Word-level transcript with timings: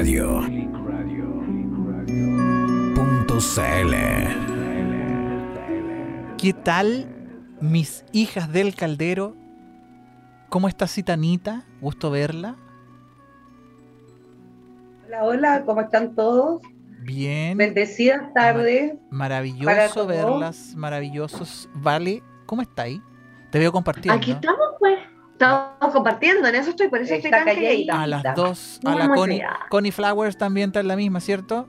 Radio. 0.00 0.40
Punto 2.94 3.38
CL. 3.38 3.94
¿Qué 6.38 6.54
tal, 6.54 7.06
mis 7.60 8.06
hijas 8.12 8.50
del 8.50 8.74
caldero? 8.74 9.36
¿Cómo 10.48 10.68
está 10.68 10.86
Citanita? 10.86 11.66
Gusto 11.82 12.10
verla. 12.10 12.56
Hola, 15.04 15.24
hola, 15.24 15.64
¿cómo 15.66 15.82
están 15.82 16.14
todos? 16.14 16.62
Bien. 17.02 17.58
Bendecidas 17.58 18.32
tardes. 18.32 18.94
Maravilloso 19.10 20.06
verlas, 20.06 20.74
maravillosos. 20.76 21.68
Vale, 21.74 22.22
¿cómo 22.46 22.62
está 22.62 22.84
ahí? 22.84 23.02
Te 23.50 23.58
veo 23.58 23.70
compartiendo. 23.70 24.16
Aquí 24.16 24.30
estamos, 24.30 24.66
pues. 24.78 24.98
Estamos 25.40 25.94
compartiendo, 25.94 26.46
en 26.46 26.54
eso 26.54 26.68
estoy, 26.68 26.88
por 26.88 27.00
eso 27.00 27.14
estoy 27.14 27.30
Está 27.30 27.44
tan 27.44 27.46
calladita. 27.46 28.02
A 28.02 28.06
las 28.06 28.34
dos, 28.34 28.78
a 28.84 28.94
la 28.94 29.08
Connie. 29.08 29.42
Connie 29.70 29.90
Flowers 29.90 30.36
también 30.36 30.68
está 30.68 30.80
en 30.80 30.88
la 30.88 30.96
misma, 30.96 31.18
¿cierto? 31.20 31.66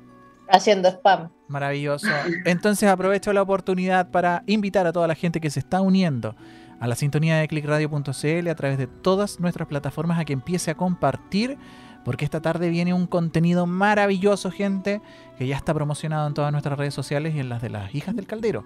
haciendo 0.49 0.89
spam. 0.89 1.29
Maravilloso. 1.47 2.07
Entonces 2.43 2.89
aprovecho 2.89 3.31
la 3.31 3.41
oportunidad 3.41 4.11
para 4.11 4.43
invitar 4.45 4.87
a 4.87 4.91
toda 4.91 5.07
la 5.07 5.15
gente 5.15 5.39
que 5.39 5.49
se 5.49 5.59
está 5.59 5.79
uniendo 5.79 6.35
a 6.81 6.87
la 6.87 6.95
sintonía 6.95 7.37
de 7.37 7.47
clickradio.cl 7.47 8.49
a 8.49 8.55
través 8.55 8.77
de 8.77 8.87
todas 8.87 9.39
nuestras 9.39 9.69
plataformas 9.69 10.19
a 10.19 10.25
que 10.25 10.33
empiece 10.33 10.71
a 10.71 10.75
compartir, 10.75 11.57
porque 12.03 12.25
esta 12.25 12.41
tarde 12.41 12.67
viene 12.67 12.93
un 12.93 13.07
contenido 13.07 13.67
maravilloso, 13.67 14.51
gente, 14.51 15.01
que 15.37 15.47
ya 15.47 15.55
está 15.55 15.73
promocionado 15.73 16.27
en 16.27 16.33
todas 16.33 16.51
nuestras 16.51 16.77
redes 16.77 16.93
sociales 16.93 17.33
y 17.35 17.39
en 17.39 17.47
las 17.47 17.61
de 17.61 17.69
las 17.69 17.95
hijas 17.95 18.17
del 18.17 18.27
caldero. 18.27 18.65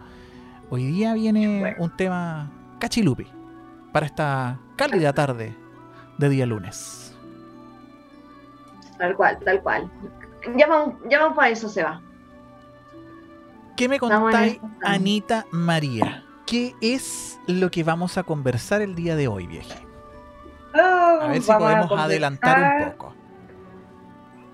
Hoy 0.72 0.84
día 0.84 1.14
viene 1.14 1.76
un 1.78 1.96
tema 1.96 2.52
cachilupi 2.80 3.28
para 3.96 4.08
esta 4.08 4.60
cálida 4.76 5.14
tarde 5.14 5.56
de 6.18 6.28
día 6.28 6.46
lunes. 6.46 7.16
Tal 8.98 9.16
cual, 9.16 9.40
tal 9.40 9.64
cual. 9.64 9.90
Ya 10.58 10.68
vamos, 10.68 10.96
ya 11.10 11.20
vamos 11.20 11.38
para 11.38 11.48
eso, 11.48 11.70
se 11.70 11.82
va. 11.82 12.02
¿Qué 13.78 13.88
me 13.88 13.98
contáis. 13.98 14.60
Anita 14.84 15.46
María? 15.50 16.26
¿Qué 16.46 16.76
es 16.82 17.40
lo 17.48 17.72
que 17.72 17.86
vamos 17.86 18.18
a 18.18 18.24
conversar 18.24 18.82
el 18.82 18.96
día 18.96 19.16
de 19.16 19.30
hoy, 19.30 19.48
vieja? 19.48 19.76
Oh, 20.74 21.22
A 21.22 21.28
ver 21.30 21.42
si 21.42 21.54
podemos 21.54 21.90
adelantar 21.98 22.84
un 22.84 22.92
poco. 22.92 23.16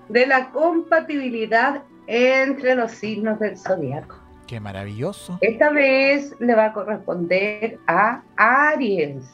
De 0.08 0.24
la 0.24 0.52
compatibilidad 0.52 1.82
entre 2.06 2.76
los 2.76 2.92
signos 2.92 3.40
del 3.40 3.58
zodiaco. 3.58 4.21
Qué 4.52 4.60
maravilloso. 4.60 5.38
Esta 5.40 5.70
vez 5.70 6.36
le 6.38 6.54
va 6.54 6.66
a 6.66 6.72
corresponder 6.74 7.78
a 7.86 8.20
Aries, 8.36 9.24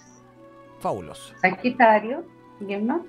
Fabuloso. 0.78 1.34
Sagitario, 1.40 2.22
¿quién 2.64 2.86
más? 2.86 3.00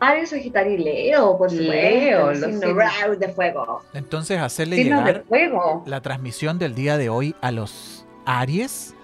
Aries, 0.00 0.30
Sagitario 0.30 0.72
y 0.72 0.78
Leo, 0.78 1.36
por 1.36 1.50
supuesto. 1.50 1.70
Leo, 1.70 2.26
los 2.28 2.38
signos. 2.38 3.18
De 3.18 3.28
fuego. 3.28 3.82
Entonces, 3.92 4.38
hacerle 4.40 4.76
Signos 4.76 5.04
llegar 5.04 5.24
fuego. 5.28 5.82
la 5.84 6.00
transmisión 6.00 6.58
del 6.58 6.74
día 6.74 6.96
de 6.96 7.10
hoy 7.10 7.36
a 7.42 7.50
los 7.52 8.06
Aries, 8.24 8.94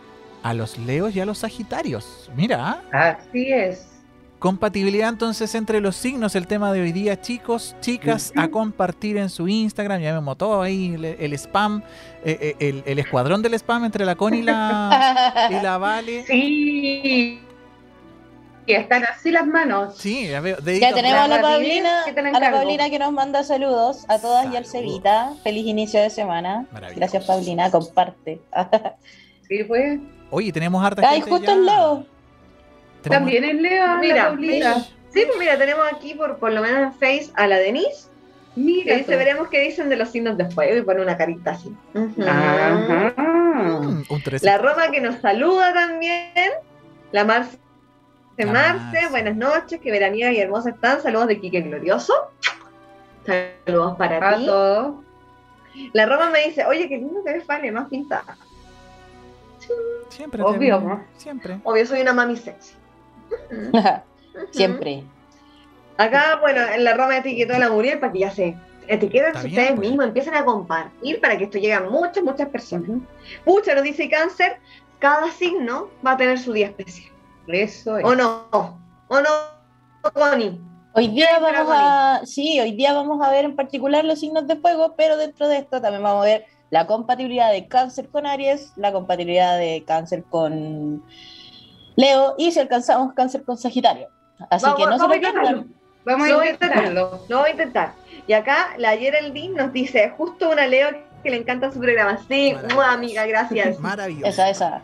a 0.43 0.55
los 0.55 0.79
Leos 0.79 1.15
y 1.15 1.21
a 1.21 1.27
los 1.27 1.37
Sagitarios. 1.37 2.31
Mira, 2.35 2.85
Así 2.91 3.53
es. 3.53 3.94
Compatibilidad 4.45 5.09
entonces 5.09 5.55
entre 5.55 5.81
los 5.81 5.97
signos, 5.97 6.35
el 6.35 6.47
tema 6.47 6.71
de 6.71 6.83
hoy 6.83 6.93
día, 6.93 7.19
chicos, 7.19 7.75
chicas, 7.81 8.31
a 8.37 8.49
compartir 8.49 9.17
en 9.17 9.31
su 9.31 9.49
Instagram. 9.49 10.03
Ya 10.03 10.13
vemos 10.13 10.37
todo 10.37 10.61
ahí, 10.61 10.93
el, 10.97 11.03
el 11.07 11.33
spam, 11.33 11.83
eh, 12.23 12.37
eh, 12.39 12.57
el, 12.59 12.83
el 12.85 12.99
escuadrón 12.99 13.41
del 13.41 13.55
spam 13.55 13.87
entre 13.87 14.05
la 14.05 14.17
Connie 14.17 14.41
y 14.41 14.43
la, 14.43 15.49
y 15.51 15.63
la 15.63 15.79
Vale. 15.79 16.27
Sí. 16.27 17.41
Y 18.67 18.73
están 18.75 19.05
así 19.05 19.31
las 19.31 19.47
manos. 19.47 19.97
Sí, 19.97 20.29
ya 20.29 20.43
veo. 20.43 20.59
Ya 20.59 20.93
tenemos 20.93 21.21
a 21.21 21.29
la 21.29 21.41
Paulina, 21.41 22.03
a 22.05 22.39
la. 22.39 22.51
Paulina 22.51 22.91
que 22.91 22.99
nos 22.99 23.13
manda 23.15 23.45
saludos 23.45 24.05
a 24.09 24.19
todas 24.19 24.53
y 24.53 24.57
al. 24.59 24.67
Cevita. 24.67 25.33
Feliz 25.43 25.67
inicio 25.67 26.03
de 26.03 26.11
semana. 26.11 26.67
Gracias 26.95 27.25
Paulina, 27.25 27.71
comparte. 27.71 28.43
Sí, 29.49 29.63
pues. 29.65 30.01
Oye, 30.31 30.51
tenemos 30.53 30.83
harta 30.83 31.03
Ay, 31.07 31.21
gente 31.21 31.31
justo 31.31 31.47
ya. 31.47 31.53
el 31.53 31.67
Leo. 31.67 32.14
Tenemos- 33.05 33.25
También 33.31 33.45
en 33.45 33.63
Leo, 33.63 33.97
Mira. 33.99 34.75
Sí, 35.13 35.23
pues 35.27 35.39
mira, 35.39 35.57
tenemos 35.57 35.85
aquí 35.93 36.15
por, 36.15 36.39
por 36.39 36.53
lo 36.53 36.61
menos 36.61 36.81
en 36.83 36.93
Face 36.95 37.31
a 37.37 37.47
la 37.47 37.57
Denise, 37.59 38.09
Mira. 38.57 38.97
dice, 38.97 39.15
veremos 39.17 39.49
qué 39.49 39.61
dicen 39.61 39.89
de 39.89 39.97
los 39.97 40.09
signos 40.11 40.37
de 40.37 40.51
fuego 40.51 40.77
y 40.77 40.83
pone 40.83 41.03
una 41.03 41.17
carita 41.17 41.53
así. 41.53 41.73
Ajá. 42.27 43.13
Mm, 43.17 44.03
un 44.09 44.23
13. 44.25 44.45
La 44.45 44.59
Roma 44.59 44.91
que 44.91 45.01
nos 45.01 45.21
saluda 45.21 45.73
también. 45.73 46.33
La 47.13 47.25
Marce 47.25 47.59
La 48.39 48.47
Marce, 48.47 48.79
Marce. 48.93 49.09
buenas 49.11 49.37
noches, 49.37 49.81
que 49.81 49.91
veraniega 49.93 50.33
y 50.33 50.39
hermosa 50.41 50.71
están. 50.71 51.01
Saludos 51.01 51.29
de 51.29 51.41
Quique 51.41 51.61
Glorioso. 51.61 52.13
Saludos 53.25 53.97
para 53.97 54.31
A 54.31 54.37
ti. 54.37 54.47
todos. 54.47 54.95
La 55.93 56.07
Roma 56.07 56.31
me 56.31 56.41
dice, 56.47 56.65
oye, 56.67 56.89
qué 56.89 56.97
lindo 56.97 57.21
te 57.25 57.33
ves, 57.35 57.47
Vale, 57.47 57.71
más 57.71 57.89
pintada. 57.89 58.37
Siempre. 60.09 60.43
Obvio. 60.43 61.05
Siempre. 61.17 61.61
Obvio, 61.65 61.87
soy 61.87 62.01
una 62.01 62.13
mami 62.13 62.37
sexy. 62.37 62.75
Siempre. 64.51 65.05
Acá, 65.97 66.39
bueno, 66.41 66.61
en 66.75 66.85
la 66.85 66.95
Roma 66.95 67.19
etiquetó 67.19 67.55
a 67.55 67.59
la 67.59 67.71
Muriel 67.71 68.01
para 68.01 68.13
que 68.13 68.19
ya 68.19 68.31
se 68.31 68.57
etiqueten 68.89 69.37
ustedes 69.37 69.73
pues. 69.73 69.79
mismos, 69.79 70.07
empiecen 70.07 70.35
a 70.35 70.45
compartir 70.45 71.21
para 71.21 71.39
que 71.39 71.45
esto 71.45 71.59
llegue 71.59 71.75
a 71.75 71.81
muchas, 71.81 72.25
muchas 72.25 72.49
personas. 72.49 73.01
Pucha, 73.45 73.75
nos 73.75 73.85
dice 73.85 74.09
cáncer, 74.09 74.59
cada 74.99 75.31
signo 75.31 75.91
va 76.05 76.13
a 76.13 76.17
tener 76.17 76.39
su 76.39 76.53
día 76.53 76.67
especial. 76.67 77.13
Eso 77.47 77.99
es. 77.99 78.05
¿O 78.05 78.15
no? 78.15 78.47
¿O 79.09 79.21
no, 79.21 80.11
Connie? 80.13 80.61
Hoy 80.97 81.09
día 81.09 81.41
vamos 81.41 81.75
a, 81.77 82.21
sí, 82.25 82.61
hoy 82.61 82.73
día 82.73 82.93
vamos 82.93 83.21
a 83.21 83.31
ver 83.31 83.45
en 83.45 83.57
particular 83.57 84.05
los 84.05 84.21
signos 84.21 84.47
de 84.47 84.57
fuego, 84.57 84.95
pero 84.97 85.17
dentro 85.17 85.49
de 85.49 85.59
esto 85.59 85.81
también 85.81 86.05
vamos 86.05 86.23
a 86.23 86.27
ver 86.27 86.47
la 86.71 86.87
compatibilidad 86.87 87.51
de 87.51 87.67
cáncer 87.67 88.09
con 88.09 88.27
Aries, 88.27 88.73
la 88.77 88.93
compatibilidad 88.93 89.59
de 89.59 89.83
cáncer 89.85 90.23
con 90.25 91.03
Leo 91.97 92.35
y 92.39 92.53
si 92.53 92.59
alcanzamos 92.61 93.13
cáncer 93.15 93.45
con 93.45 93.57
Sagitario. 93.59 94.09
Así 94.51 94.65
Vamos- 94.65 94.79
que 94.81 94.87
no 94.87 94.93
se 94.93 94.99
vamos 94.99 95.09
lo 95.09 95.13
a 95.13 95.17
intentarlo. 95.17 95.49
pierdan. 95.63 95.75
Vamos 96.05 96.29
Lo 96.29 96.35
a 96.35 96.37
voy 96.39 96.47
a 96.47 96.51
intentarlo. 96.51 97.21
Lo 97.29 97.39
voy 97.39 97.49
a 97.49 97.53
intentar. 97.53 97.93
Y 98.27 98.33
acá 98.35 98.69
la 98.79 98.97
Geraldine 98.97 99.55
nos 99.55 99.73
dice, 99.73 100.13
justo 100.17 100.51
una 100.51 100.67
Leo 100.67 100.89
que 101.23 101.31
le 101.31 101.37
encanta 101.39 101.71
su 101.73 101.79
programa. 101.81 102.19
Sí, 102.29 102.55
mua, 102.75 102.93
amiga, 102.93 103.25
gracias. 103.27 103.79
Maravilloso. 103.81 104.27
Esa, 104.29 104.51
esa. 104.51 104.83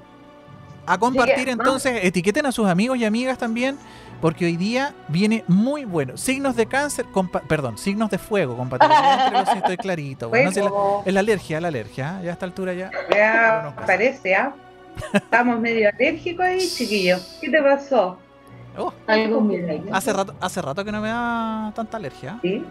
A 0.87 0.99
compartir 0.99 1.45
que, 1.45 1.51
entonces, 1.51 2.01
etiqueten 2.05 2.47
a 2.47 2.53
sus 2.53 2.67
amigos 2.67 2.97
y 2.99 3.05
amigas 3.05 3.37
también, 3.39 3.79
porque 4.21 4.47
hoy 4.47 4.57
día 4.57 4.95
viene 5.09 5.45
muy 5.47 5.85
bueno. 5.85 6.17
Signos 6.17 6.57
de 6.57 6.67
cáncer, 6.67 7.05
compa- 7.13 7.43
perdón, 7.47 7.77
signos 7.77 8.09
de 8.11 8.17
fuego, 8.19 8.57
compatibilidad 8.57 9.25
entre 9.27 9.41
los 9.41 9.57
estoy 9.57 9.77
clarito. 9.77 10.31
bueno, 10.31 10.47
no 10.47 10.53
sé, 10.53 10.63
la- 10.63 10.69
Fuego. 10.71 11.03
es 11.05 11.13
la 11.15 11.21
alergia, 11.21 11.61
la 11.61 11.69
alergia, 11.69 12.19
¿eh? 12.21 12.25
ya 12.25 12.31
a 12.31 12.33
esta 12.33 12.47
altura 12.47 12.73
ya. 12.73 12.91
Ya 13.15 13.75
parece, 13.87 14.35
¿ah? 14.35 14.55
Estamos 15.13 15.61
medio 15.61 15.89
alérgicos 15.95 16.45
ahí, 16.45 16.59
chiquillos. 16.61 17.39
¿Qué 17.41 17.51
te 17.51 17.63
pasó? 17.63 18.19
Oh, 18.77 18.93
Algo 19.07 19.41
muy 19.41 19.57
hace 19.93 20.13
rato, 20.13 20.35
hace 20.41 20.63
rato 20.63 20.85
que 20.85 20.93
no 20.93 21.01
me 21.01 21.09
da 21.09 21.73
tanta 21.75 21.97
alergia. 21.97 22.39
¿Sí? 22.43 22.65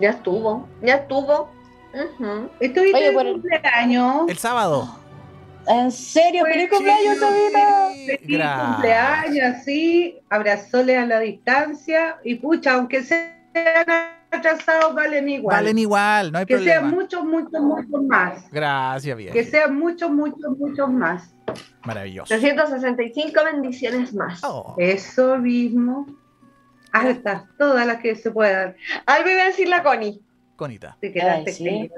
Ya 0.00 0.10
estuvo, 0.10 0.68
ya 0.82 0.96
estuvo. 0.96 1.48
¿Estuviste 2.58 2.96
Oye, 2.96 3.08
el- 3.08 3.32
cumpleaños? 3.32 4.28
El 4.28 4.38
sábado. 4.38 4.98
¿En 5.66 5.90
serio? 5.92 6.42
Pues, 6.42 6.54
¡Feliz 6.54 6.70
cumpleaños, 6.70 7.18
Sabina! 7.18 7.88
Feliz 8.18 8.20
Gracias. 8.38 8.66
cumpleaños, 8.74 9.56
sí. 9.64 10.18
Abrazoles 10.28 10.98
a 10.98 11.06
la 11.06 11.20
distancia. 11.20 12.16
Y 12.24 12.34
pucha, 12.34 12.74
aunque 12.74 13.02
sean 13.02 13.24
atrasados, 14.34 14.94
valen 14.94 15.28
igual. 15.28 15.56
Valen 15.56 15.78
igual, 15.78 16.32
no 16.32 16.38
hay 16.38 16.46
que 16.46 16.54
problema. 16.56 16.80
sean 16.80 16.90
muchos, 16.94 17.24
muchos, 17.24 17.60
muchos 17.60 18.02
más. 18.04 18.50
Gracias, 18.50 19.16
bien. 19.16 19.32
Que 19.32 19.44
sean 19.44 19.76
muchos, 19.76 20.10
muchos, 20.10 20.58
muchos 20.58 20.90
más. 20.90 21.34
Maravilloso. 21.84 22.34
365 22.34 23.44
bendiciones 23.44 24.14
más. 24.14 24.40
Oh, 24.44 24.74
Eso 24.78 25.36
mismo. 25.38 26.06
Hartas, 26.92 27.44
todas 27.58 27.86
las 27.86 28.00
que 28.00 28.14
se 28.14 28.30
puedan. 28.30 28.76
Algo 29.06 29.30
iba 29.30 29.42
a 29.42 29.46
decir 29.46 29.68
la 29.68 29.82
Connie. 29.82 30.20
Conita. 30.56 30.96
Te 31.00 31.12
quedaste 31.12 31.50
Ay, 31.50 31.56
sí. 31.56 31.90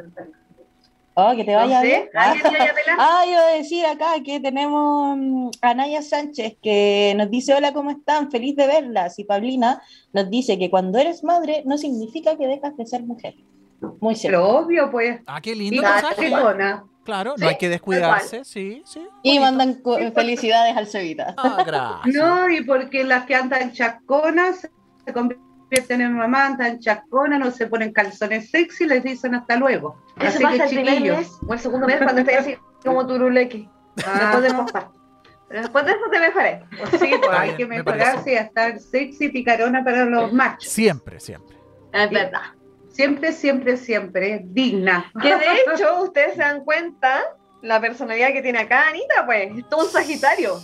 Oh, 1.18 1.34
que 1.34 1.44
te 1.44 1.54
vaya 1.54 1.80
bien. 1.80 2.10
¿alguien 2.14 2.44
ya 2.44 2.74
te 2.74 2.90
la- 2.90 2.96
Ah, 2.98 3.24
iba 3.26 3.40
a 3.40 3.52
decir 3.52 3.86
acá 3.86 4.22
que 4.22 4.38
tenemos 4.38 5.16
mm, 5.16 5.48
a 5.62 5.72
Naya 5.74 6.02
Sánchez 6.02 6.56
que 6.62 7.14
nos 7.16 7.30
dice 7.30 7.54
hola, 7.54 7.72
¿cómo 7.72 7.90
están? 7.90 8.30
Feliz 8.30 8.54
de 8.54 8.66
verlas. 8.66 9.18
Y 9.18 9.24
Paulina 9.24 9.80
nos 10.12 10.28
dice 10.28 10.58
que 10.58 10.68
cuando 10.68 10.98
eres 10.98 11.24
madre 11.24 11.62
no 11.64 11.78
significa 11.78 12.36
que 12.36 12.46
dejas 12.46 12.76
de 12.76 12.84
ser 12.84 13.02
mujer. 13.02 13.34
Muy 14.00 14.14
cierto. 14.14 14.38
Pero 14.38 14.58
obvio, 14.58 14.90
pues. 14.90 15.20
Ah, 15.26 15.40
qué 15.40 15.52
Y 15.52 15.54
lindo 15.54 15.80
Claro, 15.80 16.06
mensaje. 16.06 16.30
persona. 16.30 16.84
Claro, 17.04 17.34
Sí, 17.36 17.42
no 17.44 17.48
hay 17.48 17.56
que 17.56 17.68
descuidarse, 17.68 18.44
sí, 18.44 18.82
sí. 18.84 19.00
Y 19.22 19.38
bonito. 19.38 19.42
mandan 19.42 20.12
felicidades 20.12 20.76
al 20.76 20.86
Cevita. 20.86 21.34
Ah, 21.38 21.62
gracias. 21.64 22.14
No, 22.14 22.50
y 22.50 22.62
porque 22.64 23.04
las 23.04 23.24
que 23.26 23.34
andan 23.36 23.72
chasconas 23.72 24.68
se 25.04 25.12
convierten 25.14 25.45
en 25.88 26.12
mamá, 26.14 26.46
andan 26.46 26.78
chasconas, 26.78 27.38
no 27.38 27.50
se 27.50 27.66
ponen 27.66 27.92
calzones 27.92 28.50
sexy, 28.50 28.86
les 28.86 29.02
dicen 29.02 29.34
hasta 29.34 29.56
luego. 29.56 29.96
Eso 30.18 30.28
Así 30.28 30.42
pasa 30.42 30.56
que 30.56 30.62
el 30.62 30.84
primer 30.84 31.16
mes 31.16 31.32
o 31.46 31.52
el 31.52 31.58
segundo 31.58 31.86
mes 31.86 31.98
cuando 31.98 32.20
estés 32.20 32.38
así 32.38 32.56
como 32.84 33.06
turuleque. 33.06 33.68
Ah, 34.06 34.20
Después 34.20 34.42
del 34.42 34.54
posparto. 34.56 34.92
Pero 35.48 35.60
después 35.60 35.84
de 35.84 35.92
eso 35.92 36.00
te 36.10 36.18
mejoré. 36.18 36.64
Pues 36.76 36.90
sí, 36.90 36.96
pues 36.98 37.12
Está 37.14 37.40
hay 37.40 37.48
bien, 37.48 37.56
que 37.56 37.66
me 37.66 37.76
mejorarse 37.78 38.32
y 38.32 38.34
a 38.36 38.40
estar 38.40 38.78
sexy 38.80 39.28
picarona 39.28 39.84
para 39.84 40.04
los 40.04 40.32
machos. 40.32 40.70
Siempre, 40.72 41.20
siempre. 41.20 41.56
Es 41.92 42.10
verdad. 42.10 42.42
Siempre, 42.90 43.32
siempre, 43.32 43.76
siempre 43.76 44.40
digna. 44.46 45.10
Que 45.20 45.36
de 45.36 45.44
hecho, 45.74 46.02
ustedes 46.02 46.34
se 46.34 46.40
dan 46.40 46.64
cuenta, 46.64 47.22
la 47.62 47.80
personalidad 47.80 48.32
que 48.32 48.42
tiene 48.42 48.58
acá 48.58 48.88
Anita, 48.88 49.24
pues, 49.24 49.56
es 49.56 49.68
todo 49.68 49.84
un 49.84 49.90
Sagitario. 49.90 50.58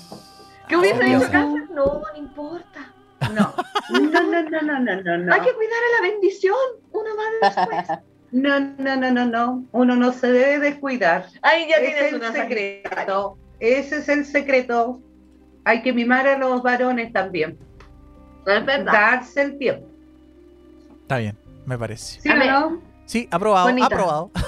¿Qué 0.68 0.76
hubiese 0.76 0.96
Obvio. 0.98 1.18
dicho 1.18 1.30
Cáncer? 1.30 1.70
No, 1.70 1.84
no 2.00 2.16
importa. 2.16 2.91
No, 3.30 3.54
no, 3.90 4.00
no, 4.00 4.42
no, 4.42 4.62
no, 4.62 4.78
no, 4.80 5.02
no, 5.02 5.18
no. 5.18 5.34
Hay 5.34 5.40
que 5.40 5.52
cuidar 5.54 5.78
a 5.78 6.02
la 6.02 6.10
bendición. 6.10 6.54
Uno 6.92 7.10
va 7.16 7.48
después. 7.48 7.98
No, 8.32 8.60
no, 8.60 8.96
no, 8.96 9.10
no, 9.10 9.26
no. 9.26 9.64
Uno 9.72 9.96
no 9.96 10.12
se 10.12 10.32
debe 10.32 10.58
descuidar. 10.58 11.26
Ahí 11.42 11.68
ya 11.68 11.76
Ese 11.76 11.84
tienes 11.86 12.02
es 12.02 12.08
el 12.08 12.14
una 12.16 12.26
Sagitario. 12.32 12.82
secreto. 12.82 13.38
Ese 13.60 13.96
es 13.98 14.08
el 14.08 14.24
secreto. 14.24 15.00
Hay 15.64 15.82
que 15.82 15.92
mimar 15.92 16.26
a 16.26 16.38
los 16.38 16.62
varones 16.62 17.12
también. 17.12 17.58
Es 18.46 18.64
verdad. 18.66 18.92
Darse 18.92 19.42
el 19.42 19.58
tiempo. 19.58 19.86
Está 21.02 21.18
bien, 21.18 21.36
me 21.66 21.76
parece. 21.78 22.20
¿Sí 22.20 22.28
no? 22.28 22.80
Sí, 23.04 23.28
aprobado, 23.30 23.66
Bonita. 23.66 23.86
aprobado. 23.86 24.30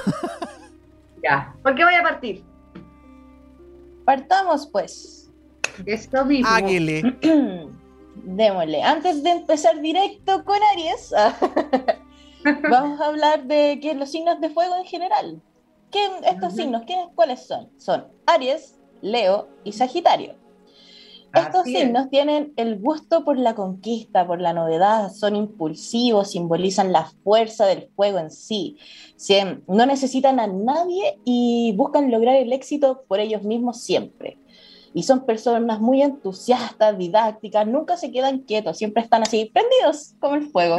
Ya. 1.22 1.54
¿Por 1.62 1.74
qué 1.74 1.84
voy 1.84 1.94
a 1.94 2.02
partir? 2.02 2.42
Partamos 4.04 4.66
pues. 4.66 5.30
Esto 5.86 6.24
mismo. 6.26 6.48
Águile. 6.48 7.16
Démosle. 8.14 8.82
Antes 8.82 9.22
de 9.22 9.30
empezar 9.30 9.80
directo 9.80 10.44
con 10.44 10.56
Aries, 10.72 11.12
vamos 12.70 13.00
a 13.00 13.06
hablar 13.06 13.44
de 13.44 13.78
qué 13.80 13.94
los 13.94 14.10
signos 14.10 14.40
de 14.40 14.50
fuego 14.50 14.76
en 14.76 14.84
general. 14.84 15.40
¿Qué, 15.90 16.00
estos 16.28 16.54
signos, 16.54 16.82
¿qué, 16.86 16.96
¿cuáles 17.14 17.46
son? 17.46 17.70
Son 17.78 18.06
Aries, 18.26 18.78
Leo 19.00 19.48
y 19.62 19.72
Sagitario. 19.72 20.34
Estos 21.34 21.62
Así 21.62 21.74
es. 21.76 21.82
signos 21.82 22.10
tienen 22.10 22.52
el 22.56 22.78
gusto 22.80 23.24
por 23.24 23.36
la 23.38 23.54
conquista, 23.56 24.24
por 24.24 24.40
la 24.40 24.52
novedad, 24.52 25.10
son 25.12 25.34
impulsivos, 25.34 26.30
simbolizan 26.30 26.92
la 26.92 27.10
fuerza 27.24 27.66
del 27.66 27.88
fuego 27.96 28.18
en 28.18 28.30
sí. 28.30 28.76
Sie- 29.16 29.62
no 29.66 29.84
necesitan 29.86 30.38
a 30.38 30.46
nadie 30.46 31.18
y 31.24 31.72
buscan 31.76 32.10
lograr 32.12 32.36
el 32.36 32.52
éxito 32.52 33.02
por 33.08 33.18
ellos 33.18 33.42
mismos 33.42 33.80
siempre. 33.82 34.38
Y 34.94 35.02
son 35.02 35.26
personas 35.26 35.80
muy 35.80 36.02
entusiastas, 36.02 36.96
didácticas, 36.96 37.66
nunca 37.66 37.96
se 37.96 38.12
quedan 38.12 38.38
quietos, 38.38 38.78
siempre 38.78 39.02
están 39.02 39.22
así, 39.22 39.50
prendidos 39.52 40.14
como 40.20 40.36
el 40.36 40.48
fuego. 40.48 40.78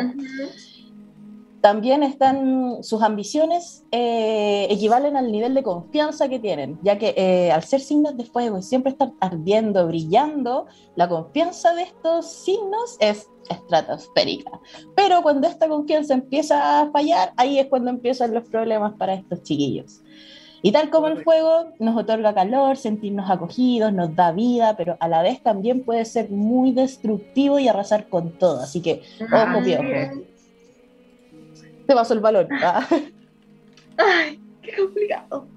También 1.65 2.03
están 2.03 2.83
sus 2.83 3.01
ambiciones 3.01 3.83
eh, 3.91 4.67
equivalen 4.69 5.17
al 5.17 5.31
nivel 5.31 5.55
de 5.55 5.63
confianza 5.63 6.29
que 6.29 6.37
tienen, 6.37 6.77
ya 6.83 6.99
que 6.99 7.15
eh, 7.17 7.51
al 7.51 7.63
ser 7.63 7.81
signos 7.81 8.15
de 8.15 8.23
fuego 8.23 8.59
y 8.59 8.61
siempre 8.61 8.91
estar 8.91 9.11
ardiendo, 9.19 9.87
brillando, 9.87 10.67
la 10.95 11.09
confianza 11.09 11.73
de 11.73 11.81
estos 11.81 12.31
signos 12.31 12.97
es 12.99 13.27
estratosférica. 13.49 14.59
Pero 14.95 15.23
cuando 15.23 15.47
esta 15.47 15.67
confianza 15.67 16.13
empieza 16.13 16.81
a 16.81 16.91
fallar, 16.91 17.33
ahí 17.35 17.57
es 17.57 17.65
cuando 17.65 17.89
empiezan 17.89 18.33
los 18.33 18.47
problemas 18.47 18.93
para 18.99 19.15
estos 19.15 19.41
chiquillos. 19.41 20.03
Y 20.65 20.71
tal 20.71 20.89
como 20.89 21.07
el 21.09 21.23
fuego 21.23 21.73
nos 21.77 21.95
otorga 21.95 22.33
calor, 22.33 22.75
sentirnos 22.75 23.29
acogidos, 23.29 23.93
nos 23.93 24.15
da 24.15 24.31
vida, 24.31 24.75
pero 24.75 24.97
a 24.99 25.07
la 25.07 25.21
vez 25.21 25.43
también 25.43 25.83
puede 25.83 26.05
ser 26.05 26.31
muy 26.31 26.71
destructivo 26.71 27.59
y 27.59 27.67
arrasar 27.67 28.09
con 28.09 28.31
todo. 28.39 28.63
Así 28.63 28.81
que, 28.81 29.03
ojo, 29.21 29.35
Así 29.35 29.63
piojo. 29.63 30.23
Te 31.85 31.93
pasó 31.93 32.15
el 32.15 32.19
balón. 32.19 32.47
Ah. 32.63 32.87
Ay, 33.97 34.39
qué 34.63 34.75
complicado. 34.75 35.47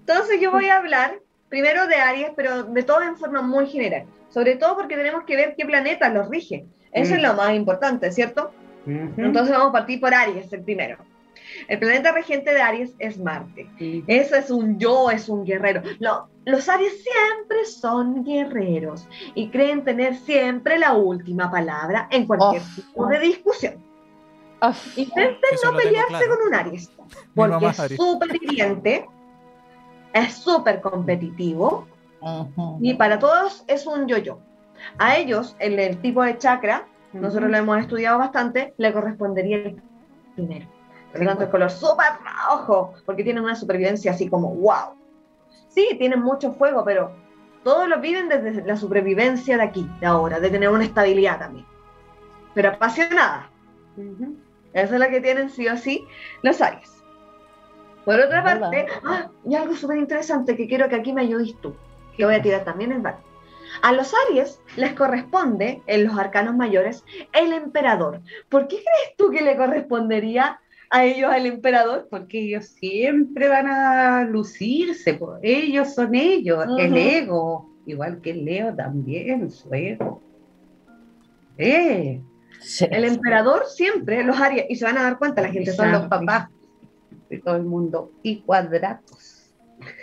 Entonces 0.00 0.40
yo 0.40 0.50
voy 0.50 0.66
a 0.66 0.78
hablar 0.78 1.20
primero 1.48 1.86
de 1.86 1.94
Aries, 1.94 2.30
pero 2.34 2.64
de 2.64 2.82
todo 2.82 3.02
en 3.02 3.16
forma 3.16 3.42
muy 3.42 3.68
general. 3.68 4.06
Sobre 4.30 4.56
todo 4.56 4.74
porque 4.74 4.96
tenemos 4.96 5.22
que 5.22 5.36
ver 5.36 5.54
qué 5.56 5.64
planeta 5.64 6.08
los 6.08 6.28
rige. 6.28 6.66
Eso 6.90 7.12
Mm. 7.12 7.16
es 7.18 7.22
lo 7.22 7.34
más 7.34 7.54
importante, 7.54 8.10
¿cierto? 8.10 8.50
Entonces 8.84 9.52
vamos 9.52 9.68
a 9.68 9.72
partir 9.72 10.00
por 10.00 10.12
Aries, 10.12 10.52
el 10.52 10.62
primero. 10.64 10.98
El 11.68 11.78
planeta 11.78 12.12
regente 12.12 12.52
de 12.52 12.60
Aries 12.62 12.94
es 12.98 13.18
Marte. 13.18 13.68
Sí. 13.78 14.04
Eso 14.06 14.36
es 14.36 14.50
un 14.50 14.78
yo, 14.78 15.10
es 15.10 15.28
un 15.28 15.44
guerrero. 15.44 15.82
No, 16.00 16.28
los 16.44 16.68
Aries 16.68 17.02
siempre 17.02 17.64
son 17.64 18.24
guerreros 18.24 19.08
y 19.34 19.48
creen 19.50 19.84
tener 19.84 20.14
siempre 20.16 20.78
la 20.78 20.92
última 20.94 21.50
palabra 21.50 22.08
en 22.10 22.26
cualquier 22.26 22.62
Oh. 22.62 22.74
tipo 22.76 23.06
de 23.06 23.18
discusión. 23.20 23.74
Ah. 24.60 24.72
Intenten 24.96 25.38
Eso 25.52 25.70
no 25.70 25.78
pelearse 25.78 26.08
claro. 26.08 26.38
con 26.38 26.48
un 26.48 26.54
Aries, 26.54 26.90
porque 27.34 27.66
es 27.66 27.76
súper 27.96 28.36
hiriente, 28.42 29.06
es 30.14 30.34
súper 30.34 30.80
competitivo 30.80 31.86
y 32.80 32.94
para 32.94 33.18
todos 33.18 33.64
es 33.68 33.86
un 33.86 34.08
yo-yo. 34.08 34.38
A 34.98 35.16
ellos, 35.16 35.54
el, 35.58 35.78
el 35.78 35.98
tipo 36.00 36.22
de 36.22 36.38
chakra, 36.38 36.86
nosotros 37.12 37.50
lo 37.50 37.56
hemos 37.56 37.78
estudiado 37.78 38.18
bastante, 38.18 38.74
le 38.78 38.92
correspondería 38.92 39.56
el 39.58 39.82
primero. 40.34 40.66
Por 41.12 41.20
lo 41.20 41.28
tanto, 41.28 41.44
el 41.44 41.50
color 41.50 41.70
súper 41.70 42.06
rojo, 42.48 42.94
porque 43.04 43.24
tienen 43.24 43.44
una 43.44 43.54
supervivencia 43.54 44.12
así 44.12 44.28
como 44.28 44.54
wow. 44.54 44.94
Sí, 45.68 45.96
tienen 45.98 46.20
mucho 46.20 46.52
fuego, 46.54 46.84
pero 46.84 47.12
todos 47.62 47.88
lo 47.88 48.00
viven 48.00 48.28
desde 48.28 48.64
la 48.64 48.76
supervivencia 48.76 49.56
de 49.56 49.62
aquí, 49.62 49.90
de 50.00 50.06
ahora, 50.06 50.40
de 50.40 50.50
tener 50.50 50.68
una 50.68 50.84
estabilidad 50.84 51.38
también. 51.38 51.66
Pero 52.54 52.70
apasionada. 52.70 53.50
Ujú. 53.96 54.36
Eso 54.72 54.94
es 54.94 55.00
lo 55.00 55.08
que 55.08 55.20
tienen 55.20 55.50
sí 55.50 55.66
o 55.68 55.76
sí 55.76 56.06
los 56.42 56.60
Aries. 56.60 57.02
Por 58.04 58.20
otra 58.20 58.44
parte, 58.44 58.86
ah, 59.04 59.30
y 59.44 59.56
algo 59.56 59.74
súper 59.74 59.98
interesante 59.98 60.56
que 60.56 60.68
quiero 60.68 60.88
que 60.88 60.94
aquí 60.94 61.12
me 61.12 61.22
ayudes 61.22 61.56
tú, 61.60 61.74
que 62.16 62.24
voy 62.24 62.36
a 62.36 62.42
tirar 62.42 62.62
también 62.62 62.92
en 62.92 63.02
bar. 63.02 63.18
A 63.82 63.92
los 63.92 64.12
Aries 64.26 64.60
les 64.76 64.92
corresponde, 64.94 65.82
en 65.86 66.04
los 66.04 66.16
arcanos 66.16 66.54
mayores, 66.54 67.04
el 67.32 67.52
emperador. 67.52 68.20
¿Por 68.48 68.68
qué 68.68 68.76
crees 68.76 69.16
tú 69.16 69.30
que 69.30 69.42
le 69.42 69.56
correspondería 69.56 70.60
a 70.90 71.04
ellos 71.04 71.30
al 71.32 71.46
emperador? 71.46 72.08
Porque 72.10 72.40
ellos 72.40 72.66
siempre 72.66 73.48
van 73.48 73.66
a 73.66 74.24
lucirse, 74.24 75.18
ellos 75.42 75.94
son 75.94 76.14
ellos, 76.14 76.64
el 76.78 76.96
ego, 76.96 77.70
igual 77.86 78.20
que 78.20 78.30
el 78.30 78.44
Leo 78.44 78.74
también, 78.74 79.50
su 79.50 79.72
ego. 79.72 80.20
Eh, 81.58 82.20
Sí. 82.60 82.86
El 82.90 83.04
emperador 83.04 83.64
siempre, 83.66 84.22
los 84.24 84.38
Aries, 84.40 84.66
y 84.68 84.76
se 84.76 84.84
van 84.84 84.98
a 84.98 85.02
dar 85.02 85.18
cuenta, 85.18 85.42
la 85.42 85.50
gente 85.50 85.72
son 85.72 85.92
los 85.92 86.06
papás 86.08 86.48
de 87.28 87.38
todo 87.38 87.56
el 87.56 87.64
mundo, 87.64 88.12
y 88.22 88.40
cuadrados. 88.40 89.52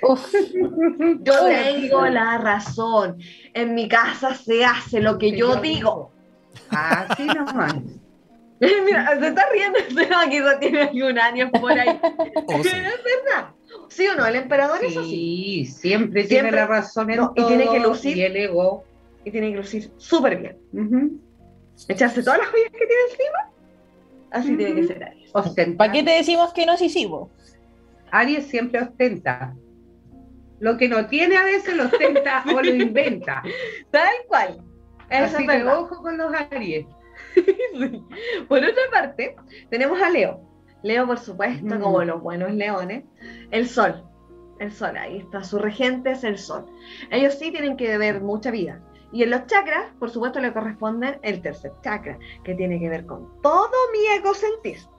Uf, 0.08 0.34
Yo 1.24 1.46
tengo 1.46 2.06
la 2.06 2.38
razón. 2.38 3.18
En 3.54 3.74
mi 3.74 3.88
casa 3.88 4.36
se 4.36 4.64
hace 4.64 5.02
lo 5.02 5.18
que 5.18 5.36
yo 5.36 5.56
digo. 5.56 6.12
Así 6.70 7.26
nomás. 7.26 7.76
Mira, 8.86 9.20
se 9.20 9.28
está 9.28 9.46
riendo, 9.52 9.80
quizá 10.30 10.60
tiene 10.60 10.82
algún 10.84 11.20
año 11.20 11.52
por 11.52 11.72
ahí. 11.72 12.00
Oh, 12.48 12.64
sí. 12.64 12.70
Pero 12.72 12.90
es 12.90 13.02
verdad. 13.04 13.50
¿Sí 13.90 14.08
o 14.08 14.16
no? 14.16 14.26
El 14.26 14.36
emperador 14.36 14.84
es 14.84 14.96
así. 14.98 15.10
Sí, 15.10 15.66
siempre, 15.66 16.24
Siempre- 16.26 16.28
tiene 16.28 16.52
la 16.52 16.66
razón 16.68 17.10
en 17.12 17.18
no, 17.18 17.34
y 17.36 17.46
tiene 17.46 17.68
que 17.70 17.80
lucir. 17.80 18.18
y 18.18 18.24
el 18.24 18.36
ego. 18.38 18.84
Y 19.26 19.32
tiene 19.32 19.52
que 19.52 19.58
lucir 19.58 19.92
súper 19.98 20.38
bien. 20.38 20.58
Ujú. 20.74 21.20
Echarse 21.88 22.22
todas 22.24 22.40
las 22.40 22.48
joyas 22.50 22.72
que 22.72 22.78
tiene 22.86 23.02
encima. 23.12 23.52
Así 24.32 24.56
tiene 24.58 24.76
que 24.76 24.88
ser 24.88 25.04
Aries. 25.04 25.30
Ostentar. 25.34 25.78
¿para 25.78 25.92
qué 25.92 26.04
te 26.04 26.12
decimos 26.12 26.54
que 26.54 26.66
no 26.66 26.76
sí 26.78 26.86
hicimos? 26.86 27.30
Aries 28.12 28.46
siempre 28.48 28.82
ostenta. 28.82 29.56
Lo 30.60 30.78
que 30.78 30.88
no 30.88 31.08
tiene 31.08 31.38
a 31.38 31.44
veces 31.44 31.76
lo 31.76 31.86
ostenta 31.86 32.44
o 32.48 32.62
lo 32.62 32.70
inventa. 32.74 33.44
Tal 33.92 34.14
cual. 34.28 34.62
Eso 35.10 35.36
Así 35.36 35.46
es 35.46 35.52
que 35.52 35.64
ojo 35.66 36.02
con 36.02 36.18
los 36.18 36.32
Aries. 36.34 36.86
Sí. 37.34 38.04
Por 38.48 38.60
otra 38.60 38.84
parte, 38.92 39.36
tenemos 39.70 40.02
a 40.02 40.10
Leo. 40.10 40.42
Leo, 40.84 41.08
por 41.08 41.18
supuesto, 41.18 41.76
Mm. 41.76 41.82
como 41.82 42.04
los 42.04 42.22
buenos 42.22 42.52
leones. 42.54 43.06
El 43.52 43.68
sol. 43.68 44.04
El 44.60 44.72
sol, 44.72 44.96
ahí 44.98 45.18
está. 45.20 45.44
Su 45.44 45.58
regente 45.60 46.12
es 46.12 46.24
el 46.24 46.38
sol. 46.38 46.66
Ellos 47.10 47.36
sí 47.36 47.52
tienen 47.52 47.78
que 47.78 47.98
ver 47.98 48.22
mucha 48.22 48.52
vida. 48.52 48.82
Y 49.12 49.24
en 49.24 49.30
los 49.30 49.46
chakras, 49.46 49.92
por 50.00 50.10
supuesto, 50.10 50.40
le 50.40 50.52
corresponde 50.54 51.20
el 51.22 51.42
tercer 51.42 51.72
chakra, 51.84 52.18
que 52.44 52.56
tiene 52.56 52.80
que 52.80 52.90
ver 52.90 53.06
con 53.06 53.42
todo 53.42 53.70
mi 53.92 54.06
egocentrismo. 54.18 54.92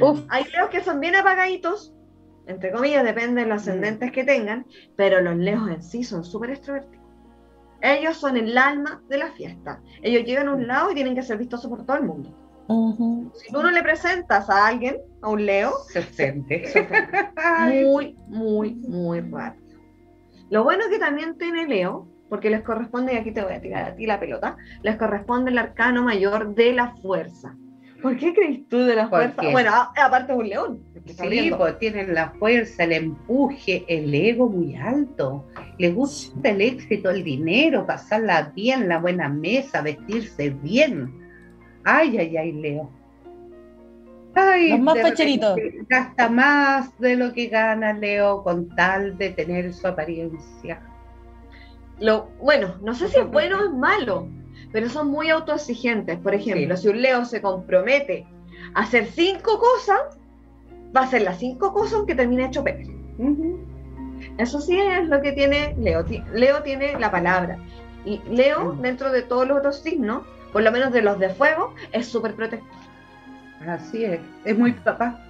Uf, 0.00 0.20
Hay 0.28 0.44
leos 0.44 0.70
que 0.70 0.82
son 0.82 1.00
bien 1.00 1.14
apagaditos, 1.14 1.94
entre 2.46 2.72
comillas, 2.72 3.04
depende 3.04 3.42
de 3.42 3.48
los 3.48 3.62
ascendentes 3.62 4.12
que 4.12 4.24
tengan, 4.24 4.66
pero 4.96 5.20
los 5.20 5.36
leos 5.36 5.70
en 5.70 5.82
sí 5.82 6.04
son 6.04 6.24
súper 6.24 6.50
extrovertidos. 6.50 7.03
Ellos 7.84 8.16
son 8.16 8.38
el 8.38 8.56
alma 8.56 9.02
de 9.10 9.18
la 9.18 9.30
fiesta. 9.32 9.78
Ellos 10.00 10.24
llegan 10.24 10.48
a 10.48 10.54
un 10.54 10.66
lado 10.66 10.90
y 10.90 10.94
tienen 10.94 11.14
que 11.14 11.22
ser 11.22 11.36
vistosos 11.36 11.68
por 11.68 11.84
todo 11.84 11.98
el 11.98 12.04
mundo. 12.04 12.30
Si 13.34 13.52
tú 13.52 13.62
no 13.62 13.70
le 13.70 13.82
presentas 13.82 14.48
a 14.48 14.66
alguien, 14.66 14.96
a 15.20 15.28
un 15.28 15.44
leo, 15.44 15.70
Se 15.92 15.98
ostente. 15.98 16.64
muy, 17.84 18.16
muy, 18.26 18.74
muy 18.74 19.20
rápido. 19.20 19.78
Lo 20.48 20.64
bueno 20.64 20.84
que 20.88 20.98
también 20.98 21.36
tiene 21.36 21.66
Leo, 21.66 22.08
porque 22.30 22.48
les 22.48 22.62
corresponde, 22.62 23.12
y 23.12 23.16
aquí 23.16 23.32
te 23.32 23.42
voy 23.42 23.52
a 23.52 23.60
tirar 23.60 23.84
a 23.84 23.96
ti 23.96 24.06
la 24.06 24.18
pelota, 24.18 24.56
les 24.82 24.96
corresponde 24.96 25.50
el 25.50 25.58
arcano 25.58 26.02
mayor 26.02 26.54
de 26.54 26.72
la 26.72 26.94
fuerza. 26.96 27.54
¿Por 28.04 28.18
qué 28.18 28.34
crees 28.34 28.68
tú 28.68 28.80
de 28.80 28.96
la 28.96 29.08
¿Por 29.08 29.20
fuerza? 29.20 29.40
qué? 29.40 29.50
Bueno, 29.50 29.70
aparte 29.72 30.34
de 30.34 30.38
un 30.38 30.46
león. 30.46 30.82
Sí, 31.06 31.26
riendo. 31.26 31.56
pues 31.56 31.78
tienen 31.78 32.12
la 32.12 32.32
fuerza, 32.32 32.84
el 32.84 32.92
empuje, 32.92 33.82
el 33.88 34.14
ego 34.14 34.46
muy 34.46 34.76
alto. 34.76 35.46
Les 35.78 35.94
gusta 35.94 36.50
el 36.50 36.60
éxito, 36.60 37.08
el 37.08 37.24
dinero, 37.24 37.86
pasarla 37.86 38.52
bien, 38.54 38.90
la 38.90 38.98
buena 38.98 39.30
mesa, 39.30 39.80
vestirse 39.80 40.50
bien. 40.50 41.14
Ay, 41.82 42.18
ay, 42.18 42.36
ay, 42.36 42.52
Leo. 42.52 42.90
Ay, 44.34 44.68
Los 44.72 44.80
más 44.80 45.00
facheritos. 45.00 45.58
Gasta 45.88 46.28
más 46.28 46.98
de 46.98 47.16
lo 47.16 47.32
que 47.32 47.46
gana 47.46 47.94
Leo 47.94 48.42
con 48.42 48.68
tal 48.76 49.16
de 49.16 49.30
tener 49.30 49.72
su 49.72 49.86
apariencia. 49.86 50.82
Lo, 52.00 52.28
bueno, 52.38 52.74
no 52.82 52.92
sé 52.92 53.08
si 53.08 53.18
es 53.18 53.30
bueno 53.30 53.60
o 53.60 53.64
es 53.64 53.72
malo, 53.72 54.28
pero 54.74 54.90
son 54.90 55.08
muy 55.08 55.30
autoexigentes. 55.30 56.18
Por 56.18 56.34
ejemplo, 56.34 56.76
si 56.76 56.88
un 56.88 57.00
Leo 57.00 57.24
se 57.24 57.40
compromete 57.40 58.26
a 58.74 58.80
hacer 58.80 59.06
cinco 59.06 59.60
cosas, 59.60 60.18
va 60.94 61.02
a 61.02 61.04
hacer 61.04 61.22
las 61.22 61.38
cinco 61.38 61.72
cosas 61.72 61.94
aunque 61.94 62.16
termine 62.16 62.46
hecho. 62.46 62.64
Ujú. 63.18 63.60
Eso 64.36 64.60
sí 64.60 64.76
es 64.76 65.06
lo 65.06 65.22
que 65.22 65.30
tiene 65.30 65.76
Leo. 65.78 66.04
Leo 66.32 66.60
tiene 66.64 66.98
la 66.98 67.12
palabra. 67.12 67.56
Y 68.04 68.20
Leo, 68.28 68.72
dentro 68.72 69.12
de 69.12 69.22
todos 69.22 69.46
los 69.46 69.58
otros 69.58 69.78
signos, 69.78 70.24
por 70.52 70.64
lo 70.64 70.72
menos 70.72 70.92
de 70.92 71.02
los 71.02 71.20
de 71.20 71.28
fuego, 71.28 71.72
es 71.92 72.08
súper 72.08 72.34
protector. 72.34 72.68
Así 73.68 74.04
es, 74.04 74.20
es 74.44 74.58
muy 74.58 74.72
papá. 74.72 75.24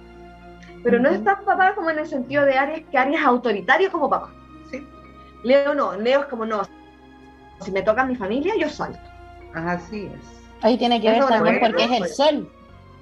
Pero 0.83 0.97
no 0.97 1.09
es 1.09 1.23
tan 1.23 1.45
papá 1.45 1.75
como 1.75 1.91
en 1.91 1.99
el 1.99 2.07
sentido 2.07 2.45
de 2.45 2.57
Aries, 2.57 2.87
que 2.89 2.97
Aries 2.97 3.19
es 3.19 3.25
autoritario 3.27 3.91
como 3.91 4.09
papá. 4.09 4.33
Sí. 4.71 4.83
Leo 5.43 5.75
no, 5.75 5.95
Leo 5.95 6.21
es 6.21 6.25
como 6.25 6.47
no. 6.47 6.63
Si 7.61 7.71
me 7.71 7.83
toca 7.83 8.07
mi 8.07 8.15
familia, 8.15 8.55
yo 8.57 8.69
salto. 8.69 9.14
Así 9.55 10.05
es. 10.05 10.21
Ahí 10.61 10.77
tiene 10.77 11.01
que 11.01 11.09
ver 11.09 11.19
también 11.25 11.59
bueno, 11.59 11.67
porque 11.67 11.83
es 11.85 11.91
el 11.91 11.97
pues. 11.99 12.15
sol. 12.15 12.51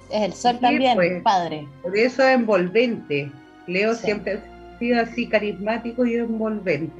Es 0.10 0.22
el 0.24 0.34
sol 0.34 0.54
Sí, 0.56 0.62
también, 0.62 0.96
pues. 0.96 1.22
padre. 1.24 1.68
Por 1.82 1.98
eso 1.98 2.24
es 2.24 2.36
envolvente. 2.36 3.32
Leo 3.68 3.94
Sí. 3.96 4.06
siempre 4.06 4.34
ha 4.34 4.80
sido 4.80 5.02
así 5.02 5.28
carismático 5.28 6.06
y 6.06 6.16
envolvente. 6.16 6.94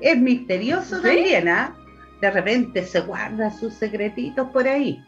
Es 0.00 0.18
misterioso 0.18 0.96
¿Sí? 0.96 1.02
también, 1.02 1.48
¿ah? 1.48 1.74
De 2.20 2.30
repente 2.30 2.84
se 2.84 3.00
guarda 3.00 3.50
sus 3.50 3.74
secretitos 3.74 4.48
por 4.50 4.66
ahí. 4.68 5.02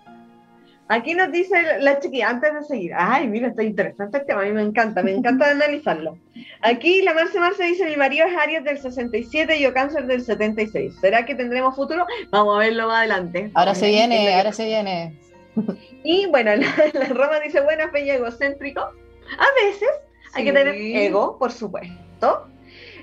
Aquí 0.89 1.15
nos 1.15 1.33
dice 1.33 1.55
la 1.81 1.99
chiquilla, 1.99 2.29
antes 2.29 2.53
de 2.53 2.63
seguir. 2.65 2.93
Ay, 2.95 3.27
mira, 3.27 3.49
está 3.49 3.63
interesante 3.63 4.19
el 4.19 4.27
tema, 4.27 4.43
a 4.43 4.45
mí 4.45 4.53
me 4.53 4.63
encanta, 4.63 5.03
me 5.03 5.13
encanta 5.13 5.51
analizarlo. 5.51 6.19
Aquí 6.61 7.03
la 7.03 7.15
Marce 7.15 7.41
Marce 7.41 7.65
dice, 7.65 7.87
mi 7.87 7.97
marido 7.97 8.27
es 8.27 8.37
Aries 8.37 8.65
del 8.65 8.79
67 8.79 9.57
y 9.57 9.63
yo 9.63 9.73
cáncer 9.73 10.07
del 10.07 10.23
76. 10.23 10.95
¿Será 11.01 11.25
que 11.25 11.35
tendremos 11.35 11.75
futuro? 11.75 12.07
Vamos 12.31 12.57
a 12.57 12.59
verlo 12.59 12.89
más 12.89 12.99
adelante. 12.99 13.51
Ahora 13.55 13.75
se 13.75 13.89
viene, 13.89 14.35
ahora 14.35 14.53
se 14.53 14.67
viene. 14.67 15.19
Y 16.07 16.27
bueno, 16.27 16.55
la, 16.55 16.67
la 16.93 17.07
Roma 17.07 17.41
dice, 17.41 17.63
bueno, 17.63 17.91
peña 17.91 18.15
egocéntrico. 18.15 18.81
A 18.81 19.65
veces 19.65 19.89
hay 20.35 20.45
que 20.45 20.53
tener 20.53 20.75
ego, 20.75 21.39
por 21.39 21.51
supuesto. 21.51 22.47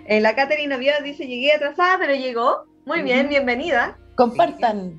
Eh, 0.05 0.21
la 0.21 0.35
Caterina 0.35 0.77
Vía 0.77 1.00
dice, 1.00 1.25
llegué 1.25 1.53
atrasada, 1.53 1.97
pero 1.97 2.13
llegó. 2.13 2.65
Muy 2.85 3.01
bien, 3.01 3.27
bienvenida. 3.29 3.97
Compartan. 4.15 4.95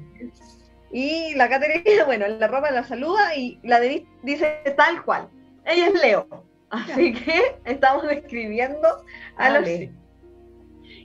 Y 0.92 1.34
la 1.34 1.48
Caterina, 1.48 2.04
bueno, 2.06 2.26
la 2.28 2.46
Roma 2.46 2.70
la 2.70 2.84
saluda 2.84 3.34
y 3.34 3.58
la 3.62 3.80
Denise 3.80 4.06
dice 4.22 4.62
tal 4.76 5.02
cual. 5.04 5.28
Ella 5.64 5.88
es 5.88 6.02
Leo. 6.02 6.26
Así 6.70 7.12
que 7.14 7.56
estamos 7.64 8.06
describiendo 8.06 8.88
a 9.36 9.50
los 9.50 9.62
Dale. 9.62 9.78
signos. 9.78 10.02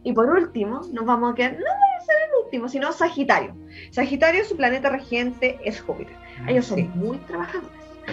Y 0.03 0.13
por 0.13 0.29
último, 0.29 0.81
nos 0.93 1.05
vamos 1.05 1.31
a 1.33 1.35
quedar, 1.35 1.53
no 1.53 1.57
a 1.65 2.01
ser 2.05 2.15
el 2.29 2.43
último, 2.45 2.69
sino 2.69 2.91
Sagitario. 2.93 3.55
Sagitario, 3.91 4.45
su 4.45 4.55
planeta 4.55 4.89
regente 4.89 5.59
es 5.63 5.81
Júpiter. 5.81 6.15
Ellos 6.47 6.65
son 6.65 6.77
Sí. 6.77 6.89
muy 6.95 7.17
trabajadores. 7.19 7.69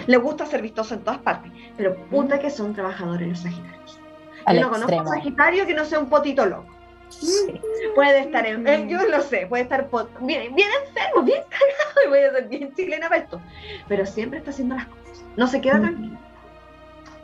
Les 0.07 0.19
gusta 0.19 0.45
ser 0.45 0.61
vistosos 0.61 0.97
en 0.97 1.03
todas 1.05 1.19
partes, 1.19 1.51
pero 1.77 1.95
puta 2.09 2.39
que 2.39 2.49
son 2.49 2.73
trabajadores 2.73 3.27
los 3.29 3.39
Sagitarios. 3.39 3.99
Al 4.45 4.57
Yo 4.57 4.63
no 4.63 4.71
conozco 4.71 4.97
un 4.97 5.07
Sagitario 5.07 5.65
que 5.65 5.73
no 5.73 5.85
sea 5.85 5.99
un 5.99 6.09
potito 6.09 6.45
loco. 6.45 6.74
Puede 7.95 8.19
estar, 8.19 8.45
en, 8.45 8.67
eh, 8.67 8.87
yo 8.89 9.05
lo 9.07 9.21
sé, 9.21 9.45
puede 9.47 9.63
estar 9.63 9.89
bien, 10.21 10.53
bien 10.55 10.67
enfermo, 10.87 11.23
bien 11.23 11.41
cagado, 11.49 12.05
y 12.05 12.09
voy 12.09 12.19
a 12.19 12.31
ser 12.31 12.47
bien 12.49 12.73
chilena 12.75 13.07
para 13.09 13.21
esto. 13.21 13.41
Pero 13.87 14.05
siempre 14.05 14.39
está 14.39 14.51
haciendo 14.51 14.75
las 14.75 14.87
cosas. 14.87 15.23
No 15.37 15.47
se 15.47 15.61
queda 15.61 15.77
Mm. 15.77 15.81
tranquilo. 15.81 16.17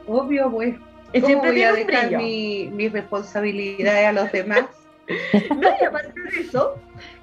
Obvio, 0.08 0.52
pues. 0.52 0.76
Y 1.14 1.20
¿Cómo 1.20 1.28
siempre 1.28 1.52
voy 1.52 1.64
a 1.64 1.74
dejar 1.74 2.12
mi, 2.18 2.70
mi 2.72 2.88
responsabilidad 2.88 4.06
a 4.06 4.12
los 4.14 4.32
demás? 4.32 4.66
No, 5.58 5.68
y 5.82 5.84
aparte 5.84 6.14
de 6.22 6.40
eso, 6.40 6.76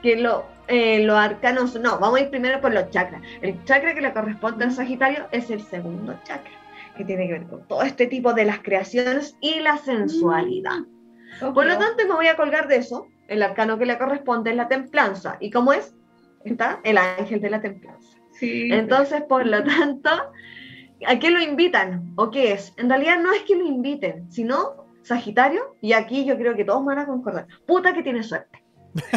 que 0.03 0.17
lo, 0.17 0.45
eh, 0.67 0.99
los 1.05 1.17
arcanos, 1.17 1.75
no, 1.77 1.99
vamos 1.99 2.19
a 2.19 2.23
ir 2.25 2.29
primero 2.31 2.61
por 2.61 2.75
los 2.75 2.91
chakras. 2.91 3.23
El 3.41 3.65
chakra 3.65 3.95
que 3.95 4.03
le 4.03 4.13
corresponde 4.13 4.65
al 4.67 4.73
Sagitario 4.73 5.27
es 5.33 5.49
el 5.51 5.63
segundo 5.63 6.15
chakra, 6.25 6.51
que 6.99 7.05
tiene 7.05 7.27
que 7.29 7.33
ver 7.35 7.47
con 7.47 7.67
todo 7.67 7.83
este 7.83 8.07
tipo 8.07 8.35
de 8.35 8.45
las 8.45 8.59
creaciones 8.59 9.37
y 9.41 9.61
la 9.61 9.79
sensualidad. 9.79 10.81
Por 11.41 11.67
lo 11.67 11.79
tanto, 11.79 12.07
me 12.07 12.15
voy 12.15 12.27
a 12.27 12.37
colgar 12.37 12.69
de 12.69 12.77
eso. 12.77 13.07
El 13.29 13.43
arcano 13.43 13.79
que 13.79 13.87
le 13.87 13.99
corresponde 13.99 14.51
es 14.51 14.57
la 14.57 14.69
templanza. 14.69 15.37
¿Y 15.41 15.51
cómo 15.51 15.73
es? 15.73 15.95
Está 16.45 16.81
el 16.85 16.97
ángel 16.99 17.41
de 17.41 17.51
la 17.51 17.61
templanza. 17.61 18.17
Sí, 18.33 18.69
Entonces, 18.73 19.23
por 19.23 19.47
lo 19.47 19.63
tanto, 19.65 20.11
¿a 21.07 21.19
qué 21.19 21.31
lo 21.31 21.41
invitan? 21.41 22.13
¿O 22.17 22.31
qué 22.31 22.53
es? 22.53 22.73
En 22.77 22.89
realidad 22.89 23.19
no 23.21 23.33
es 23.33 23.43
que 23.43 23.57
lo 23.57 23.67
inviten, 23.67 24.31
sino 24.31 24.87
Sagitario, 25.03 25.75
y 25.81 25.93
aquí 25.95 26.25
yo 26.25 26.37
creo 26.37 26.55
que 26.55 26.65
todos 26.65 26.85
van 26.85 26.99
a 26.99 27.07
concordar. 27.07 27.47
Puta 27.67 27.93
que 27.95 28.03
tiene 28.03 28.23
suerte. 28.23 28.63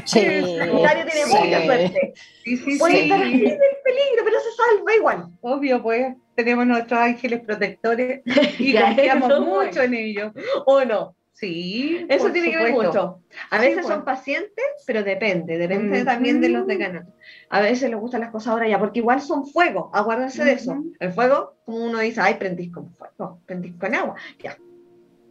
Sí. 0.05 0.19
Sagitario 0.57 1.05
tiene 1.05 1.25
Sí. 1.25 1.37
mucha 1.37 1.65
suerte. 1.65 2.13
sí, 2.43 2.57
sí, 2.57 2.79
Puede 2.79 2.93
sí. 2.95 2.99
estar 3.03 3.21
ahí 3.21 3.39
del 3.39 3.59
peligro, 3.83 4.23
pero 4.23 4.37
se 4.39 4.51
salva 4.51 4.95
igual. 4.95 5.27
Obvio, 5.41 5.81
pues. 5.83 6.15
Tenemos 6.35 6.65
nuestros 6.65 6.99
ángeles 6.99 7.41
protectores 7.41 8.21
y 8.59 8.73
confiamos 8.75 9.39
mucho 9.41 9.81
en 9.83 9.93
ellos. 9.93 10.31
¿O 10.65 10.83
no? 10.85 11.15
Sí. 11.33 12.05
Eso 12.09 12.25
por 12.25 12.33
tiene 12.33 12.51
que 12.51 12.57
ver 12.57 12.73
mucho. 12.73 13.21
A 13.49 13.57
veces 13.59 13.77
Sí, 13.85 13.91
son 13.91 14.03
pues. 14.03 14.17
pacientes, 14.17 14.65
pero 14.85 15.03
depende, 15.03 15.57
depende 15.57 16.05
también 16.05 16.39
de 16.41 16.49
los 16.49 16.67
decanatos. 16.67 17.13
A 17.49 17.61
veces 17.61 17.89
les 17.89 17.99
gustan 17.99 18.21
las 18.21 18.31
cosas 18.31 18.49
ahora 18.53 18.67
ya, 18.67 18.77
porque 18.77 18.99
igual 18.99 19.21
son 19.21 19.47
fuego, 19.47 19.89
acuérdense 19.93 20.43
de 20.43 20.53
eso. 20.53 20.77
El 20.99 21.11
fuego, 21.13 21.55
como 21.65 21.85
uno 21.85 21.99
dice, 21.99 22.21
ay, 22.21 22.35
prendís 22.35 22.71
con 22.71 22.93
fuego, 22.95 23.39
prendís 23.45 23.73
con 23.79 23.95
agua, 23.95 24.15
ya, 24.39 24.55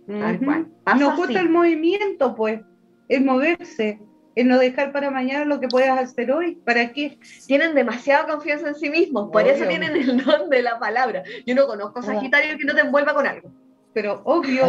tal 0.08 0.40
cual. 0.40 0.66
Pasa 0.84 0.98
Nos 0.98 1.12
así. 1.12 1.20
gusta 1.22 1.40
el 1.40 1.48
movimiento, 1.50 2.34
pues. 2.34 2.60
El 3.08 3.24
moverse. 3.24 4.00
El 4.36 4.46
no 4.48 4.58
dejar 4.58 4.92
para 4.92 5.10
mañana 5.10 5.44
lo 5.44 5.58
que 5.60 5.66
puedas 5.68 5.98
hacer 5.98 6.30
hoy. 6.32 6.54
¿Para 6.64 6.92
qué? 6.92 7.18
Tienen 7.46 7.74
demasiada 7.74 8.26
confianza 8.26 8.68
en 8.68 8.74
sí 8.76 8.88
mismos, 8.88 9.28
por 9.30 9.46
eso 9.46 9.66
tienen 9.66 9.94
el 9.96 10.24
don 10.24 10.48
de 10.48 10.62
la 10.62 10.78
palabra. 10.78 11.24
Yo 11.46 11.54
no 11.54 11.66
conozco. 11.66 12.00
Sagitario 12.02 12.56
que 12.56 12.64
no 12.64 12.74
te 12.74 12.80
envuelva 12.80 13.12
con 13.12 13.26
algo. 13.26 13.50
Pero 13.92 14.20
obvio, 14.24 14.64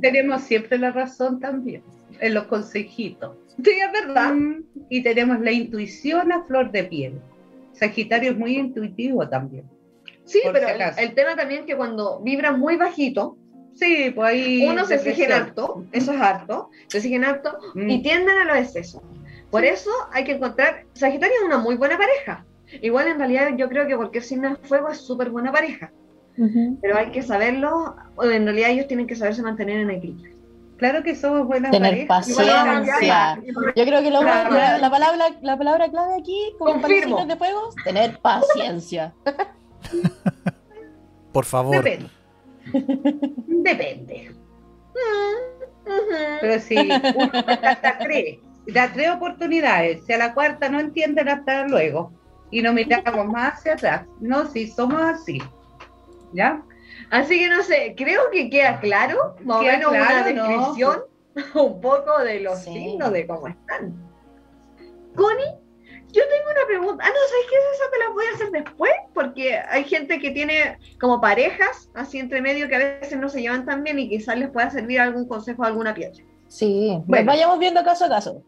tenemos 0.00 0.42
siempre 0.42 0.78
la 0.78 0.90
razón 0.92 1.40
también. 1.40 1.82
En 2.20 2.34
los 2.34 2.44
consejitos. 2.44 3.36
Sí, 3.62 3.70
es 3.70 3.92
verdad. 4.06 4.32
Mm, 4.34 4.62
Y 4.88 5.02
tenemos 5.02 5.40
la 5.40 5.52
intuición 5.52 6.32
a 6.32 6.44
flor 6.44 6.70
de 6.70 6.84
piel. 6.84 7.20
Sagitario 7.72 8.32
es 8.32 8.36
muy 8.38 8.56
intuitivo 8.56 9.28
también. 9.28 9.64
Sí, 10.24 10.40
por 10.44 10.52
pero 10.52 10.68
si 10.94 11.02
el, 11.02 11.14
tema 11.14 11.34
también 11.34 11.60
es 11.60 11.66
que 11.66 11.76
cuando 11.76 12.20
vibra 12.20 12.52
muy 12.52 12.76
bajito, 12.76 13.36
Sí, 13.74 14.12
pues 14.14 14.28
ahí. 14.32 14.66
uno 14.68 14.84
se 14.84 14.96
exige 14.96 15.24
en 15.24 15.28
depresión. 15.30 15.48
harto, 15.48 15.84
eso 15.92 16.12
es 16.12 16.20
harto, 16.20 16.70
se 16.88 16.98
exigen 16.98 17.24
harto, 17.24 17.56
Mm. 17.74 17.88
y 17.90 18.02
tienden 18.02 18.36
a 18.38 18.44
los 18.44 18.56
excesos. 18.58 19.02
Por 19.50 19.64
eso 19.64 19.90
hay 20.12 20.24
que 20.24 20.32
encontrar, 20.32 20.84
Sagitario 20.92 21.34
es 21.40 21.44
una 21.46 21.58
muy 21.58 21.76
buena 21.76 21.96
pareja. 21.96 22.44
Igual 22.82 23.08
en 23.08 23.18
realidad 23.18 23.48
yo 23.56 23.68
creo 23.68 23.86
que 23.86 23.96
cualquier 23.96 24.22
signo 24.22 24.50
de 24.50 24.56
fuego 24.56 24.90
es 24.90 24.98
súper 24.98 25.30
buena 25.30 25.50
pareja, 25.50 25.90
Pero 26.80 26.96
hay 26.96 27.10
que 27.10 27.22
saberlo, 27.22 27.96
o 28.16 28.24
en 28.24 28.44
realidad 28.44 28.70
ellos 28.70 28.86
tienen 28.86 29.06
que 29.06 29.16
saberse 29.16 29.42
mantener 29.42 29.80
en 29.80 29.90
equilibrio. 29.90 30.36
Claro 30.78 31.02
que 31.02 31.14
somos 31.14 31.46
buenas 31.46 31.70
Tener 31.70 32.06
parejas. 32.06 32.34
paciencia. 32.34 33.38
Yo 33.76 33.84
creo 33.84 34.02
que 34.02 34.10
lo- 34.10 34.20
Claro. 34.20 34.50
la, 34.54 34.78
la 34.78 34.90
palabra, 34.90 35.24
la 35.42 35.58
palabra 35.58 35.90
clave 35.90 36.14
aquí, 36.18 36.54
como 36.58 36.72
Confirmo. 36.80 37.26
de 37.26 37.36
fuego, 37.36 37.68
tener 37.84 38.18
paciencia. 38.20 39.12
Por 41.32 41.44
favor. 41.44 41.76
Depende. 41.82 42.10
Depende. 43.46 44.32
Pero 46.40 46.60
si 46.60 46.76
uno 46.76 47.32
da 47.42 47.98
tres, 47.98 48.38
da 48.72 48.92
tres 48.92 49.10
oportunidades, 49.10 50.04
si 50.06 50.12
a 50.12 50.18
la 50.18 50.34
cuarta 50.34 50.68
no 50.68 50.80
entienden 50.80 51.28
hasta 51.28 51.66
luego 51.66 52.12
y 52.50 52.62
no 52.62 52.72
miramos 52.72 53.26
más 53.26 53.54
hacia 53.54 53.74
atrás. 53.74 54.06
No, 54.20 54.46
si 54.46 54.66
somos 54.68 55.00
así. 55.02 55.40
¿Ya? 56.32 56.62
Así 57.10 57.38
que 57.38 57.48
no 57.48 57.62
sé, 57.62 57.94
creo 57.96 58.30
que 58.32 58.50
queda 58.50 58.80
claro, 58.80 59.36
más 59.44 59.58
o 59.58 59.62
menos 59.62 59.90
una 59.90 60.06
claro, 60.06 60.34
¿no? 60.34 60.48
descripción 60.48 61.02
un 61.54 61.80
poco 61.80 62.18
de 62.20 62.40
los 62.40 62.58
Sí. 62.60 62.72
signos, 62.72 63.12
de 63.12 63.26
cómo 63.26 63.48
están. 63.48 63.94
Connie, 65.16 65.44
yo 66.12 66.22
tengo 66.28 66.50
una 66.50 66.66
pregunta. 66.66 67.04
Ah, 67.04 67.08
no, 67.08 67.28
¿sabes 67.28 67.46
qué? 67.48 67.56
Esa 67.56 67.90
te 67.92 67.98
la 67.98 68.10
voy 68.10 68.24
a 68.26 68.34
hacer 68.34 68.50
después, 68.50 68.92
porque 69.14 69.56
hay 69.58 69.84
gente 69.84 70.18
que 70.18 70.30
tiene 70.30 70.78
como 71.00 71.20
parejas, 71.20 71.90
así 71.94 72.18
entre 72.18 72.40
medio, 72.42 72.68
que 72.68 72.74
a 72.76 72.78
veces 72.78 73.18
no 73.18 73.28
se 73.28 73.40
llevan 73.42 73.64
tan 73.64 73.82
bien 73.84 73.98
y 73.98 74.08
quizás 74.08 74.36
les 74.36 74.50
pueda 74.50 74.70
servir 74.70 75.00
algún 75.00 75.26
consejo, 75.28 75.64
alguna 75.64 75.94
piedra. 75.94 76.22
Sí, 76.48 77.00
Bueno. 77.06 77.26
vayamos 77.26 77.58
viendo 77.60 77.82
caso 77.84 78.06
a 78.06 78.08
caso. 78.08 78.42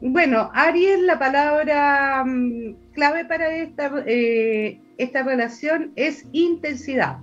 Bueno, 0.00 0.50
Aries, 0.54 1.00
la 1.00 1.18
palabra 1.18 2.24
mm, 2.24 2.92
clave 2.92 3.24
para 3.26 3.54
esta, 3.54 3.92
eh, 4.06 4.80
esta 4.96 5.22
relación 5.22 5.92
es 5.96 6.26
intensidad, 6.32 7.18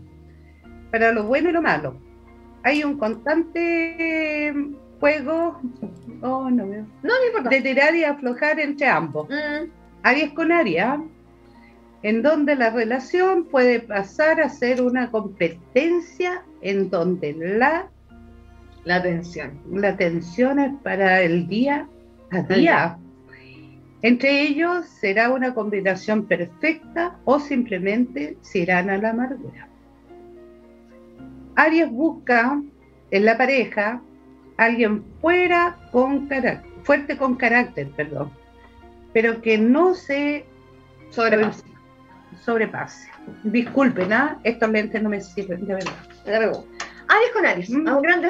para 0.91 1.11
lo 1.11 1.23
bueno 1.23 1.49
y 1.49 1.53
lo 1.53 1.61
malo. 1.61 1.99
Hay 2.63 2.83
un 2.83 2.97
constante, 2.97 4.53
juego, 4.99 5.59
oh, 6.21 6.49
no 6.49 6.65
No, 6.65 6.87
no 7.01 7.25
importa. 7.27 7.49
de 7.49 7.61
tirar 7.61 7.95
y 7.95 8.03
aflojar 8.03 8.59
entre 8.59 8.87
ambos. 8.87 9.27
Mm, 9.29 9.69
Aries 10.03 10.33
con 10.33 10.51
Aries, 10.51 10.83
¿ah? 10.83 11.03
en 12.03 12.21
donde 12.21 12.55
la 12.55 12.69
relación 12.69 13.45
puede 13.45 13.79
pasar 13.79 14.41
a 14.41 14.49
ser 14.49 14.81
una 14.81 15.09
competencia 15.09 16.43
en 16.61 16.89
donde 16.89 17.33
la, 17.33 17.89
la 18.85 19.01
tensión. 19.01 19.59
la 19.71 19.95
tensión 19.95 20.59
es 20.59 20.73
para 20.83 21.21
el 21.21 21.47
día 21.47 21.87
a 22.31 22.41
día. 22.41 22.97
Entre 24.01 24.41
ellos 24.41 24.85
será 24.85 25.29
una 25.29 25.53
combinación 25.53 26.25
perfecta 26.25 27.17
o 27.23 27.39
simplemente 27.39 28.37
se 28.41 28.59
irán 28.59 28.89
a 28.89 28.97
la 28.97 29.11
amargura. 29.11 29.67
Aries 31.55 31.89
busca 31.89 32.61
en 33.11 33.25
la 33.25 33.37
pareja 33.37 34.01
alguien 34.57 35.03
fuera 35.21 35.77
con 35.91 36.27
carácter, 36.27 36.69
fuerte 36.83 37.17
con 37.17 37.35
carácter, 37.35 37.87
perdón, 37.91 38.31
pero 39.13 39.41
que 39.41 39.57
no 39.57 39.93
se 39.93 40.45
Sobrepasa. 41.09 41.63
sobrepase. 42.41 43.09
Disculpen, 43.43 44.11
¿ah? 44.11 44.39
estos 44.43 44.69
lentes 44.69 45.01
no 45.01 45.09
me 45.09 45.21
sirven, 45.21 45.65
de 45.65 45.75
verdad. 45.75 45.93
Aries 47.07 47.31
con 47.33 47.45
Aries. 47.45 47.69
Mm. 47.69 47.87
A 47.87 47.95
un 47.95 48.01
grande. 48.01 48.29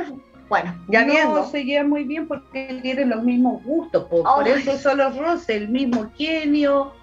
Bueno, 0.54 0.76
ya 0.88 1.04
no 1.06 1.14
viendo. 1.14 1.46
se 1.50 1.64
llevan 1.66 1.90
muy 1.90 2.04
bien 2.04 2.28
porque 2.28 2.80
tienen 2.84 3.10
los 3.10 3.24
mismos 3.24 3.64
gustos, 3.64 4.04
po. 4.10 4.24
por 4.24 4.48
eso 4.48 4.78
son 4.78 5.00
los 5.00 5.18
roces, 5.18 5.50
el 5.50 5.70
mismo 5.70 6.12
genio. 6.16 6.94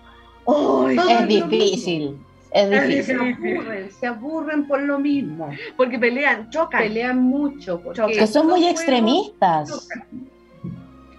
Ay, 0.46 0.96
Todo 0.96 1.08
Es 1.10 1.26
difícil. 1.28 2.16
Es 2.52 2.70
Es 2.70 2.80
Se 2.80 2.86
difícil. 2.88 3.18
aburren, 3.20 3.90
se 3.90 4.06
aburren 4.06 4.66
por 4.68 4.80
lo 4.82 4.98
mismo. 4.98 5.50
porque 5.76 5.98
pelean, 5.98 6.48
chocan. 6.50 6.80
Pelean 6.82 7.20
mucho. 7.20 7.80
Porque 7.80 7.96
Chocan. 8.02 8.14
Que 8.18 8.26
son 8.26 8.46
muy 8.48 8.66
extremistas. 8.66 9.68
chocan. 9.68 10.06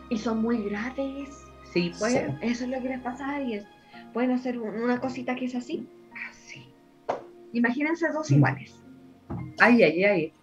Y 0.10 0.18
son 0.18 0.42
muy 0.42 0.58
graves. 0.64 1.30
Sí, 1.74 1.92
pues. 2.00 2.14
Sí. 2.14 2.20
Eso 2.42 2.64
es 2.66 2.70
lo 2.70 2.82
que 2.82 2.90
les 2.90 3.00
pasa 3.02 3.26
a 3.30 3.36
Aries. 3.36 3.64
Pueden 4.14 4.32
hacer 4.32 4.58
un- 4.60 4.76
una 4.84 5.00
cosita 5.00 5.36
que 5.36 5.46
es 5.46 5.56
así. 5.56 5.88
Sí. 6.32 6.66
Imagínense 7.54 8.08
dos 8.10 8.30
Mm. 8.32 8.36
iguales. 8.36 8.76
Ay, 9.60 9.84
ay, 9.84 10.04
ay. 10.04 10.34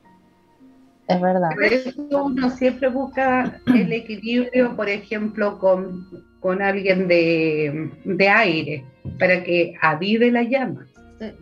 Es 1.09 1.21
verdad. 1.21 1.50
Por 1.55 1.65
eso 1.65 1.91
uno 2.11 2.50
siempre 2.50 2.88
busca 2.88 3.61
el 3.67 3.93
equilibrio, 3.93 4.77
por 4.77 4.88
ejemplo, 4.88 5.59
con, 5.59 6.07
con 6.41 6.61
alguien 6.62 7.09
de, 7.09 7.91
de 8.05 8.29
aire, 8.29 8.85
para 9.19 9.43
que 9.43 9.75
avive 9.81 10.31
la 10.31 10.43
llama. 10.43 10.87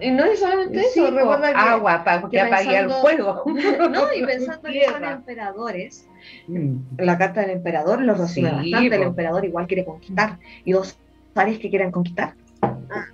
Y 0.01 0.11
no 0.11 0.25
es 0.25 0.39
solamente 0.41 0.81
Sí, 0.85 1.01
eso, 1.01 1.11
po, 1.11 1.19
recuerda 1.19 1.51
que. 1.53 1.59
agua 1.59 2.03
para 2.05 2.23
que, 2.23 2.29
que 2.31 2.41
apague 2.41 2.79
el 2.79 2.91
fuego. 2.91 3.43
No, 3.91 4.05
y 4.17 4.25
pensando 4.25 4.63
que 4.71 4.85
son 4.85 5.05
emperadores, 5.05 6.07
Mm. 6.49 6.79
la 6.99 7.19
carta 7.19 7.43
del 7.43 7.51
emperador 7.51 8.01
lo 8.03 8.15
resume 8.15 8.49
Sí, 8.63 8.73
bastante. 8.73 8.97
El 8.97 9.03
emperador 9.03 9.45
igual 9.45 9.67
quiere 9.69 9.85
conquistar. 9.85 10.39
Y 10.65 10.73
dos 10.73 10.99
Aries 11.35 11.59
que 11.59 11.69
quieran 11.71 11.91
conquistar. 11.93 12.35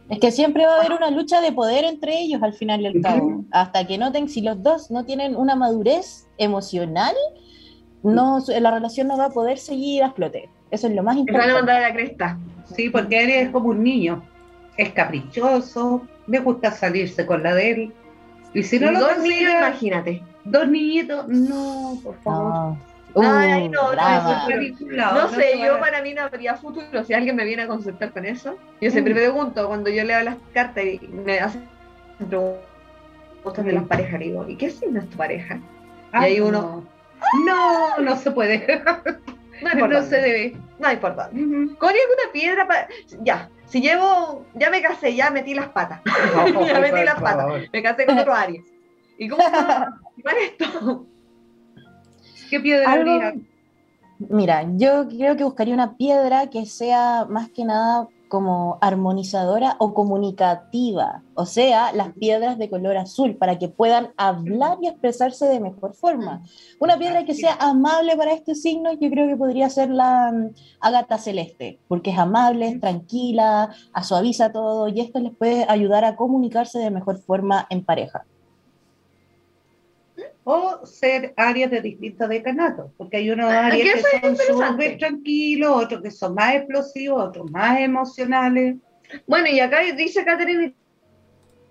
Es 0.08 0.18
que 0.18 0.30
siempre 0.30 0.66
va 0.66 0.74
a 0.74 0.80
haber 0.80 0.92
una 0.92 1.10
lucha 1.10 1.40
de 1.40 1.52
poder 1.52 1.84
entre 1.84 2.18
ellos 2.20 2.42
al 2.42 2.52
final 2.52 2.80
y 2.82 2.86
al 2.86 3.00
cabo. 3.00 3.44
Hasta 3.50 3.86
que 3.86 3.98
noten, 3.98 4.28
si 4.28 4.40
los 4.42 4.62
dos 4.62 4.90
no 4.90 5.04
tienen 5.04 5.34
una 5.36 5.54
madurez 5.56 6.26
emocional, 6.38 7.14
no, 8.02 8.40
su- 8.40 8.52
la 8.52 8.70
relación 8.70 9.08
no 9.08 9.16
va 9.16 9.26
a 9.26 9.30
poder 9.30 9.58
seguir 9.58 10.02
a 10.02 10.12
flote. 10.12 10.48
Eso 10.70 10.86
es 10.88 10.94
lo 10.94 11.02
más 11.02 11.16
Y 11.16 11.18
van 11.20 11.26
a 11.26 11.30
importante. 11.30 11.54
mandar 11.54 11.76
a 11.84 11.88
la 11.88 11.94
cresta. 11.94 12.38
Sí, 12.74 12.90
porque 12.90 13.18
Aries 13.18 13.46
es 13.46 13.50
como 13.50 13.68
un 13.70 13.82
niño. 13.82 14.22
Es 14.76 14.90
caprichoso, 14.92 16.02
le 16.26 16.38
gusta 16.40 16.70
salirse 16.72 17.26
con 17.26 17.42
la 17.42 17.54
de 17.54 17.70
él. 17.70 17.92
Y 18.54 18.62
si 18.62 18.78
no 18.78 18.90
Y 18.90 18.94
lo 18.94 19.00
dos 19.00 19.08
niños, 19.18 19.22
consigue, 19.22 19.58
imagínate. 19.58 20.22
dos 20.44 20.68
niñitos, 20.68 21.28
no, 21.28 21.98
por 22.02 22.16
favor. 22.22 22.52
No. 22.54 22.91
Ay, 23.16 23.68
Uh, 23.68 23.70
no, 23.70 23.82
no. 23.82 23.86
Por 23.88 23.96
lado, 23.96 25.14
No 25.14 25.28
sé, 25.28 25.58
yo 25.62 25.78
para 25.78 26.00
mí 26.02 26.14
no 26.14 26.22
habría 26.22 26.54
futuro. 26.56 27.04
Si 27.04 27.12
alguien 27.12 27.36
me 27.36 27.44
viene 27.44 27.62
a 27.62 27.66
consultar 27.66 28.12
con 28.12 28.24
eso, 28.24 28.56
yo 28.80 28.90
siempre 28.90 29.12
Mm. 29.12 29.16
pregunto 29.16 29.66
cuando 29.68 29.90
yo 29.90 30.04
leo 30.04 30.22
las 30.22 30.36
cartas 30.54 30.84
y 30.84 30.98
me 31.08 31.38
hacen 31.40 31.68
preguntas 32.18 33.64
de 33.64 33.72
las 33.72 33.84
parejas, 33.84 34.18
le 34.20 34.26
digo, 34.26 34.48
¿y 34.48 34.56
qué 34.56 34.70
signo 34.70 35.00
es 35.00 35.10
tu 35.10 35.16
pareja? 35.16 35.60
Ay, 36.12 36.32
y 36.32 36.34
ahí 36.36 36.40
uno- 36.40 36.86
No, 37.44 37.96
no, 37.96 37.98
no 38.02 38.16
se 38.16 38.30
puede. 38.30 38.82
No 39.62 39.86
no 39.88 40.02
se 40.02 40.16
debe. 40.20 40.56
No 40.78 40.90
importa. 40.92 41.28
Ujú. 41.32 41.76
Con 41.78 41.90
alguna 41.90 42.32
piedra 42.32 42.66
para. 42.66 42.88
Ya, 43.20 43.48
si 43.66 43.80
llevo. 43.80 44.44
Ya 44.54 44.70
me 44.70 44.82
casé, 44.82 45.14
ya 45.14 45.30
metí 45.30 45.54
las 45.54 45.68
patas. 45.68 46.00
ya 46.66 46.80
metí 46.80 46.90
por 46.90 47.04
las 47.04 47.14
patas. 47.20 47.36
favor. 47.36 47.60
Me 47.72 47.82
casé 47.82 48.06
con 48.06 48.18
otro 48.18 48.34
Aries. 48.34 48.64
¿Y 49.18 49.28
cómo 49.28 49.44
puedo 49.44 49.70
activar 49.70 50.34
esto? 50.42 51.06
¿Qué 52.52 52.60
piedra 52.60 52.92
Algo- 52.92 53.12
habría? 53.12 53.34
Mira, 54.28 54.68
yo 54.76 55.08
creo 55.08 55.36
que 55.38 55.44
buscaría 55.44 55.72
una 55.72 55.96
piedra 55.96 56.48
que 56.50 56.66
sea 56.66 57.24
más 57.30 57.50
que 57.50 57.64
nada 57.64 58.08
como 58.28 58.76
armonizadora 58.82 59.76
o 59.78 59.94
comunicativa, 59.94 61.22
o 61.34 61.46
sea, 61.46 61.92
las 61.92 62.12
piedras 62.12 62.58
de 62.58 62.68
color 62.68 62.98
azul 62.98 63.36
para 63.36 63.58
que 63.58 63.68
puedan 63.68 64.12
hablar 64.18 64.76
y 64.82 64.88
expresarse 64.88 65.46
de 65.46 65.60
mejor 65.60 65.94
forma. 65.94 66.42
Una 66.78 66.98
piedra 66.98 67.24
que 67.24 67.32
sea 67.34 67.54
amable 67.58 68.14
para 68.16 68.32
este 68.34 68.54
signo, 68.54 68.92
yo 68.92 69.08
creo 69.10 69.28
que 69.28 69.36
podría 69.36 69.70
ser 69.70 69.88
la 69.90 70.30
mm, 70.30 70.54
ágata 70.80 71.16
celeste, 71.16 71.80
porque 71.88 72.10
es 72.10 72.18
amable, 72.18 72.68
es 72.68 72.80
tranquila, 72.80 73.70
a- 73.94 74.02
suaviza 74.04 74.52
todo 74.52 74.88
y 74.88 75.00
esto 75.00 75.20
les 75.20 75.34
puede 75.34 75.64
ayudar 75.68 76.04
a 76.04 76.16
comunicarse 76.16 76.78
de 76.78 76.90
mejor 76.90 77.18
forma 77.18 77.66
en 77.70 77.82
pareja. 77.84 78.26
O 80.44 80.84
ser 80.84 81.32
áreas 81.36 81.70
de 81.70 81.80
distintos 81.80 82.28
decanatos, 82.28 82.90
porque 82.96 83.18
hay 83.18 83.30
unos 83.30 83.50
Ah, 83.50 83.66
áreas 83.66 84.02
que 84.02 84.20
son 84.20 84.36
súper 84.36 84.98
tranquilos, 84.98 85.70
otros 85.84 86.02
que 86.02 86.10
son 86.10 86.34
más 86.34 86.54
explosivos, 86.56 87.28
otros 87.28 87.50
más 87.50 87.78
emocionales. 87.80 88.76
Bueno, 89.26 89.48
y 89.48 89.60
acá 89.60 89.80
dice 89.96 90.24
Catherine, 90.24 90.74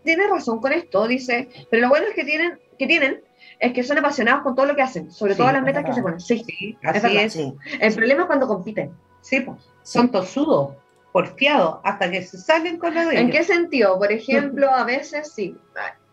tiene 0.04 0.28
razón 0.28 0.60
con 0.60 0.72
esto, 0.72 1.08
dice, 1.08 1.50
pero 1.70 1.84
lo 1.84 1.90
bueno 1.90 2.08
es 2.08 2.14
que 2.16 2.24
tienen, 2.24 2.60
que 2.80 2.88
tienen 2.88 3.22
es 3.60 3.74
que 3.74 3.84
son 3.84 3.98
apasionados 4.00 4.42
con 4.44 4.56
todo 4.56 4.66
lo 4.66 4.76
que 4.76 4.82
hacen, 4.82 5.12
sobre 5.12 5.34
Sí, 5.34 5.38
todo 5.40 5.52
las 5.52 5.64
metas 5.64 5.86
que 5.86 5.94
se 5.94 6.02
ponen. 6.02 6.20
Sí, 6.20 6.44
Sí, 6.48 6.78
Es 6.82 7.04
así 7.04 7.18
es. 7.18 7.34
Sí, 7.34 7.54
el 7.80 7.94
problema 7.94 8.22
es 8.22 8.28
cuando 8.28 8.48
compiten. 8.48 8.92
Sí, 9.22 9.42
pues, 9.42 9.60
sí. 9.84 10.00
son 10.00 10.10
tosudos, 10.10 10.76
porfiados, 11.12 11.80
hasta 11.84 12.10
que 12.10 12.24
se 12.24 12.38
salen 12.40 12.78
con 12.80 12.96
la 12.96 13.06
de 13.06 13.20
¿En 13.20 13.28
ellos. 13.30 13.38
qué 13.38 13.44
sentido? 13.54 14.00
Por 14.00 14.12
ejemplo, 14.12 14.70
a 14.72 14.84
veces 14.84 15.32
sí. 15.34 15.56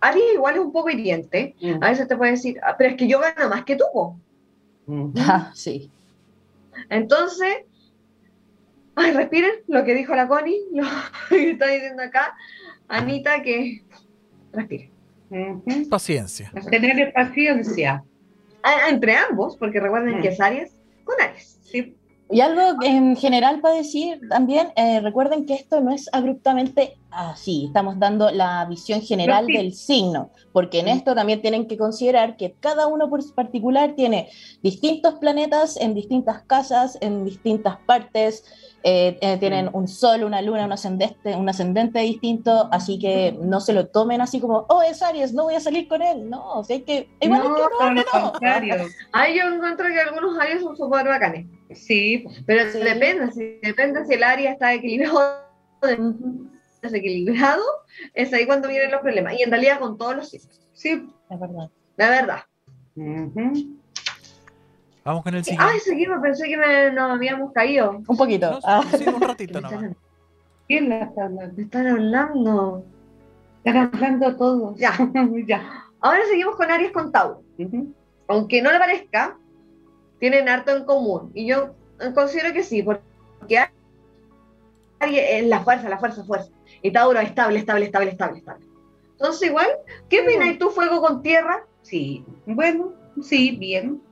Aries 0.00 0.34
igual 0.34 0.54
es 0.54 0.60
un 0.60 0.72
poco 0.72 0.90
hiriente. 0.90 1.54
Mm. 1.60 1.82
A 1.82 1.90
veces 1.90 2.06
te 2.08 2.16
puede 2.16 2.32
decir, 2.32 2.60
"Ah, 2.62 2.76
pero 2.78 2.90
es 2.90 2.96
que 2.96 3.08
yo 3.08 3.20
gano 3.20 3.48
más 3.48 3.64
que 3.64 3.76
tú. 3.76 3.84
po". 3.92 4.16
Ujú. 4.86 5.12
Ah, 5.18 5.50
sí. 5.54 5.90
Entonces, 6.88 7.64
ay, 8.94 9.12
respiren 9.12 9.50
lo 9.66 9.84
que 9.84 9.94
dijo 9.94 10.14
la 10.14 10.28
Connie, 10.28 10.60
lo 10.72 10.84
que 11.28 11.50
está 11.50 11.66
diciendo 11.68 12.02
acá. 12.02 12.34
Anita, 12.88 13.42
que 13.42 13.82
respire. 14.52 14.90
Ujú. 15.30 15.88
Paciencia. 15.90 16.50
Tener 16.70 17.12
paciencia. 17.12 18.02
Ah, 18.62 18.88
entre 18.88 19.14
ambos, 19.16 19.56
porque 19.56 19.78
recuerden 19.80 20.18
Mm. 20.18 20.22
que 20.22 20.28
es 20.28 20.40
Aries 20.40 20.72
con 21.04 21.16
Aries. 21.20 21.58
Sí, 21.62 21.94
Y 22.30 22.40
algo 22.40 22.82
en 22.82 23.16
general 23.16 23.60
para 23.60 23.74
decir 23.74 24.20
también, 24.28 24.68
eh, 24.76 25.00
recuerden 25.00 25.46
que 25.46 25.54
esto 25.54 25.80
no 25.80 25.90
es 25.90 26.10
abruptamente 26.12 26.98
así, 27.10 27.66
estamos 27.66 27.98
dando 27.98 28.30
la 28.30 28.66
visión 28.66 29.00
general 29.00 29.46
sí. 29.46 29.52
del 29.54 29.72
signo, 29.72 30.30
porque 30.52 30.80
en 30.80 30.88
esto 30.88 31.14
también 31.14 31.40
tienen 31.40 31.66
que 31.66 31.78
considerar 31.78 32.36
que 32.36 32.54
cada 32.60 32.86
uno 32.86 33.08
por 33.08 33.22
su 33.22 33.34
particular 33.34 33.94
tiene 33.94 34.28
distintos 34.62 35.14
planetas 35.14 35.78
en 35.78 35.94
distintas 35.94 36.42
casas, 36.42 36.98
en 37.00 37.24
distintas 37.24 37.78
partes, 37.86 38.44
eh, 38.82 39.18
eh, 39.20 39.36
tienen 39.38 39.66
Mm. 39.66 39.76
un 39.76 39.88
sol, 39.88 40.24
una 40.24 40.40
luna, 40.40 40.64
un 40.64 40.72
ascendente, 40.72 41.34
un 41.34 41.48
ascendente 41.48 41.98
distinto, 42.00 42.68
así 42.70 42.98
que 42.98 43.36
no 43.40 43.60
se 43.60 43.72
lo 43.72 43.88
tomen 43.88 44.20
así 44.20 44.40
como, 44.40 44.66
oh, 44.68 44.82
es 44.82 45.02
Aries, 45.02 45.32
no 45.34 45.44
voy 45.44 45.54
a 45.54 45.60
salir 45.60 45.88
con 45.88 46.00
él, 46.02 46.28
no, 46.30 46.52
o 46.54 46.64
sea, 46.64 46.76
hay 46.76 46.82
que, 46.82 47.08
igual 47.20 47.42
hay 47.42 47.48
no, 47.48 48.02
que 48.02 48.04
contrario. 48.20 48.74
Ay, 49.12 49.38
yo 49.38 49.52
encuentro 49.52 49.86
que 49.88 50.00
algunos 50.00 50.38
Aries 50.38 50.62
son 50.62 50.76
súper 50.76 51.06
bacanes. 51.06 51.46
Sí, 51.74 52.24
Pero 52.46 52.70
Sí. 52.70 52.78
depende, 52.78 53.32
si, 53.32 53.58
depende 53.62 54.04
si 54.06 54.14
el 54.14 54.22
área 54.22 54.52
está 54.52 54.72
equilibrado 54.74 55.42
desequilibrado, 56.80 57.62
es 58.14 58.32
ahí 58.32 58.46
cuando 58.46 58.68
vienen 58.68 58.90
los 58.90 59.00
problemas. 59.00 59.34
Y 59.38 59.42
en 59.42 59.50
realidad 59.50 59.80
con 59.80 59.98
todos 59.98 60.16
los 60.16 60.28
signos, 60.30 60.60
sí. 60.72 61.08
es 61.28 61.40
verdad. 61.40 61.68
la 61.96 62.10
verdad. 62.10 62.38
Ujú. 62.96 63.77
Vamos 65.08 65.22
con 65.24 65.34
el 65.34 65.42
siguiente. 65.42 65.72
Ay, 65.72 65.80
seguimos, 65.80 66.18
pensé 66.20 66.46
que 66.48 66.56
me, 66.58 66.90
nos 66.92 67.12
habíamos 67.12 67.50
caído. 67.54 68.02
Un 68.06 68.16
poquito. 68.18 68.50
No, 68.50 68.58
Ah. 68.62 68.82
sí, 68.94 69.04
un 69.08 69.14
¿Qué 69.20 69.26
ratito 69.26 69.54
me, 69.54 69.60
nomás. 69.62 69.72
están, 69.84 69.96
¿Quién 70.66 70.88
la 70.90 70.98
está 71.04 71.24
hablando? 71.24 71.54
me 71.56 71.62
están 71.62 71.86
hablando. 71.86 72.84
Están 73.64 73.90
hablando 73.94 74.36
todos. 74.36 74.78
Ya. 74.78 74.92
ya. 75.46 75.84
Ahora 76.02 76.20
seguimos 76.28 76.56
con 76.56 76.70
Aries 76.70 76.92
con 76.92 77.10
Tauro. 77.10 77.40
Ujú. 77.58 77.94
Aunque 78.26 78.60
no 78.60 78.70
le 78.70 78.78
parezca, 78.78 79.38
tienen 80.20 80.46
harto 80.46 80.76
en 80.76 80.84
común. 80.84 81.30
Y 81.34 81.46
yo 81.46 81.70
considero 82.14 82.52
que 82.52 82.62
sí, 82.62 82.82
porque 82.82 83.58
Aries 85.00 85.22
es 85.30 85.46
la 85.46 85.60
fuerza, 85.60 85.88
la 85.88 85.98
fuerza, 85.98 86.22
fuerza. 86.24 86.50
Y 86.82 86.90
Tauro 86.92 87.18
es 87.18 87.28
estable, 87.30 87.60
estable, 87.60 87.86
estable, 87.86 88.10
estable, 88.10 88.38
estable. 88.40 88.66
Entonces, 89.12 89.48
igual, 89.48 89.68
¿qué 90.10 90.20
opinas 90.20 90.58
tú, 90.58 90.68
fuego 90.68 91.00
con 91.00 91.22
tierra? 91.22 91.64
Sí, 91.80 92.26
bueno, 92.44 92.92
sí, 93.22 93.56
bien. 93.56 94.02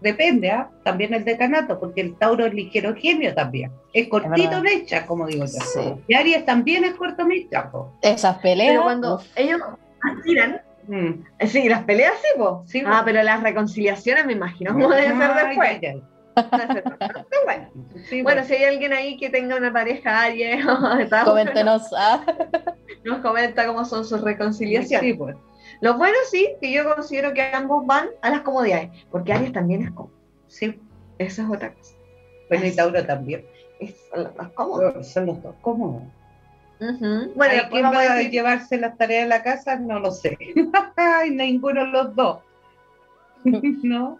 Depende, 0.00 0.50
¿ah? 0.50 0.70
también 0.84 1.14
el 1.14 1.24
decanato, 1.24 1.78
porque 1.80 2.00
el 2.00 2.16
Tauro 2.16 2.46
es 2.46 2.54
ligero 2.54 2.94
genio 2.94 3.34
también. 3.34 3.72
Es 3.92 4.08
cortito 4.08 4.60
mecha, 4.62 5.06
como 5.06 5.26
digo 5.26 5.44
yo. 5.44 5.60
Sí. 5.60 5.94
Y 6.08 6.14
Aries 6.14 6.44
también 6.44 6.84
es 6.84 6.94
corto 6.94 7.24
mecha. 7.26 7.70
Esas 8.02 8.38
peleas. 8.38 8.70
Pero 8.72 8.82
cuando 8.84 9.14
uf, 9.16 9.24
ellos 9.36 9.60
aspiran, 10.02 10.60
Mm. 10.88 11.24
eh, 11.40 11.46
sí, 11.48 11.68
las 11.68 11.82
peleas 11.82 12.14
sí, 12.22 12.38
po. 12.38 12.62
Sí, 12.66 12.82
ah, 12.86 13.02
pero 13.04 13.20
las 13.22 13.42
reconciliaciones 13.42 14.24
me 14.24 14.34
imagino 14.34 14.72
cómo 14.72 14.88
deben 14.90 15.18
ser 15.18 15.34
después. 15.34 15.80
Sí, 18.08 18.22
Bueno, 18.22 18.42
pues. 18.42 18.46
si 18.48 18.54
hay 18.54 18.64
alguien 18.64 18.92
ahí 18.92 19.16
que 19.16 19.30
tenga 19.30 19.56
una 19.56 19.72
pareja 19.72 20.22
Aries 20.22 20.64
o 20.66 20.96
de 20.96 21.06
Tauro, 21.06 21.32
coméntenos. 21.32 21.82
ah. 21.96 22.24
nos 23.04 23.18
comenta 23.18 23.66
cómo 23.66 23.84
son 23.84 24.04
sus 24.04 24.20
reconciliaciones. 24.20 25.10
Sí, 25.10 25.14
pues. 25.14 25.36
Lo 25.80 25.96
bueno 25.98 26.16
sí, 26.30 26.54
que 26.60 26.72
yo 26.72 26.84
considero 26.94 27.32
que 27.34 27.42
ambos 27.42 27.86
van 27.86 28.08
a 28.22 28.30
las 28.30 28.40
comodidades, 28.40 28.90
porque 29.10 29.32
Aries 29.32 29.52
también 29.52 29.82
es 29.82 29.90
cómodo. 29.90 30.14
Sí. 30.48 30.80
Esa 31.18 31.42
es 31.42 31.48
otra 31.50 31.72
cosa. 31.74 31.94
Bueno, 32.48 32.66
y 32.66 32.74
Tauro 32.76 33.04
también. 33.06 33.44
Es 33.80 33.94
lo 34.14 34.32
más 34.36 34.50
cómodo. 34.52 35.02
Son 35.04 35.26
los 35.26 35.42
dos 35.42 35.54
cómodos. 35.60 36.02
Bueno, 36.78 37.34
Ay, 37.40 37.60
¿Quién 37.70 37.84
va 37.86 38.00
a 38.00 38.22
llevarse 38.22 38.78
las 38.78 38.96
tareas 38.98 39.24
de 39.24 39.28
la 39.28 39.42
casa? 39.42 39.76
No 39.76 39.98
lo 39.98 40.10
sé. 40.12 40.36
Ay, 40.96 41.30
ninguno 41.30 41.84
de 41.86 41.90
los 41.90 42.14
dos. 42.14 42.38
¿No? 43.44 44.18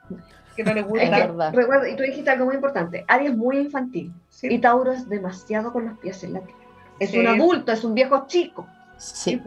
Que 0.57 0.65
no 0.65 0.73
les 0.73 0.85
Es 0.85 0.89
gusta. 0.91 1.11
verdad. 1.11 1.55
Recuerda, 1.55 1.89
y 1.89 1.97
tú 1.97 2.03
dijiste 2.03 2.31
algo 2.31 2.47
muy 2.47 2.55
importante, 2.55 3.05
Aries 3.09 3.33
es 3.33 3.37
muy 3.37 3.59
infantil 3.59 4.13
Sí. 4.31 4.49
y 4.51 4.59
Tauro 4.59 4.93
es 4.93 5.09
demasiado 5.09 5.73
con 5.73 5.87
los 5.87 5.99
pies 5.99 6.23
en 6.25 6.33
la 6.35 6.41
tierra. 6.41 6.61
Es 6.99 7.11
Sí. 7.11 7.19
un 7.19 7.27
adulto, 7.27 7.73
es 7.73 7.85
un 7.85 7.93
viejo 7.95 8.25
chico. 8.27 8.67
Sí. 8.97 9.43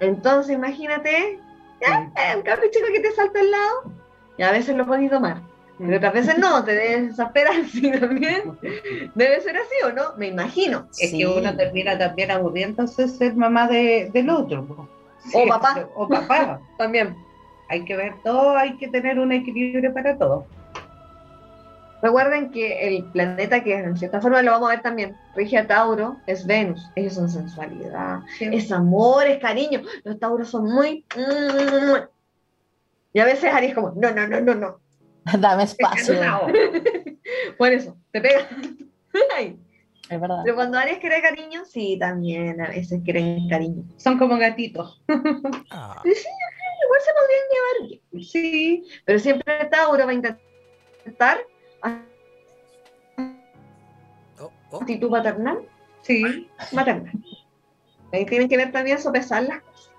Entonces 0.00 0.54
imagínate, 0.54 1.40
ya, 1.80 2.10
un 2.36 2.42
cabro 2.42 2.64
chico 2.70 2.86
que 2.92 3.00
te 3.00 3.12
salta 3.12 3.40
al 3.40 3.50
lado 3.50 3.92
y 4.36 4.42
a 4.42 4.52
veces 4.52 4.76
lo 4.76 4.86
podéis 4.86 5.10
domar. 5.10 5.42
Pero 5.78 5.96
otras 5.96 6.12
veces 6.12 6.38
no, 6.38 6.64
te 6.64 6.72
debes 6.74 7.16
desesperar, 7.16 7.64
sí, 7.72 7.90
también. 7.92 8.58
Debe 9.14 9.40
ser 9.40 9.56
así 9.56 9.74
o 9.86 9.92
no, 9.92 10.16
me 10.16 10.26
imagino. 10.28 10.88
Es 10.98 11.10
Sí. 11.10 11.18
que 11.18 11.26
uno 11.26 11.56
termina 11.56 11.96
también 11.96 12.30
aburriéndose 12.32 13.06
ser 13.08 13.36
mamá 13.36 13.68
de, 13.68 14.10
del 14.12 14.28
otro. 14.30 14.88
O 15.34 15.46
papá. 15.46 15.88
O 15.94 16.08
papá. 16.08 16.60
También. 16.78 17.16
Hay 17.68 17.84
que 17.84 17.96
ver 17.96 18.14
todo, 18.24 18.56
hay 18.56 18.76
que 18.78 18.88
tener 18.88 19.18
un 19.18 19.30
equilibrio 19.30 19.92
para 19.92 20.16
todo. 20.16 20.46
Recuerden 22.00 22.50
que 22.50 22.86
el 22.86 23.04
planeta 23.04 23.62
que 23.64 23.74
en 23.74 23.96
cierta 23.96 24.20
forma 24.20 24.42
lo 24.42 24.52
vamos 24.52 24.68
a 24.68 24.74
ver 24.74 24.82
también, 24.82 25.16
rige 25.34 25.58
a 25.58 25.66
Tauro, 25.66 26.16
es 26.26 26.46
Venus. 26.46 26.88
Ellos 26.94 27.14
son 27.14 27.28
sensualidad, 27.28 28.20
es 28.40 28.70
amor, 28.70 29.26
es 29.26 29.38
cariño. 29.40 29.82
Los 30.04 30.18
Tauros 30.18 30.48
son 30.48 30.64
muy... 30.72 31.04
Y 33.12 33.20
a 33.20 33.24
veces 33.24 33.52
Aries 33.52 33.74
como, 33.74 33.92
no, 33.96 34.12
no, 34.12 34.28
no, 34.28 34.40
no, 34.40 34.54
no. 34.54 34.80
Dame 35.38 35.64
espacio. 35.64 36.14
Por 37.58 37.72
eso, 37.72 37.96
te 38.12 38.20
pega. 38.20 38.48
Ay. 39.36 39.58
Es 40.08 40.20
verdad. 40.20 40.40
Pero 40.42 40.54
cuando 40.54 40.78
Aries 40.78 40.98
quiere 40.98 41.20
cariño, 41.20 41.64
sí, 41.66 41.98
también 41.98 42.60
a 42.60 42.68
veces 42.68 43.00
quieren 43.04 43.48
cariño. 43.48 43.84
Son 43.96 44.18
como 44.18 44.38
gatitos. 44.38 45.02
Ah, 45.70 46.00
sí, 46.02 46.28
igual 46.84 47.00
se 47.00 47.12
podrían 47.12 47.44
llevar 47.52 47.88
bien. 47.88 48.24
Sí. 48.24 48.84
Pero 49.04 49.18
siempre 49.18 49.64
Tauro 49.70 50.06
va 50.06 50.10
a 50.10 50.14
intentar. 50.14 51.38
Actitud 54.72 55.10
paternal, 55.10 55.66
Sí. 56.02 56.48
maternal. 56.72 57.12
Ahí 58.12 58.24
tienen 58.26 58.48
que 58.48 58.56
ver 58.56 58.72
también 58.72 58.98
sopesar 58.98 59.42
las 59.44 59.60
cosas. 59.62 59.92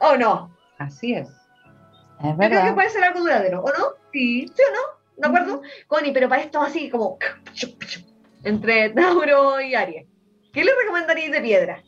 ¿O 0.00 0.16
no? 0.16 0.50
Así 0.78 1.14
es. 1.14 1.28
Es 1.28 2.30
Yo 2.30 2.36
creo 2.36 2.64
que 2.64 2.72
puede 2.72 2.90
ser 2.90 3.04
algo 3.04 3.20
duradero, 3.20 3.62
¿o 3.62 3.68
no? 3.68 3.84
Sí. 4.12 4.46
¿Sí 4.48 4.62
o 4.62 4.72
no? 4.74 5.00
¿De 5.16 5.26
acuerdo? 5.26 5.62
Connie, 5.86 6.12
pero 6.12 6.28
para 6.28 6.42
esto 6.42 6.60
así 6.60 6.88
como 6.90 7.18
entre 8.44 8.90
Tauro 8.90 9.60
y 9.60 9.74
Aries. 9.74 10.06
¿Qué 10.52 10.64
le 10.64 10.72
recomendaríais 10.82 11.30
de 11.30 11.40
piedra? 11.40 11.82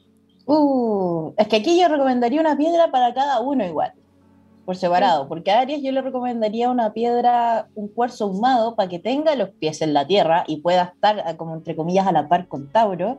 Uh, 0.47 1.33
es 1.37 1.49
que 1.49 1.57
aquí 1.57 1.81
yo 1.81 1.89
recomendaría 1.89 2.41
una 2.41 2.57
piedra 2.57 2.91
para 2.91 3.15
cada 3.15 3.41
uno 3.41 3.65
igual, 3.65 3.93
por 4.65 4.77
separado, 4.77 5.27
porque 5.29 5.51
a 5.51 5.61
Aries 5.61 5.83
yo 5.83 5.91
le 5.93 6.03
recomendaría 6.03 6.71
una 6.71 6.93
piedra, 6.93 7.69
un 7.75 7.89
cuarzo 7.89 8.25
ahumado 8.25 8.77
para 8.77 8.89
que 8.89 8.99
tenga 8.99 9.35
los 9.35 9.51
pies 9.51 9.83
en 9.83 9.93
la 9.93 10.07
tierra 10.07 10.45
y 10.47 10.59
pueda 10.61 10.93
estar 10.95 11.23
ah, 11.27 11.37
como 11.37 11.55
entre 11.55 11.75
comillas 11.75 12.07
a 12.07 12.13
la 12.13 12.29
par 12.29 12.47
con 12.49 12.71
Tauro. 12.71 13.19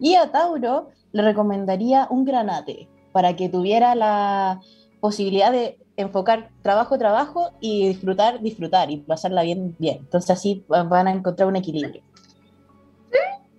Y 0.00 0.14
a 0.14 0.30
Tauro 0.30 0.88
le 1.12 1.22
recomendaría 1.22 2.06
un 2.10 2.24
granate 2.24 2.88
para 3.12 3.36
que 3.36 3.48
tuviera 3.48 3.94
la 3.94 4.60
posibilidad 5.00 5.52
de 5.52 5.78
enfocar 5.96 6.50
trabajo, 6.62 6.96
trabajo 6.96 7.50
y 7.60 7.88
disfrutar, 7.88 8.40
disfrutar 8.40 8.90
y 8.90 8.98
pasarla 8.98 9.42
bien, 9.42 9.74
bien. 9.78 9.98
Entonces 9.98 10.30
así 10.30 10.64
van 10.68 11.08
a 11.08 11.12
encontrar 11.12 11.48
un 11.48 11.56
equilibrio. 11.56 12.02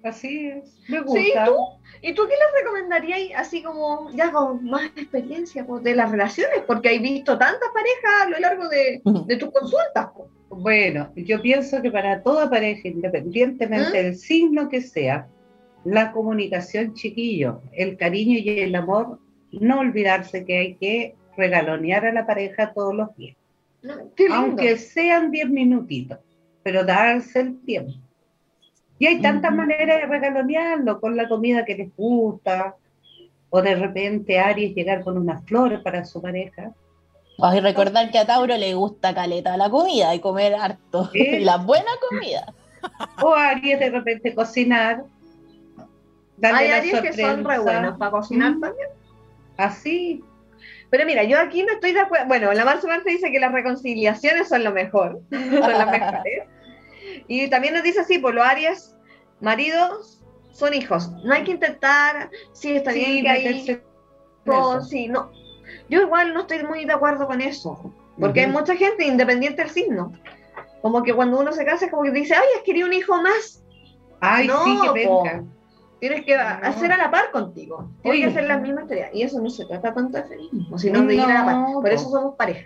Así 0.04 0.48
es. 0.48 0.80
Me 0.88 1.00
Sí, 1.00 1.04
gusta. 1.04 1.46
¿tú? 1.46 1.56
¿Y 2.02 2.14
tú 2.14 2.24
qué 2.28 2.34
les 2.34 2.64
recomendaríais 2.64 3.32
así 3.36 3.62
como 3.62 4.10
ya 4.12 4.32
con 4.32 4.64
más 4.66 4.86
experiencia 4.96 5.66
pues, 5.66 5.84
de 5.84 5.96
las 5.96 6.12
relaciones? 6.12 6.62
Porque 6.66 6.90
hay 6.90 7.00
visto 7.00 7.38
tantas 7.38 7.70
parejas 7.74 8.26
a 8.26 8.30
lo 8.30 8.40
largo 8.40 8.68
de, 8.70 9.02
de 9.26 9.36
tus 9.38 9.52
consultas. 9.52 10.10
pues. 10.16 10.30
Bueno, 10.50 11.12
yo 11.16 11.42
pienso 11.42 11.82
que 11.82 11.92
para 11.92 12.24
toda 12.24 12.50
pareja, 12.50 12.88
independientemente 12.88 13.90
¿Mm? 13.90 14.04
del 14.04 14.16
signo 14.16 14.70
que 14.70 14.82
sea, 14.82 15.28
la 15.84 16.12
comunicación, 16.12 16.94
chiquillo, 16.94 17.62
el 17.72 17.98
cariño 17.98 18.38
y 18.38 18.60
el 18.60 18.76
amor, 18.76 19.20
no 19.52 19.80
olvidarse 19.80 20.46
que 20.46 20.58
hay 20.58 20.76
que 20.76 21.16
regalonear 21.38 22.06
a 22.06 22.14
la 22.14 22.26
pareja 22.26 22.74
todos 22.74 22.94
los 22.94 23.16
días, 23.16 23.38
aunque 24.32 24.78
sean 24.78 25.32
10 25.32 25.50
minutitos, 25.50 26.20
pero 26.64 26.84
darse 26.84 27.40
el 27.40 27.62
tiempo. 27.62 27.94
Y 29.00 29.08
hay 29.08 29.22
tantas 29.22 29.54
maneras 29.54 30.02
de 30.02 30.06
regalonearlo, 30.08 31.00
con 31.00 31.16
la 31.16 31.28
comida 31.30 31.64
que 31.66 31.76
les 31.76 31.96
gusta, 31.96 32.76
o 33.50 33.62
de 33.62 33.76
repente 33.76 34.38
Aries 34.40 34.76
llegar 34.76 35.04
con 35.04 35.18
unas 35.18 35.44
flores 35.46 35.80
para 35.80 36.04
su 36.06 36.22
pareja. 36.22 36.72
Ay, 37.42 37.62
recordar 37.62 38.12
que 38.12 38.20
a 38.20 38.26
Tauro 38.26 38.58
le 38.58 38.74
gusta 38.74 39.16
caleta 39.16 39.56
la 39.56 39.70
comida 39.70 40.14
y 40.14 40.20
comer 40.20 40.54
harto. 40.56 41.10
Sí. 41.14 41.40
La 41.46 41.56
buena 41.58 41.90
comida. 42.10 42.54
O 43.22 43.34
Aries 43.34 43.80
de 43.80 43.90
repente 43.90 44.36
cocinar. 44.36 45.04
darle 46.36 46.60
Hay 46.60 46.72
Aries 46.72 47.02
que 47.02 47.14
son 47.14 47.46
re 47.46 47.60
buenos 47.60 47.98
para 47.98 48.12
cocinar 48.12 48.56
Mm. 48.56 48.62
también. 48.62 48.90
Así, 49.58 50.24
Pero 50.90 51.06
mira, 51.06 51.24
yo 51.24 51.40
aquí 51.40 51.64
no 51.64 51.72
estoy 51.74 51.94
de 51.94 52.00
acuerdo. 52.02 52.28
Bueno, 52.28 52.52
la 52.52 52.66
Marzo 52.66 52.88
Marte 52.88 53.12
dice 53.12 53.32
que 53.32 53.40
las 53.40 53.52
reconciliaciones 53.54 54.50
son 54.50 54.64
lo 54.64 54.72
mejor. 54.74 55.22
son 55.32 55.60
las 55.72 55.92
mejores. 55.92 56.44
Y 57.30 57.48
también 57.50 57.76
nos 57.76 57.84
dice 57.84 58.02
así, 58.02 58.18
por 58.18 58.34
los 58.34 58.44
Aries, 58.46 58.96
maridos 59.40 60.22
son 60.52 60.74
hijos. 60.74 61.10
No 61.24 61.34
hay 61.34 61.44
que 61.44 61.52
intentar, 61.52 62.30
sí, 62.52 62.76
está 62.76 62.92
bien 62.92 63.12
sí, 63.12 63.22
que 63.22 63.30
hay 63.30 63.82
sí, 64.90 65.08
no. 65.08 65.32
Yo 65.90 66.02
igual 66.02 66.34
no 66.34 66.42
estoy 66.42 66.64
muy 66.64 66.86
de 66.86 66.94
acuerdo 66.94 67.28
con 67.28 67.40
eso. 67.40 67.94
Porque 68.20 68.42
hay 68.42 68.48
mucha 68.48 68.76
gente 68.76 69.06
independiente 69.06 69.62
del 69.62 69.72
signo. 69.72 70.12
Como 70.82 71.04
que 71.04 71.14
cuando 71.14 71.40
uno 71.40 71.52
se 71.52 71.64
casa 71.66 71.86
es 71.86 71.92
como 71.92 72.04
que 72.04 72.12
dice, 72.12 72.34
ay, 72.36 72.48
has 72.58 72.64
querido 72.64 72.88
un 72.88 72.94
hijo 72.94 73.22
más. 73.22 73.64
Ay, 74.20 74.48
no, 74.48 74.64
sí, 74.66 74.80
que 74.82 74.92
venga. 74.92 75.44
Tienes 76.00 76.26
que 76.26 76.36
No. 76.36 76.42
hacer 76.42 76.92
a 76.92 76.98
la 76.98 77.12
par 77.12 77.32
contigo. 77.32 77.92
Tienes 78.02 78.22
que 78.22 78.28
hacer 78.32 78.44
las 78.46 78.62
mismas 78.62 78.88
tareas. 78.88 79.12
Y 79.14 79.22
eso 79.22 79.40
no 79.40 79.50
se 79.50 79.66
trata 79.66 79.94
tanto 79.94 80.18
de 80.18 80.24
feminismo, 80.24 80.80
sino 80.80 81.02
de 81.04 81.16
ir 81.16 81.22
a 81.22 81.28
la 81.28 81.46
par. 81.46 81.66
Por 81.74 81.84
po. 81.84 81.88
eso 81.88 82.10
somos 82.10 82.36
pareja. 82.36 82.66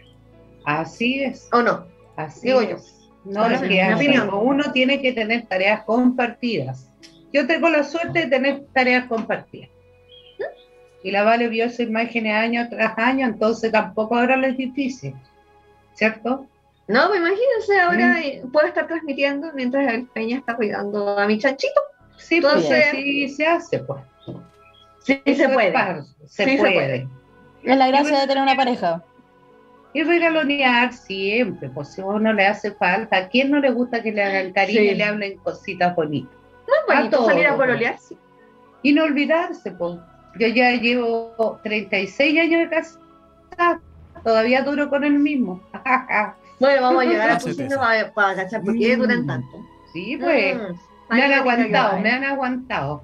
Así 0.65 1.21
es, 1.23 1.49
¿O 1.52 1.62
no? 1.62 1.86
así 2.15 2.47
Digo 2.47 2.62
es. 2.62 2.69
yo. 2.69 2.78
No, 3.25 3.47
mi 3.47 3.57
que 3.69 3.93
opinión. 3.93 4.29
uno 4.33 4.71
tiene 4.73 5.01
que 5.01 5.13
tener 5.13 5.45
tareas 5.47 5.83
compartidas. 5.83 6.89
Yo 7.31 7.47
tengo 7.47 7.69
la 7.69 7.83
suerte 7.83 8.19
de 8.21 8.27
tener 8.27 8.65
tareas 8.73 9.05
compartidas. 9.07 9.69
Y 11.03 11.12
la 11.12 11.23
Vale 11.23 11.47
vio 11.49 11.65
esa 11.65 11.83
imagen 11.83 12.27
año 12.27 12.67
tras 12.69 12.97
año, 12.97 13.27
entonces 13.27 13.71
tampoco 13.71 14.15
ahora 14.17 14.38
le 14.38 14.49
es 14.49 14.57
difícil. 14.57 15.13
¿Cierto? 15.95 16.47
No, 16.88 17.07
pues 17.07 17.19
imagínense, 17.19 17.79
ahora 17.79 18.07
Mm. 18.07 18.17
eh, 18.23 18.41
puedo 18.51 18.67
estar 18.67 18.88
transmitiendo 18.88 19.51
mientras 19.53 19.91
el 19.93 20.05
Peña 20.07 20.38
está 20.38 20.55
cuidando 20.55 21.17
a 21.17 21.25
mi 21.27 21.38
chanchito. 21.39 21.79
Sí, 22.17 22.39
pues 22.41 22.53
Entonces- 22.55 22.91
sí 22.91 23.29
se 23.29 23.45
hace, 23.47 23.79
pues. 23.79 24.01
Sí, 25.03 25.21
se 25.25 25.49
puede. 25.49 25.73
Se 26.25 26.45
Sí 26.45 26.51
se 26.51 26.57
puede. 26.57 26.73
puede. 26.73 27.07
Es 27.63 27.77
la 27.77 27.88
gracia 27.88 28.19
de 28.19 28.27
tener 28.27 28.43
una 28.43 28.55
pareja. 28.55 29.03
Y 29.93 30.01
regalonear 30.03 30.91
siempre, 30.93 31.69
pues 31.69 31.89
si 31.89 32.01
a 32.01 32.06
uno 32.06 32.34
le 32.34 32.47
hace 32.47 32.71
falta, 32.71 33.17
¿a 33.17 33.27
quién 33.29 33.51
no 33.51 33.60
le 33.60 33.69
gusta 33.71 34.01
que 34.01 34.12
le 34.12 34.23
hagan 34.23 34.51
cariño 34.53 34.79
Sí. 34.82 34.88
y 34.89 34.95
le 34.95 35.03
hablen 35.03 35.38
cositas 35.38 35.95
bonitas? 35.95 36.34
Muy 36.88 36.95
bonito 36.97 37.25
salir 37.25 37.45
a 37.47 37.56
pues. 37.56 37.67
pololear, 37.67 37.97
sí. 37.99 38.17
Y 38.82 38.93
no 38.93 39.03
olvidarse, 39.03 39.71
pues. 39.71 39.99
Yo 40.39 40.47
ya 40.47 40.71
llevo 40.71 41.60
36 41.63 42.39
años 42.39 42.62
de 42.62 42.69
casa, 42.69 42.99
todavía 44.23 44.63
duro 44.63 44.89
con 44.89 45.03
el 45.03 45.13
mismo. 45.19 45.62
Bueno, 46.60 46.82
vamos 46.84 47.03
a 47.03 47.06
llegar 47.06 47.29
a 47.32 47.34
eso. 47.38 47.49
para, 47.77 48.13
para 48.13 48.36
cachar 48.36 48.62
por 48.62 48.73
qué 48.77 48.95
Mm. 48.95 48.99
duran 49.01 49.27
tanto. 49.27 49.58
sí, 49.91 50.17
pues. 50.17 50.56
Mm. 50.56 51.13
Me 51.15 51.21
han 51.23 51.34
aguantado, 51.34 51.99
me 51.99 52.10
han 52.10 52.23
aguantado. 52.23 53.03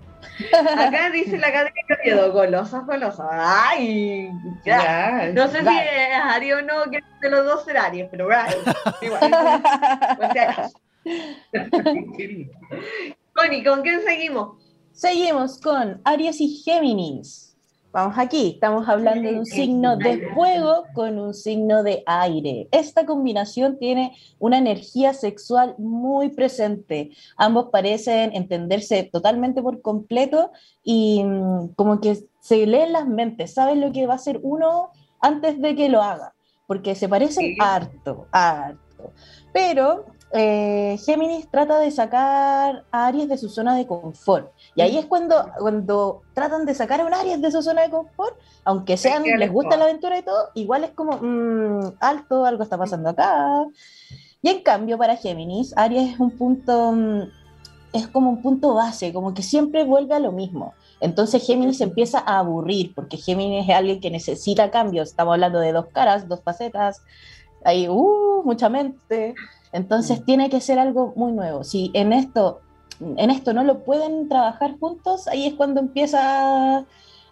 Acá 0.77 1.09
dice 1.11 1.37
la 1.37 1.47
Academia 1.47 1.83
de 1.87 1.95
Oviedo, 1.95 2.31
golosos, 2.33 2.85
golosos. 2.85 3.25
Ay, 3.31 4.29
ya. 4.65 5.29
No 5.33 5.47
sé 5.47 5.59
si 5.59 5.65
Right. 5.65 5.79
es 5.81 6.21
Aries 6.23 6.55
o 6.55 6.61
no, 6.61 6.83
que 6.91 6.99
de 7.21 7.29
los 7.29 7.45
dos 7.45 7.65
ser 7.65 7.77
Aries, 7.77 8.07
pero 8.11 8.27
right. 8.29 8.55
Igual. 9.01 9.31
O 10.19 10.31
sea, 10.33 10.69
Connie, 13.33 13.63
¿con 13.63 13.81
quién 13.81 14.01
seguimos? 14.05 14.57
Seguimos 14.91 15.59
con 15.61 16.01
Aries 16.03 16.41
y 16.41 16.61
Géminis. 16.63 17.48
Vamos 17.91 18.19
aquí, 18.19 18.51
estamos 18.53 18.87
hablando 18.87 19.31
de 19.31 19.39
un 19.39 19.45
signo 19.47 19.97
de 19.97 20.29
fuego 20.35 20.85
con 20.93 21.17
un 21.17 21.33
signo 21.33 21.81
de 21.81 22.03
aire. 22.05 22.67
Esta 22.71 23.07
combinación 23.07 23.79
tiene 23.79 24.15
una 24.37 24.59
energía 24.59 25.13
sexual 25.15 25.73
muy 25.79 26.29
presente. 26.29 27.09
Ambos 27.35 27.69
parecen 27.71 28.35
entenderse 28.35 29.05
totalmente 29.11 29.63
por 29.63 29.81
completo 29.81 30.51
y 30.83 31.23
mm, 31.23 31.69
como 31.75 31.99
que 31.99 32.19
se 32.39 32.67
leen 32.67 32.93
las 32.93 33.07
mentes, 33.07 33.55
saben 33.55 33.81
lo 33.81 33.91
que 33.91 34.05
va 34.05 34.13
a 34.13 34.17
hacer 34.17 34.39
uno 34.43 34.91
antes 35.19 35.59
de 35.59 35.75
que 35.75 35.89
lo 35.89 36.03
haga, 36.03 36.35
porque 36.67 36.93
se 36.93 37.09
parecen 37.09 37.45
Sí. 37.47 37.57
harto, 37.59 38.27
harto. 38.31 39.13
Pero 39.51 40.05
eh, 40.31 40.97
Géminis 41.03 41.49
trata 41.49 41.79
de 41.79 41.89
sacar 41.89 42.83
a 42.91 43.07
Aries 43.07 43.27
de 43.27 43.37
su 43.37 43.49
zona 43.49 43.75
de 43.75 43.87
confort. 43.87 44.51
Y 44.75 44.81
ahí 44.81 44.97
es 44.97 45.05
cuando, 45.07 45.51
cuando 45.57 46.21
tratan 46.33 46.65
de 46.65 46.75
sacar 46.75 47.01
a 47.01 47.05
un 47.05 47.13
Aries 47.13 47.41
de 47.41 47.51
su 47.51 47.61
zona 47.63 47.81
de 47.81 47.89
confort, 47.89 48.37
aunque 48.63 48.97
sean, 48.97 49.23
les 49.23 49.51
gusta 49.51 49.75
la 49.77 49.85
aventura 49.85 50.19
y 50.19 50.23
todo, 50.23 50.49
igual 50.53 50.83
es 50.83 50.91
como, 50.91 51.17
mm, 51.19 51.95
alto, 51.99 52.45
algo 52.45 52.63
está 52.63 52.77
pasando 52.77 53.09
acá. 53.09 53.65
Y 54.41 54.49
en 54.49 54.61
cambio, 54.61 54.97
para 54.97 55.17
Géminis, 55.17 55.75
Aries 55.75 56.13
es 56.13 56.19
un 56.19 56.31
punto, 56.31 56.91
mm, 56.91 57.21
es 57.93 58.07
como 58.07 58.29
un 58.29 58.41
punto 58.41 58.75
base, 58.75 59.11
como 59.11 59.33
que 59.33 59.41
siempre 59.41 59.83
vuelve 59.83 60.13
a 60.13 60.19
lo 60.19 60.31
mismo. 60.31 60.73
Entonces 61.01 61.45
Géminis 61.45 61.81
empieza 61.81 62.19
a 62.19 62.39
aburrir, 62.39 62.93
porque 62.93 63.17
Géminis 63.17 63.67
es 63.67 63.75
alguien 63.75 63.99
que 63.99 64.11
necesita 64.11 64.69
cambios. 64.69 65.09
Estamos 65.09 65.33
hablando 65.33 65.59
de 65.59 65.71
dos 65.71 65.87
caras, 65.87 66.27
dos 66.27 66.41
facetas, 66.43 67.01
hay 67.63 67.87
uh, 67.87 68.43
mucha 68.43 68.69
mente. 68.69 69.33
Entonces 69.71 70.23
tiene 70.25 70.49
que 70.49 70.61
ser 70.61 70.79
algo 70.79 71.13
muy 71.15 71.31
nuevo. 71.31 71.63
Si 71.63 71.91
en 71.93 72.13
esto, 72.13 72.61
en 72.99 73.29
esto 73.29 73.53
no 73.53 73.63
lo 73.63 73.83
pueden 73.83 74.27
trabajar 74.27 74.77
juntos, 74.79 75.27
ahí 75.27 75.47
es 75.47 75.53
cuando 75.53 75.79
empieza 75.79 76.79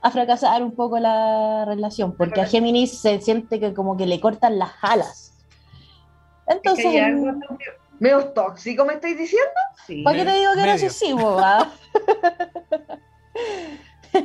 a, 0.02 0.12
fracasar 0.12 0.64
un 0.64 0.72
poco 0.72 1.00
la 1.00 1.66
relación, 1.66 2.16
porque 2.16 2.40
a 2.40 2.46
Géminis 2.46 3.00
se 3.00 3.20
siente 3.20 3.60
que 3.60 3.74
como 3.74 3.98
que 3.98 4.06
le 4.06 4.22
cortan 4.22 4.58
las 4.58 4.72
alas. 4.82 5.34
Es 6.48 6.56
Entonces, 6.56 6.86
que 6.86 7.02
algo 7.02 7.26
también. 7.26 7.72
¿Medio 8.00 8.30
tóxico 8.30 8.86
me 8.86 8.94
estáis 8.94 9.18
diciendo? 9.18 9.60
Sí. 9.86 10.04
¿para 10.04 10.18
qué 10.18 10.26
te 10.26 10.34
digo 10.38 10.52
que 10.54 10.62
no 10.62 10.68
Medio. 10.68 10.78
sé 10.78 10.90
si, 10.92 11.14
boba? 11.14 11.74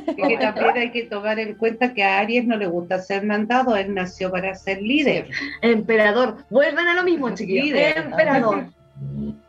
Es 0.07 0.27
que 0.27 0.37
también 0.37 0.77
hay 0.77 0.91
que 0.91 1.03
tomar 1.03 1.39
en 1.39 1.55
cuenta 1.55 1.93
que 1.93 2.03
a 2.03 2.19
Aries 2.19 2.45
no 2.45 2.57
le 2.57 2.67
gusta 2.67 2.99
ser 2.99 3.23
mandado, 3.25 3.75
él 3.75 3.93
nació 3.93 4.31
para 4.31 4.53
ser 4.55 4.81
líder. 4.81 5.29
Emperador. 5.61 6.37
Vuelven 6.49 6.87
a 6.87 6.93
lo 6.95 7.03
mismo, 7.03 7.33
chiquillos. 7.33 7.65
Líder. 7.65 7.97
Emperador. 7.97 8.65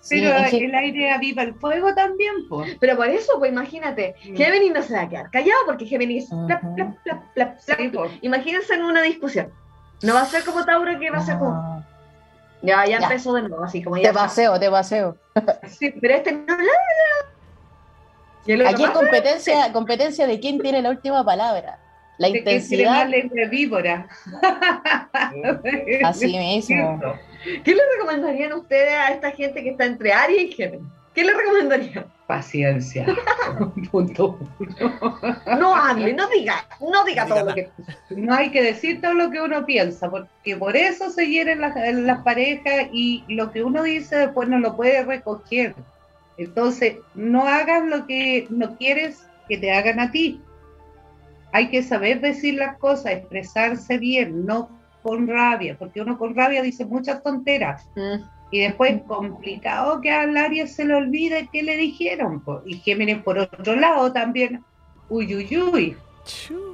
Sí, 0.00 0.20
Pero 0.20 0.36
el 0.66 0.74
aire 0.74 1.10
aviva 1.12 1.42
el 1.44 1.54
fuego 1.54 1.94
también, 1.94 2.34
pues. 2.50 2.76
Pero 2.78 2.94
por 2.94 3.08
eso, 3.08 3.38
pues 3.38 3.50
imagínate, 3.50 4.14
Mm. 4.28 4.36
Géminis 4.36 4.72
no 4.74 4.82
se 4.82 4.92
va 4.92 5.00
a 5.00 5.08
quedar 5.08 5.30
callado 5.30 5.60
porque 5.64 5.86
Géminis. 5.86 6.28
plap, 6.46 6.62
Ujú. 6.62 6.74
plap, 6.74 6.94
plap, 7.04 7.22
plap, 7.32 7.58
plap. 7.64 7.78
Sí, 7.78 7.88
pues. 7.88 8.12
Imagínense 8.20 8.74
en 8.74 8.82
una 8.84 9.00
discusión. 9.00 9.50
No 10.02 10.12
va 10.12 10.20
a 10.20 10.26
ser 10.26 10.44
como 10.44 10.62
Tauro 10.62 11.00
que 11.00 11.10
va 11.10 11.16
a 11.16 11.20
ser 11.22 11.38
como. 11.38 11.52
Ah, 11.54 11.82
Ya, 12.60 12.84
ya, 12.84 12.98
Ya. 12.98 13.06
empezó 13.06 13.32
de 13.32 13.48
nuevo, 13.48 13.64
así 13.64 13.82
como 13.82 13.96
ya. 13.96 14.08
te 14.10 14.12
paseo, 14.14 14.60
te 14.60 14.70
paseo. 14.70 15.16
Sí, 15.68 15.94
Pero 15.98 16.14
este 16.16 16.32
no 16.32 16.54
Aquí 18.66 18.84
es 18.84 18.90
competencia, 18.90 19.72
competencia 19.72 20.26
de 20.26 20.38
quién 20.38 20.58
tiene 20.58 20.82
la 20.82 20.90
última 20.90 21.24
palabra. 21.24 21.78
La 22.18 22.28
de 22.28 22.34
que 22.34 22.42
tiene 22.42 22.58
intensidad, 22.58 22.90
más 22.90 23.10
lengua 23.10 23.34
de 23.34 23.48
víbora. 23.48 24.08
así 26.04 26.38
mismo. 26.38 27.00
¿Qué 27.64 27.74
le 27.74 27.82
recomendarían 27.96 28.52
ustedes 28.52 28.92
a 28.92 29.08
esta 29.08 29.30
gente 29.32 29.62
que 29.62 29.70
está 29.70 29.86
entre 29.86 30.12
Aries 30.12 30.50
y 30.50 30.52
Géminis? 30.52 30.86
¿Qué 31.14 31.24
le 31.24 31.32
recomendarían? 31.32 32.06
Paciencia. 32.26 33.06
Punto 33.90 34.38
uno. 34.58 35.20
No 35.58 35.76
hable, 35.76 36.12
no 36.12 36.28
diga, 36.28 36.66
no 36.80 37.04
diga 37.04 37.26
todo 37.26 37.44
lo 37.44 37.54
que. 37.54 37.70
No 38.10 38.34
hay 38.34 38.50
que 38.50 38.62
decir 38.62 39.00
todo 39.00 39.14
lo 39.14 39.30
que 39.30 39.40
uno 39.40 39.64
piensa, 39.64 40.10
porque 40.10 40.56
por 40.56 40.76
eso 40.76 41.10
se 41.10 41.26
hieren 41.26 41.60
las, 41.60 41.74
las 41.76 42.22
parejas 42.22 42.88
y 42.92 43.24
lo 43.28 43.52
que 43.52 43.62
uno 43.62 43.82
dice 43.82 44.16
después 44.16 44.48
no 44.48 44.58
lo 44.58 44.76
puede 44.76 45.04
recoger. 45.04 45.74
Entonces, 46.36 46.96
no 47.14 47.46
hagas 47.46 47.84
lo 47.84 48.06
que 48.06 48.46
no 48.50 48.76
quieres 48.76 49.26
que 49.48 49.58
te 49.58 49.72
hagan 49.72 50.00
a 50.00 50.10
ti. 50.10 50.40
Hay 51.52 51.68
que 51.68 51.82
saber 51.82 52.20
decir 52.20 52.54
las 52.54 52.78
cosas, 52.78 53.12
expresarse 53.12 53.98
bien, 53.98 54.44
no 54.44 54.70
con 55.02 55.28
rabia, 55.28 55.76
porque 55.78 56.00
uno 56.00 56.18
con 56.18 56.34
rabia 56.34 56.62
dice 56.62 56.84
muchas 56.84 57.22
tonteras. 57.22 57.88
Mm. 57.94 58.24
Y 58.50 58.60
después 58.60 59.02
complicado 59.06 60.00
que 60.00 60.10
al 60.10 60.36
Aries 60.36 60.74
se 60.74 60.84
le 60.84 60.94
olvide 60.94 61.48
qué 61.52 61.62
le 61.62 61.76
dijeron. 61.76 62.42
Y 62.64 62.78
Géminis 62.78 63.18
por 63.18 63.38
otro 63.38 63.76
lado 63.76 64.12
también, 64.12 64.64
uy, 65.08 65.34
uy, 65.34 65.58
uy. 65.58 65.96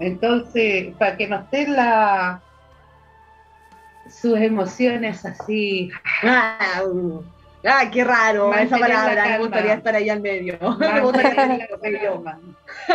Entonces, 0.00 0.94
para 0.96 1.16
que 1.16 1.26
no 1.26 1.36
estén 1.36 1.74
la, 1.74 2.42
sus 4.08 4.38
emociones 4.38 5.24
así, 5.24 5.90
Ah, 7.62 7.90
qué 7.92 8.02
raro 8.04 8.48
Mantener 8.48 8.66
esa 8.68 8.78
la 8.78 8.86
palabra. 8.86 9.24
Me 9.28 9.38
gustaría 9.38 9.74
estar 9.74 9.94
ahí 9.94 10.08
al 10.08 10.20
medio. 10.20 10.58
Me 10.78 11.00
gustaría. 11.00 11.68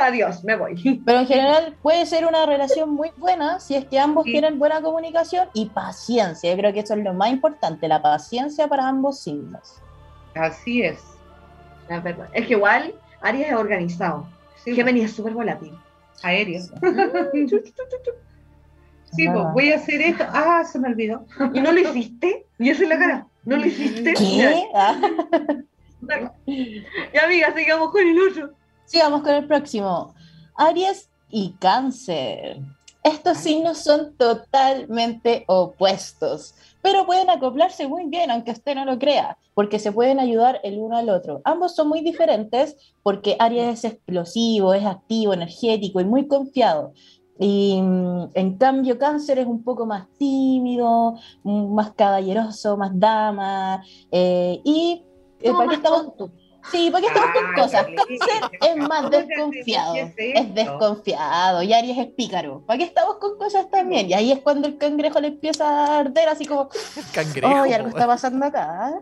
Adiós, 0.01 0.43
me 0.43 0.55
voy. 0.55 1.01
Pero 1.05 1.19
en 1.19 1.27
general 1.27 1.75
puede 1.83 2.05
ser 2.07 2.25
una 2.25 2.45
relación 2.47 2.89
muy 2.89 3.11
buena 3.17 3.59
si 3.59 3.75
es 3.75 3.85
que 3.85 3.99
ambos 3.99 4.25
Sí. 4.25 4.31
tienen 4.31 4.57
buena 4.57 4.81
comunicación 4.81 5.47
y 5.53 5.67
paciencia. 5.67 6.49
Yo 6.51 6.57
creo 6.57 6.73
que 6.73 6.79
eso 6.79 6.95
es 6.95 7.03
lo 7.03 7.13
más 7.13 7.29
importante, 7.29 7.87
la 7.87 8.01
paciencia 8.01 8.67
para 8.67 8.87
ambos 8.87 9.19
signos. 9.19 9.81
Así 10.35 10.81
es. 10.81 10.99
La 11.87 11.99
verdad. 11.99 12.27
Es 12.33 12.47
que 12.47 12.53
igual 12.53 12.95
Aries 13.21 13.47
es 13.49 13.53
organizado. 13.53 14.27
Sí, 14.63 14.73
Géminis 14.73 15.05
es 15.05 15.15
súper 15.15 15.33
volátil. 15.33 15.77
aéreo. 16.23 16.61
Sí, 19.11 19.27
pues 19.31 19.45
voy 19.53 19.71
a 19.71 19.75
hacer 19.75 20.01
esto. 20.01 20.25
Ah, 20.33 20.63
se 20.63 20.79
me 20.79 20.87
olvidó. 20.89 21.25
¿Y 21.53 21.61
no 21.61 21.71
lo 21.71 21.79
hiciste? 21.79 22.47
¿Y 22.57 22.69
esa 22.69 22.83
es 22.83 22.89
la 22.89 22.97
cara? 22.97 23.27
¿No 23.45 23.57
lo 23.57 23.65
hiciste? 23.65 24.13
¿Qué? 24.13 24.67
Ah. 24.73 24.99
Ya, 26.45 27.23
amiga, 27.23 27.53
sigamos 27.55 27.91
con 27.91 28.07
el 28.07 28.17
otro. 28.29 28.51
Sigamos 28.85 29.21
con 29.21 29.33
el 29.33 29.47
próximo. 29.47 30.13
Aries 30.55 31.09
y 31.31 31.55
Cáncer. 31.59 32.59
Estos 33.03 33.37
signos 33.37 33.79
son 33.79 34.15
totalmente 34.17 35.43
opuestos, 35.47 36.55
pero 36.81 37.05
pueden 37.05 37.29
acoplarse 37.29 37.87
muy 37.87 38.05
bien, 38.07 38.31
aunque 38.31 38.51
usted 38.51 38.73
no 38.73 38.83
lo 38.83 38.97
crea, 38.97 39.37
porque 39.53 39.77
se 39.77 39.91
pueden 39.91 40.19
ayudar 40.19 40.59
el 40.63 40.79
uno 40.79 40.97
al 40.97 41.09
otro. 41.09 41.41
Ambos 41.43 41.75
son 41.75 41.87
muy 41.87 42.01
diferentes 42.01 42.75
porque 43.03 43.35
Aries 43.37 43.79
es 43.79 43.93
explosivo, 43.93 44.73
es 44.73 44.85
activo, 44.85 45.33
energético 45.33 46.01
y 46.01 46.05
muy 46.05 46.27
confiado. 46.27 46.93
Y 47.37 47.81
mm, 47.81 48.29
en 48.33 48.57
cambio 48.57 48.97
Cáncer 48.97 49.39
es 49.39 49.45
un 49.45 49.63
poco 49.63 49.85
más 49.85 50.07
tímido, 50.17 51.15
mm, 51.43 51.73
más 51.73 51.91
caballeroso, 51.93 52.77
más 52.77 52.91
dama. 52.93 53.83
eh, 54.11 54.61
y 54.63 55.03
eh, 55.41 55.51
¿para 55.51 55.69
qué 55.69 55.75
estamos 55.75 56.15
tonto. 56.15 56.31
Sí, 56.71 56.89
porque 56.91 57.05
estamos 57.07 57.29
con 57.35 57.45
Ah, 57.45 57.61
cosas. 57.61 57.85
Cáncer 57.85 58.59
es 58.61 58.75
más 58.77 59.01
¿cómo 59.01 59.09
te 59.11 59.25
desconfiado. 59.27 59.95
Es 60.17 60.55
desconfiado. 60.55 61.61
Y 61.61 61.73
Aries 61.73 61.97
es 61.97 62.07
pícaro. 62.07 62.63
¿Para 62.65 62.79
qué 62.79 62.85
estamos 62.85 63.17
con 63.17 63.37
cosas 63.37 63.69
también? 63.69 64.09
Y 64.09 64.13
ahí 64.13 64.31
es 64.31 64.39
cuando 64.39 64.67
el 64.67 64.77
cangrejo 64.77 65.19
le 65.19 65.27
empieza 65.27 65.67
a 65.67 65.99
arder, 65.99 66.27
así 66.29 66.45
como, 66.45 66.69
Cangrejo. 67.13 67.53
¡ay, 67.53 67.73
algo 67.73 67.89
está 67.89 68.07
pasando 68.07 68.45
acá! 68.45 68.99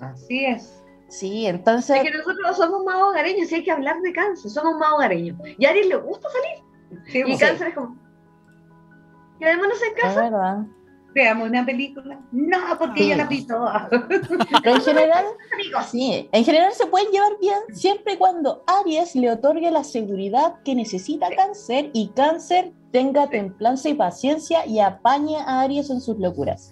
Así 0.00 0.44
es. 0.44 0.82
Sí, 1.08 1.46
entonces. 1.46 1.96
Es 1.96 2.02
que 2.02 2.10
nosotros 2.18 2.56
somos 2.58 2.84
más 2.84 2.96
hogareños 3.02 3.50
y 3.50 3.54
hay 3.54 3.64
que 3.64 3.70
hablar 3.72 3.96
de 4.02 4.12
cáncer, 4.12 4.50
somos 4.50 4.76
más 4.78 4.92
hogareños. 4.92 5.38
Y 5.56 5.64
a 5.64 5.70
Aries 5.70 5.86
le 5.86 5.96
gusta 5.96 6.28
salir. 6.28 6.67
Sí, 7.06 7.22
Y 7.26 7.38
cáncer 7.38 7.68
es 7.68 7.74
como. 7.74 7.96
Quedémonos 9.38 9.82
en 9.82 9.88
Es 9.96 10.02
casa. 10.02 10.22
verdad. 10.22 10.58
Veamos 11.14 11.48
una 11.48 11.64
película. 11.64 12.20
No, 12.32 12.58
porque 12.78 13.08
ya 13.08 13.16
la 13.16 13.24
vi 13.24 13.46
toda. 13.46 13.88
Pero 13.90 14.76
en 14.76 14.82
general, 14.82 15.24
sí, 15.90 16.28
en 16.30 16.44
general 16.44 16.72
se 16.72 16.86
pueden 16.86 17.10
llevar 17.10 17.32
bien 17.40 17.58
siempre 17.72 18.12
y 18.12 18.16
cuando 18.18 18.62
Aries 18.66 19.16
le 19.16 19.30
otorgue 19.32 19.70
la 19.70 19.84
seguridad 19.84 20.56
que 20.64 20.74
necesita 20.74 21.28
Cáncer 21.34 21.90
y 21.94 22.08
Cáncer 22.10 22.72
tenga 22.92 23.28
templanza 23.28 23.88
y 23.88 23.94
paciencia 23.94 24.66
y 24.66 24.80
apañe 24.80 25.38
a 25.38 25.62
Aries 25.62 25.90
en 25.90 26.00
sus 26.00 26.18
locuras. 26.18 26.70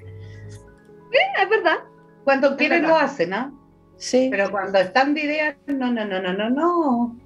Es 1.43 1.49
verdad. 1.49 1.79
Cuando 2.25 2.57
quieren 2.57 2.83
lo 2.83 2.95
hacen, 2.97 3.31
¿no? 3.31 3.59
Sí. 3.97 4.29
Pero 4.31 4.51
cuando 4.51 4.79
están 4.79 5.15
de 5.15 5.25
idea, 5.25 5.57
no, 5.67 5.91
no, 5.91 6.05
no, 6.05 6.21
no, 6.21 6.33
no, 6.35 6.51
no. 6.51 7.17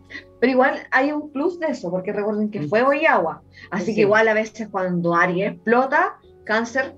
Pero 0.40 0.52
igual 0.52 0.78
hay 0.90 1.12
un 1.12 1.30
plus 1.32 1.58
de 1.60 1.66
eso, 1.68 1.90
porque 1.90 2.12
recuerden 2.12 2.50
que 2.50 2.62
fuego 2.62 2.92
y 2.94 3.04
agua. 3.06 3.42
Así 3.70 3.86
Sí. 3.86 3.94
que 3.94 4.00
igual 4.02 4.26
a 4.28 4.34
veces 4.34 4.68
cuando 4.70 5.14
Aries 5.14 5.52
explota, 5.52 6.16
cáncer 6.44 6.96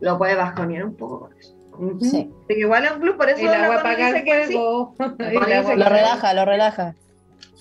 lo 0.00 0.16
puede 0.18 0.34
bajonear 0.34 0.84
un 0.84 0.96
poco 0.96 1.20
con 1.20 1.36
eso. 1.38 1.54
Sí. 2.00 2.32
Así 2.44 2.54
que 2.54 2.60
igual 2.60 2.84
es 2.86 2.92
un 2.92 3.00
plus, 3.00 3.16
por 3.16 3.28
eso 3.28 3.40
El 3.42 3.48
agua 3.48 3.80
apaga 3.80 4.06
dice 4.06 4.18
el 4.18 4.24
que 4.24 4.46
sí. 4.46 4.52
fuego. 4.54 4.94
El 4.98 5.38
Connie 5.38 5.54
agua 5.54 5.70
dice 5.72 5.76
Lo 5.76 5.88
relaja, 5.90 6.34
lo 6.34 6.44
relaja. 6.46 6.94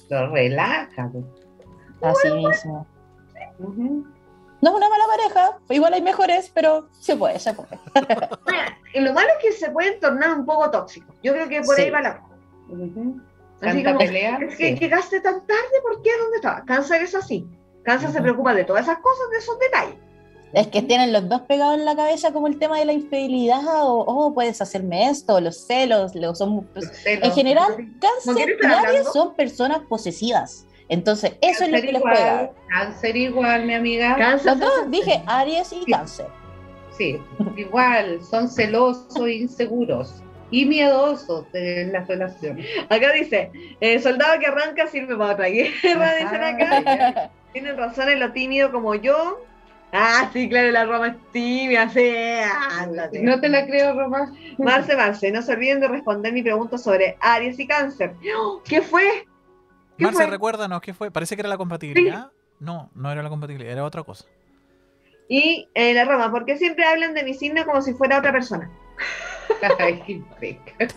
Lo 0.10 0.28
relaja. 0.32 1.10
pues. 1.12 1.26
Así 2.02 2.32
mismo. 2.34 2.88
Ujú. 3.60 4.06
No 4.62 4.70
es 4.72 4.76
una 4.78 4.90
mala 4.90 5.04
pareja, 5.08 5.58
igual 5.70 5.94
hay 5.94 6.02
mejores, 6.02 6.50
pero 6.54 6.88
se 6.92 7.16
puede, 7.18 7.40
se 7.40 7.54
puede. 7.54 7.78
Mira, 8.48 8.78
y 8.94 9.00
lo 9.02 9.14
malo 9.14 9.28
es 9.38 9.44
que 9.46 9.52
se 9.52 9.70
pueden 9.72 10.00
tornar 10.00 10.34
un 10.40 10.46
poco 10.46 10.72
tóxicos. 10.72 11.14
Yo 11.22 11.34
creo 11.34 11.50
que 11.50 11.62
por 11.62 11.76
Sí. 11.76 11.84
ahí 11.84 11.90
va 11.90 12.02
la 12.02 12.18
cosa. 12.20 12.36
Así 13.70 13.84
como, 13.84 13.98
pelea. 14.00 14.38
Es 14.42 14.56
que 14.56 14.74
sí. 14.74 14.80
llegaste 14.80 15.20
tan 15.22 15.46
tarde, 15.46 15.82
¿por 15.84 16.02
qué? 16.02 16.10
¿Dónde 16.20 16.38
estaba? 16.38 16.64
Cáncer 16.66 17.02
es 17.02 17.16
así. 17.16 17.46
Cáncer 17.84 18.10
se 18.10 18.16
Ujú. 18.18 18.24
preocupa 18.24 18.54
de 18.54 18.64
todas 18.64 18.84
esas 18.84 18.98
cosas, 19.00 19.30
de 19.32 19.38
esos 19.38 19.60
detalles. 19.60 19.96
Es 20.54 20.68
que 20.68 20.82
tienen 20.82 21.12
los 21.12 21.28
dos 21.28 21.42
pegados 21.42 21.76
en 21.78 21.84
la 21.86 21.96
cabeza 21.98 22.32
como 22.32 22.48
el 22.48 22.58
tema 22.58 22.80
de 22.80 22.86
la 22.86 22.94
infidelidad 22.94 23.62
o, 23.84 24.06
oh, 24.08 24.34
puedes 24.34 24.62
hacerme 24.62 25.10
esto, 25.10 25.42
los 25.42 25.66
celos, 25.68 26.16
los 26.16 26.38
son... 26.38 26.68
Los 26.74 26.86
celos. 26.86 27.26
En 27.28 27.32
general, 27.34 27.68
¿Con 27.68 27.76
quién 27.76 28.00
cáncer 28.00 28.58
y 28.62 28.66
hablando? 28.66 29.12
son 29.12 29.36
personas 29.36 29.80
posesivas. 29.90 30.66
Entonces, 30.88 31.34
eso 31.42 31.64
es 31.66 31.72
lo 31.72 31.78
Cáncer 31.78 31.82
que 31.88 31.92
les 31.92 32.00
igual, 32.00 32.16
juega. 32.16 32.52
Cáncer 32.70 33.18
igual, 33.18 33.66
mi 33.66 33.74
amiga. 33.74 34.16
Cáncer 34.18 34.58
Los 34.58 34.60
se- 34.60 34.66
dos, 34.82 34.92
dije 34.92 35.24
Aries 35.26 35.74
y 35.74 35.92
cáncer. 35.92 36.28
Sí, 36.98 37.20
igual, 37.58 38.22
son 38.24 38.48
celosos, 38.48 39.28
inseguros 39.28 40.24
y 40.52 40.66
miedosos 40.66 41.52
de 41.52 41.88
las 41.92 42.08
relaciones. 42.08 42.66
Acá 42.90 43.12
dice, 43.14 43.52
eh, 43.80 44.00
soldado 44.00 44.40
que 44.40 44.48
arranca 44.48 44.88
sirve 44.88 45.16
para 45.18 45.34
otra 45.34 45.48
guerra, 45.48 46.16
dicen 46.16 46.44
acá. 46.44 47.32
Tienen 47.54 47.78
razón 47.78 48.10
en 48.10 48.20
lo 48.20 48.32
tímido 48.32 48.72
como 48.72 48.96
yo. 48.96 49.42
Ah, 49.94 50.30
sí, 50.34 50.50
claro, 50.50 50.72
la 50.72 50.84
Roma 50.86 51.08
es 51.08 51.16
tímida, 51.32 51.88
sí, 51.90 52.12
ándate. 52.80 53.22
No 53.22 53.40
te 53.40 53.48
la 53.48 53.66
creo, 53.66 53.94
Román. 53.94 54.34
Marce, 54.58 54.94
Marce, 54.96 55.32
no 55.32 55.42
se 55.42 55.54
olviden 55.54 55.80
de 55.80 55.88
responder 55.88 56.34
mi 56.34 56.44
pregunta 56.44 56.78
sobre 56.78 57.18
Aries 57.22 57.58
y 57.60 57.66
Cáncer. 57.66 58.14
¡Oh! 58.38 58.62
¿Qué 58.66 58.82
fue? 58.82 59.26
¿Qué 59.98 60.04
Marce, 60.04 60.24
fue? 60.24 60.32
recuérdanos, 60.32 60.82
¿qué 60.82 60.94
fue? 60.94 61.12
Parece 61.12 61.36
que 61.36 61.42
era 61.44 61.50
la 61.50 61.58
compatibilidad. 61.58 62.30
No, 62.60 62.90
no 62.94 63.10
era 63.12 63.24
la 63.24 63.30
compatibilidad, 63.30 63.72
era 63.72 63.86
otra 63.86 64.04
cosa. 64.04 64.26
Y 65.30 65.70
eh, 65.74 65.94
la 65.94 66.04
Roma, 66.04 66.30
¿por 66.30 66.44
qué 66.46 66.58
siempre 66.58 66.84
hablan 66.86 67.14
de 67.14 67.24
mi 67.24 67.34
signo 67.34 67.64
como 67.66 67.82
si 67.82 67.94
fuera 67.94 68.20
otra 68.20 68.34
persona? 68.34 68.70
Ay, 69.80 70.02
qué 70.06 70.22
peca. 70.40 70.94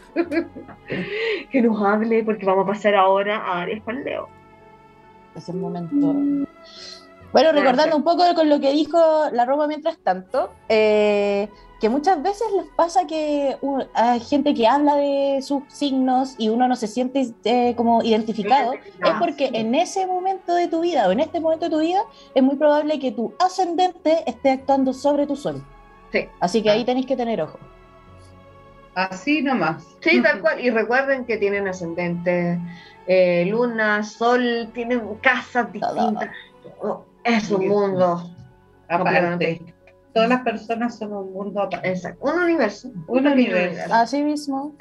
Que 1.50 1.62
nos 1.62 1.82
hable, 1.82 2.22
porque 2.24 2.46
vamos 2.46 2.64
a 2.64 2.68
pasar 2.68 2.94
ahora 2.94 3.44
a 3.44 3.66
Leo. 3.66 4.28
Es 5.34 5.48
el 5.48 5.56
momento. 5.56 6.46
Bueno, 7.32 7.52
recordando 7.52 7.96
un 7.96 8.04
poco 8.04 8.24
con 8.34 8.48
lo 8.48 8.58
que 8.58 8.72
dijo 8.72 8.98
la 9.32 9.44
Roma 9.44 9.66
mientras 9.66 9.98
tanto, 9.98 10.50
eh, 10.68 11.48
que 11.78 11.88
muchas 11.90 12.22
veces 12.22 12.46
les 12.56 12.66
pasa 12.74 13.06
que 13.06 13.56
uh, 13.60 13.82
hay 13.92 14.20
gente 14.20 14.54
que 14.54 14.66
habla 14.66 14.96
de 14.96 15.40
sus 15.42 15.62
signos 15.68 16.34
y 16.38 16.48
uno 16.48 16.66
no 16.66 16.74
se 16.74 16.86
siente 16.86 17.34
eh, 17.44 17.74
como 17.76 18.02
identificado, 18.02 18.72
es 18.72 19.14
porque 19.20 19.50
en 19.52 19.74
ese 19.74 20.06
momento 20.06 20.54
de 20.54 20.68
tu 20.68 20.80
vida 20.80 21.06
o 21.06 21.12
en 21.12 21.20
este 21.20 21.38
momento 21.38 21.66
de 21.66 21.70
tu 21.70 21.80
vida 21.80 22.00
es 22.34 22.42
muy 22.42 22.56
probable 22.56 22.98
que 22.98 23.12
tu 23.12 23.34
ascendente 23.38 24.24
esté 24.26 24.50
actuando 24.50 24.94
sobre 24.94 25.26
tu 25.26 25.36
sol. 25.36 25.62
Sí. 26.10 26.26
Así 26.40 26.62
que 26.62 26.70
ahí 26.70 26.84
tenéis 26.84 27.06
que 27.06 27.16
tener 27.16 27.42
ojo. 27.42 27.58
Así 28.98 29.42
nomás. 29.42 29.84
Sí, 30.00 30.20
tal 30.20 30.40
cual. 30.40 30.60
Y 30.60 30.70
recuerden 30.70 31.24
que 31.24 31.36
tienen 31.36 31.68
ascendente, 31.68 32.58
eh, 33.06 33.46
luna, 33.46 34.02
sol, 34.02 34.70
tienen 34.74 35.14
casas 35.22 35.72
distintas. 35.72 36.30
Todo. 36.80 37.06
Es 37.22 37.48
un 37.52 37.68
mundo. 37.68 38.28
Aparte, 38.88 39.62
todas 40.12 40.28
las 40.28 40.42
personas 40.42 40.98
son 40.98 41.12
un 41.12 41.32
mundo 41.32 41.62
aparte. 41.62 41.90
Exacto. 41.90 42.24
Un 42.24 42.42
universo. 42.42 42.90
Un 43.06 43.24
universo. 43.24 43.94
Así 43.94 44.20
mismo. 44.20 44.74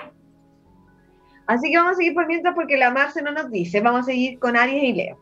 Así 1.45 1.69
que 1.69 1.77
vamos 1.77 1.91
a 1.91 1.95
seguir 1.97 2.15
por 2.15 2.25
mientras 2.25 2.55
porque 2.55 2.75
la 2.75 2.89
Marce 2.89 3.21
no 3.21 3.31
nos 3.31 3.51
dice. 3.51 3.81
Vamos 3.81 4.01
a 4.01 4.03
seguir 4.05 4.39
con 4.39 4.57
Aries 4.57 4.83
y 4.83 4.93
Leo. 4.93 5.19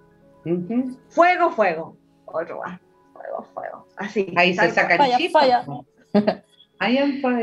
Fuego, 1.09 1.51
fuego. 1.51 1.97
Otro 2.23 2.61
más. 2.61 2.79
Fuego, 3.11 3.45
fuego. 3.53 3.87
Así. 3.97 4.33
Ahí 4.37 4.53
se 4.53 4.61
cual. 4.61 4.71
sacan 4.71 4.97
Falla, 4.99 5.17
falla. 5.29 5.65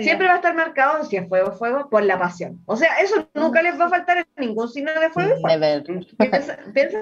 Siempre 0.03 0.27
va 0.27 0.35
a 0.35 0.37
estar 0.37 0.55
marcado 0.55 1.05
si 1.05 1.17
es 1.17 1.29
fuego, 1.29 1.53
fuego, 1.53 1.89
por 1.89 2.03
la 2.05 2.19
pasión. 2.19 2.61
O 2.67 2.77
sea, 2.77 2.97
eso 2.99 3.29
nunca 3.35 3.63
les 3.63 3.79
va 3.81 3.87
a 3.87 3.91
faltar 3.91 4.19
en 4.19 4.27
ningún 4.37 4.69
signo 4.69 4.93
de 4.93 5.11
fuego 5.11 5.37
y 5.37 5.41
fuego. 5.41 5.59
Never. 5.59 5.83
Piensa, 6.19 6.59
piensa 6.73 6.99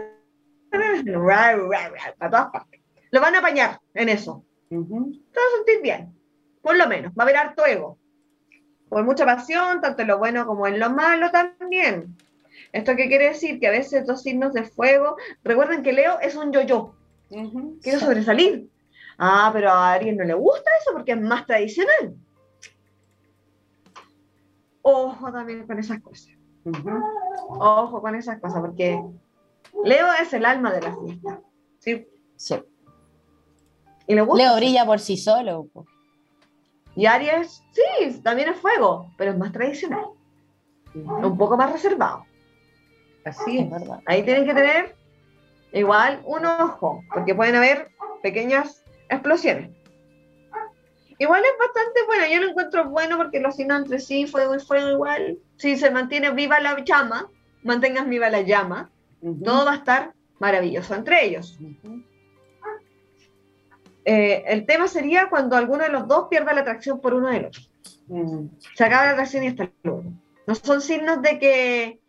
en 0.73 0.83
eso. 0.83 1.21
Ra, 1.21 1.57
ra, 1.57 1.89
ra, 1.89 2.15
a 2.19 2.31
todas 2.31 2.51
partes. 2.51 2.81
Lo 3.11 3.21
van 3.21 3.35
a 3.35 3.39
apañar 3.39 3.81
en 3.95 4.09
eso. 4.09 4.45
Ujú. 4.71 5.13
Te 5.13 5.39
vas 5.41 5.47
a 5.53 5.57
sentir 5.57 5.83
bien. 5.83 6.15
Por 6.63 6.77
lo 6.77 6.87
menos. 6.87 7.13
Va 7.13 7.23
a 7.23 7.23
haber 7.25 7.37
harto 7.37 7.67
ego. 7.67 7.99
Por 8.89 9.05
mucha 9.05 9.25
pasión, 9.25 9.81
tanto 9.81 10.03
en 10.03 10.09
lo 10.09 10.19
bueno 10.19 10.47
como 10.47 10.67
en 10.67 10.79
lo 10.79 10.91
malo 10.91 11.31
también. 11.31 12.17
¿Esto 12.73 12.95
qué 12.95 13.09
quiere 13.09 13.31
decir? 13.31 13.59
Que 13.59 13.67
a 13.69 13.73
veces 13.73 14.07
dos 14.07 14.23
signos 14.23 14.53
de 14.53 14.65
fuego. 14.65 15.17
Recuerden 15.43 15.83
que 15.83 15.93
Leo 15.93 16.21
es 16.21 16.37
un 16.37 16.53
yo-yo. 16.53 16.95
Ujú. 17.31 17.79
Quiero 17.83 17.99
sobresalir. 17.99 18.69
Ah, 19.23 19.51
pero 19.53 19.71
a 19.71 19.93
alguien 19.93 20.17
no 20.17 20.25
le 20.25 20.33
gusta 20.33 20.71
eso 20.81 20.93
porque 20.95 21.13
es 21.13 21.21
más 21.21 21.45
tradicional. 21.47 22.17
Ojo 24.83 25.31
también 25.31 25.67
con 25.67 25.79
esas 25.79 26.01
cosas. 26.01 26.31
Ojo 27.49 28.01
con 28.01 28.15
esas 28.15 28.41
cosas 28.41 28.61
porque 28.61 28.99
Leo 29.85 30.07
es 30.21 30.33
el 30.33 30.45
alma 30.45 30.73
de 30.73 30.81
la 30.81 30.97
fiesta. 30.97 31.41
Sí. 31.79 32.09
Sí. 32.37 32.55
Y 34.07 34.15
le 34.15 34.23
gusta. 34.23 34.43
Leo 34.43 34.57
brilla 34.57 34.87
por 34.87 34.99
sí 35.01 35.17
solo. 35.19 35.67
po. 35.73 35.85
Y 36.97 37.07
Aries, 37.07 37.63
sí, 37.73 38.21
también 38.23 38.49
es 38.49 38.57
fuego, 38.57 39.11
pero 39.19 39.33
es 39.33 39.39
más 39.39 39.53
tradicional. 39.53 40.07
Un 40.95 41.37
poco 41.39 41.57
más 41.57 41.71
reservado. 41.73 42.25
Así 43.25 43.59
Es 43.59 43.65
es. 43.67 43.71
verdad. 43.71 44.01
Ahí 44.07 44.23
tienen 44.25 44.47
que 44.47 44.55
tener 44.55 44.97
igual 45.73 46.23
un 46.25 46.47
ojo, 46.47 47.05
porque 47.15 47.35
pueden 47.35 47.55
haber 47.55 47.91
pequeñas 48.23 48.80
explosiones. 49.11 49.71
Igual 51.19 51.43
es 51.45 51.53
bastante 51.59 52.01
bueno, 52.07 52.25
yo 52.33 52.41
lo 52.41 52.49
encuentro 52.49 52.89
bueno 52.89 53.19
porque 53.19 53.41
los 53.41 53.55
signos 53.55 53.83
entre 53.83 53.99
sí, 54.01 54.27
fuego 54.27 54.55
y 54.55 54.59
fuego 54.59 54.89
igual. 54.89 55.39
Si 55.57 55.77
se 55.77 55.91
mantiene 55.91 56.31
viva 56.31 56.61
la 56.61 56.83
llama, 56.83 57.29
mantengas 57.63 58.09
viva 58.09 58.31
la 58.31 58.41
llama, 58.41 58.91
Ujú. 59.21 59.43
todo 59.43 59.67
va 59.67 59.73
a 59.73 59.77
estar 59.77 60.15
maravilloso 60.39 60.95
entre 60.95 61.27
ellos. 61.27 61.59
Eh, 64.07 64.45
el 64.47 64.65
tema 64.65 64.89
sería 64.89 65.29
cuando 65.29 65.57
alguno 65.57 65.85
de 65.85 65.91
los 65.91 66.09
dos 66.09 66.29
pierda 66.31 66.55
la 66.55 66.63
atracción 66.63 67.03
por 67.03 67.13
uno 67.13 67.29
del 67.29 67.45
otro. 67.47 67.61
Mm. 68.09 68.47
Se 68.75 68.85
acaba 68.85 69.05
la 69.05 69.11
atracción 69.11 69.45
y 69.45 69.49
hasta 69.49 69.71
luego. 69.83 70.05
No 70.47 70.55
son 70.55 70.81
signos 70.81 71.21
de 71.21 71.39
que 71.39 72.01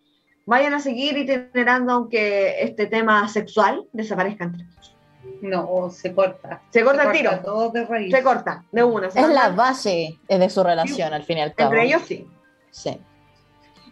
vayan 0.45 0.73
a 0.73 0.79
seguir 0.79 1.17
itinerando 1.17 1.91
aunque 1.91 2.63
este 2.63 2.87
tema 2.87 3.27
sexual 3.27 3.85
desaparezca 3.91 4.45
entre 4.45 4.63
ellos. 4.63 4.97
No, 5.41 5.89
se 5.89 6.13
corta. 6.13 6.61
Se 6.69 6.83
corta 6.83 7.03
el 7.03 7.11
tiro, 7.11 7.39
todo 7.39 7.69
de 7.69 7.85
raíz. 7.85 8.11
se 8.11 8.23
corta 8.23 8.63
de 8.71 8.83
una. 8.83 9.09
se 9.09 9.19
Es 9.19 9.27
la 9.29 9.49
base 9.49 10.19
de 10.27 10.49
su 10.49 10.63
relación, 10.63 11.13
al 11.13 11.23
fin 11.23 11.37
y 11.37 11.41
al 11.41 11.53
cabo. 11.53 11.71
Entre 11.71 11.87
ellos 11.87 12.01
sí. 12.05 12.27
Sí. 12.69 12.99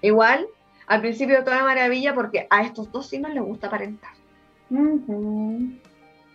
Igual, 0.01 0.47
al 0.87 1.01
principio 1.01 1.43
toda 1.43 1.63
maravilla 1.63 2.13
porque 2.13 2.47
a 2.49 2.63
estos 2.63 2.91
dos 2.91 3.07
signos 3.07 3.33
les 3.33 3.43
gusta 3.43 3.67
aparentar. 3.67 4.11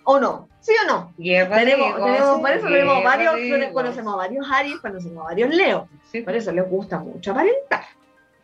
¿O 0.04 0.18
no? 0.18 0.48
¿Sí 0.60 0.72
o 0.84 0.86
no? 0.86 1.14
Guerra 1.16 1.56
Tenemos, 1.56 1.96
tenemos, 1.96 2.40
por 2.40 2.50
eso 2.50 2.66
tenemos 2.66 3.04
varios, 3.04 3.34
de 3.36 3.72
conocemos 3.72 4.14
a 4.14 4.16
varios 4.16 4.46
Aries, 4.50 4.76
conocemos 4.78 5.22
a 5.22 5.24
varios 5.24 5.54
Leo. 5.54 5.88
Sí. 6.10 6.20
Por 6.22 6.34
eso 6.34 6.52
les 6.52 6.68
gusta 6.68 6.98
mucho 6.98 7.32
aparentar. 7.32 7.84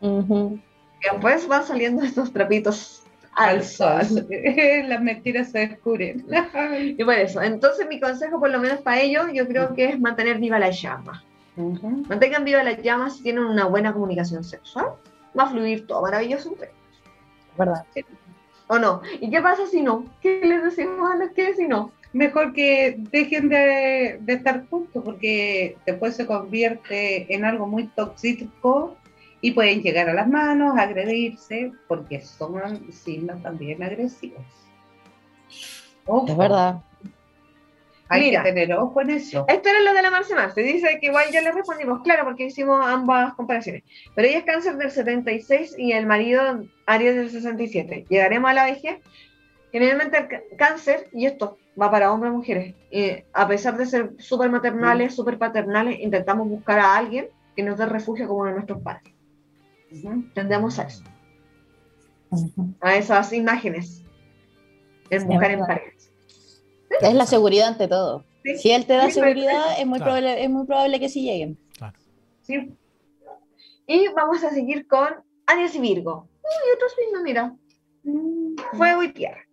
Y 0.01 1.11
después 1.11 1.47
van 1.49 1.65
saliendo 1.65 2.03
estos 2.03 2.33
trapitos 2.33 3.00
Al 3.35 3.63
sol. 3.63 4.27
Las 4.87 5.03
mentiras 5.03 5.51
se 5.51 5.69
descubren. 5.69 6.27
Y 6.99 7.05
por 7.05 7.15
eso, 7.15 7.43
entonces 7.43 7.87
mi 7.89 8.01
consejo, 8.01 8.41
por 8.41 8.51
lo 8.51 8.59
menos 8.59 8.81
para 8.81 9.01
ellos, 9.01 9.27
yo 9.33 9.47
creo 9.47 9.75
que 9.75 9.91
es 9.91 10.01
mantener 10.01 10.39
viva 10.39 10.59
la 10.59 10.71
llama. 10.71 11.23
Mantengan 11.57 12.45
viva 12.45 12.63
la 12.63 12.73
llama 12.81 13.11
si 13.11 13.23
tienen 13.23 13.45
una 13.45 13.67
buena 13.67 13.93
comunicación 13.93 14.45
sexual. 14.45 14.87
Va 15.39 15.45
a 15.45 15.51
fluir 15.51 15.87
todo 15.87 16.03
maravilloso 16.03 16.51
entre. 16.51 16.71
¿Verdad? 17.59 17.85
¿O 18.69 18.79
no? 18.79 19.03
¿Y 19.21 19.31
qué 19.31 19.41
pasa 19.41 19.67
si 19.67 19.83
no? 19.83 20.05
¿Qué 20.23 20.41
les 20.45 20.63
decimos 20.63 21.11
a 21.11 21.17
los 21.17 21.31
que 21.33 21.55
si 21.55 21.67
no? 21.67 21.93
Mejor 22.13 22.53
que 22.53 22.97
dejen 22.99 23.49
de, 23.49 24.19
de 24.21 24.33
estar 24.33 24.67
juntos 24.69 25.03
porque 25.05 25.77
después 25.87 26.17
se 26.17 26.27
convierte 26.27 27.33
en 27.33 27.45
algo 27.45 27.67
muy 27.67 27.87
tóxico 27.89 28.97
y 29.41 29.53
pueden 29.53 29.83
llegar 29.83 30.09
a 30.09 30.15
las 30.15 30.29
manos, 30.29 30.79
agredirse, 30.79 31.73
porque 31.89 32.21
son 32.21 32.93
signos 32.93 33.43
también 33.43 33.83
agresivos. 33.83 34.45
Ojo, 36.07 36.27
Es 36.29 36.37
verdad. 36.37 36.83
Hay 38.09 38.23
Mira. 38.23 38.43
que 38.43 38.53
tener 38.53 38.73
ojo 38.77 39.01
en 39.03 39.11
eso. 39.11 39.45
Esto 39.47 39.69
era 39.69 39.81
lo 39.83 39.95
de 39.95 40.03
la 40.03 40.11
Marce 40.11 40.35
Marce. 40.35 40.63
Dice 40.63 40.99
que 41.01 41.07
igual 41.07 41.27
ya 41.31 41.43
le 41.43 41.53
respondimos, 41.53 42.03
claro, 42.03 42.25
porque 42.25 42.47
hicimos 42.47 42.85
ambas 42.85 43.35
comparaciones. 43.35 43.85
Pero 44.17 44.27
ella 44.27 44.39
es 44.39 44.45
cáncer 44.45 44.77
del 44.79 44.91
76 44.91 45.77
y 45.79 45.93
el 45.93 46.07
marido 46.07 46.65
Aries 46.87 47.15
del 47.15 47.31
67. 47.31 48.07
¿Llegaremos 48.09 48.51
a 48.51 48.55
la 48.55 48.65
vejez? 48.65 48.99
Generalmente 49.71 50.19
el 50.19 50.57
cáncer, 50.57 51.09
y 51.13 51.27
esto 51.27 51.57
va 51.81 51.89
para 51.89 52.13
hombres 52.13 52.33
y 52.33 52.37
mujeres, 52.37 52.75
y 52.91 53.13
a 53.33 53.47
pesar 53.47 53.77
de 53.77 53.87
ser 53.87 54.11
súper 54.19 54.51
maternales, 54.51 55.15
súper 55.15 55.39
paternales, 55.39 56.01
intentamos 56.01 56.49
buscar 56.49 56.81
a 56.81 56.97
alguien 56.97 57.29
que 57.55 57.63
nos 57.63 57.79
dé 57.79 57.87
refugio 57.87 58.27
como 58.27 58.41
uno 58.41 58.49
de 58.49 58.57
nuestros 58.57 58.83
padres. 58.83 59.15
Tendemos 60.35 60.79
a 60.79 60.85
eso. 60.85 61.05
A 62.81 62.95
esas 62.97 63.33
imágenes 63.33 64.05
buscar 65.27 65.51
es 65.51 65.59
en 65.59 65.61
paredes. 65.67 66.13
Es 67.01 67.15
la 67.15 67.27
seguridad 67.27 67.69
ante 67.69 67.89
todo. 67.89 68.25
Sí. 68.45 68.57
Si 68.59 68.71
él 68.71 68.87
te 68.87 68.95
da 68.95 69.07
Sí, 69.07 69.13
seguridad, 69.13 69.79
es 69.79 69.87
muy, 69.87 69.99
Claro. 69.99 70.13
probable, 70.13 70.45
es 70.45 70.51
muy 70.51 70.67
probable 70.67 71.01
que 71.01 71.09
sí 71.09 71.23
lleguen. 71.23 71.59
Sí, 72.43 72.73
Y 73.87 74.07
vamos 74.15 74.43
a 74.45 74.51
seguir 74.51 74.87
con 74.87 75.09
Aries 75.47 75.75
y 75.75 75.81
Virgo. 75.81 76.29
Uy, 76.43 76.73
otro 76.77 76.89
signo, 76.89 77.23
mira. 77.23 77.53
Mm, 78.05 78.55
Fuego 78.77 79.03
y 79.03 79.13
tierra. 79.13 79.45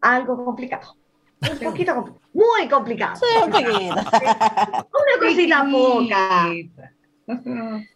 Algo 0.00 0.44
complicado. 0.44 0.96
Un 1.42 1.58
poquito 1.58 1.94
complicado. 1.94 2.20
Muy 2.32 2.68
complicado. 2.68 3.16
Sí, 3.16 3.24
un 3.44 3.50
poquito. 3.50 3.70
Una 3.90 5.18
cosita 5.20 5.66
poca. 5.70 6.52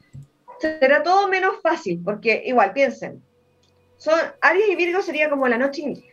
Será 0.61 1.03
todo 1.03 1.29
menos 1.29 1.57
fácil, 1.63 2.01
porque 2.05 2.43
igual, 2.47 2.73
piensen. 2.73 3.23
Son, 3.97 4.19
Aries 4.41 4.69
y 4.71 4.77
Virgo 4.77 5.03
sería 5.03 5.29
como 5.31 5.47
la 5.49 5.59
noche 5.59 5.85
el 5.85 5.95
día. 5.95 6.13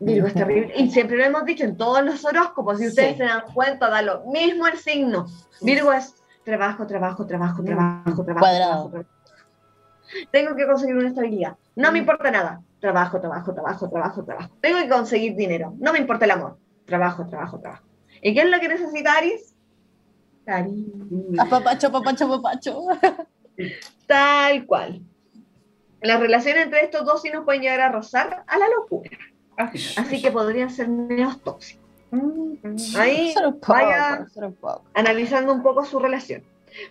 Virgo 0.00 0.26
es 0.26 0.34
terrible. 0.34 0.72
Y 0.76 0.90
siempre 0.90 1.16
lo 1.18 1.24
hemos 1.24 1.44
dicho 1.44 1.64
en 1.64 1.76
todos 1.76 2.02
los 2.04 2.24
horóscopos, 2.24 2.78
si 2.78 2.88
ustedes 2.88 3.12
Sí. 3.12 3.18
se 3.18 3.24
dan 3.24 3.42
cuenta, 3.52 3.90
da 3.90 4.00
lo 4.02 4.24
mismo 4.30 4.66
el 4.66 4.78
signo. 4.78 5.26
Virgo 5.60 5.92
es 5.92 6.14
trabajo, 6.44 6.86
trabajo, 6.86 7.26
trabajo, 7.26 7.62
trabajo, 7.62 8.24
trabajo. 8.24 8.40
Cuadrado. 8.40 8.90
trabajo, 8.90 8.90
trabajo. 8.90 9.10
Tengo 10.30 10.54
que 10.56 10.66
conseguir 10.66 10.96
una 10.96 11.08
estabilidad. 11.08 11.56
No 11.76 11.90
me 11.92 11.98
Mm. 11.98 12.02
importa 12.02 12.30
nada. 12.30 12.60
Trabajo, 12.80 13.20
trabajo, 13.20 13.54
trabajo, 13.54 13.88
trabajo, 13.88 14.24
trabajo. 14.24 14.56
Tengo 14.60 14.78
que 14.78 14.88
conseguir 14.88 15.34
dinero. 15.34 15.74
No 15.78 15.92
me 15.92 15.98
importa 15.98 16.24
el 16.24 16.30
amor. 16.30 16.58
Trabajo, 16.86 17.26
trabajo, 17.26 17.58
trabajo. 17.60 17.84
¿Y 18.22 18.32
qué 18.34 18.40
es 18.42 18.50
lo 18.50 18.58
que 18.60 18.68
necesita 18.68 19.12
Aries? 19.16 19.53
Cariño. 20.44 20.92
Papacho, 21.48 21.90
papacho, 21.90 22.28
papacho. 22.28 22.80
Tal 24.06 24.66
cual. 24.66 25.00
Las 26.00 26.20
relaciones 26.20 26.64
entre 26.64 26.84
estos 26.84 27.04
dos 27.04 27.22
signos 27.22 27.44
pueden 27.44 27.62
llegar 27.62 27.80
a 27.80 27.92
rozar 27.92 28.44
a 28.46 28.58
la 28.58 28.68
locura. 28.68 29.16
Así 29.56 30.20
que 30.20 30.30
podrían 30.30 30.70
ser 30.70 30.88
medios 30.88 31.40
tóxicos. 31.42 31.84
Ahí 32.96 33.34
un 33.44 33.58
poco, 33.58 33.72
vaya 33.72 34.26
analizando 34.94 35.52
un 35.52 35.62
poco 35.62 35.84
su 35.84 35.98
relación. 35.98 36.44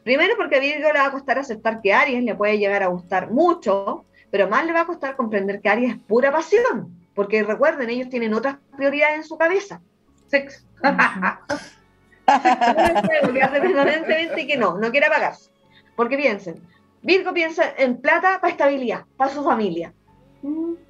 Primero 0.03 0.35
porque 0.37 0.57
a 0.57 0.59
Virgo 0.59 0.91
le 0.91 0.99
va 0.99 1.07
a 1.07 1.11
costar 1.11 1.37
aceptar 1.37 1.81
que 1.81 1.93
Aries 1.93 2.23
le 2.23 2.35
puede 2.35 2.57
llegar 2.57 2.83
a 2.83 2.87
gustar 2.87 3.31
mucho, 3.31 4.05
pero 4.31 4.49
más 4.49 4.65
le 4.65 4.73
va 4.73 4.81
a 4.81 4.85
costar 4.85 5.15
comprender 5.15 5.61
que 5.61 5.69
Aries 5.69 5.95
es 5.95 5.99
pura 5.99 6.31
pasión. 6.31 6.97
Porque 7.13 7.43
recuerden, 7.43 7.89
ellos 7.89 8.09
tienen 8.09 8.33
otras 8.33 8.57
prioridades 8.75 9.17
en 9.17 9.23
su 9.23 9.37
cabeza. 9.37 9.81
Sexo. 10.27 10.65
Permanentemente 12.25 14.47
que 14.47 14.57
no, 14.57 14.77
no 14.77 14.91
quiere 14.91 15.07
apagarse. 15.07 15.49
Porque 15.95 16.17
piensen, 16.17 16.61
Virgo 17.01 17.33
piensa 17.33 17.63
en 17.77 17.97
plata 17.97 18.39
para 18.39 18.51
estabilidad, 18.51 19.05
para 19.17 19.31
su 19.31 19.43
familia. 19.43 19.91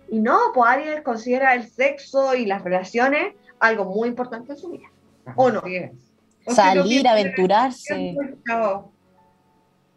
Y 0.10 0.20
no, 0.20 0.38
pues 0.54 0.70
Aries 0.70 1.02
considera 1.02 1.56
el 1.56 1.68
sexo 1.68 2.36
y 2.36 2.46
las 2.46 2.64
relaciones 2.64 3.34
algo 3.60 3.86
muy 3.86 4.10
importante 4.10 4.52
en 4.54 4.58
su 4.58 4.70
vida. 4.70 4.92
¿O 5.36 5.50
no? 5.50 5.60
O 5.60 5.64
si 5.64 5.90
no 6.46 6.54
Salir, 6.54 7.08
aventurarse. 7.08 8.16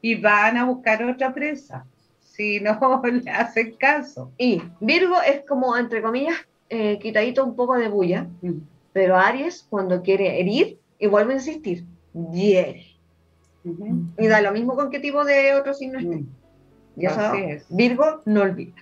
Y 0.00 0.14
van 0.14 0.56
a 0.56 0.64
buscar 0.64 1.04
otra 1.04 1.34
presa. 1.34 1.84
Si 2.20 2.60
no 2.60 3.02
le 3.04 3.30
hacen 3.30 3.76
caso. 3.76 4.32
Y 4.38 4.62
Virgo 4.80 5.20
es 5.22 5.44
como, 5.46 5.76
entre 5.76 6.00
comillas, 6.00 6.36
eh, 6.68 6.98
quitadito 6.98 7.44
un 7.44 7.54
poco 7.54 7.76
de 7.76 7.88
bulla, 7.88 8.26
pero 8.92 9.16
Aries, 9.16 9.66
cuando 9.68 10.02
quiere 10.02 10.40
herir, 10.40 10.78
y 10.98 11.06
vuelve 11.06 11.34
a 11.34 11.36
insistir, 11.36 11.84
hiere. 12.32 12.86
Ujú. 13.64 14.04
Y 14.18 14.26
da 14.28 14.40
lo 14.40 14.52
mismo 14.52 14.74
con 14.76 14.90
qué 14.90 15.00
tipo 15.00 15.24
de 15.24 15.54
otro 15.54 15.74
signo 15.74 15.98
esté. 15.98 16.16
Mm. 16.16 16.26
Ya 16.96 17.10
sabes, 17.10 17.62
es. 17.62 17.66
Virgo 17.68 18.22
no 18.24 18.42
olvida. 18.42 18.74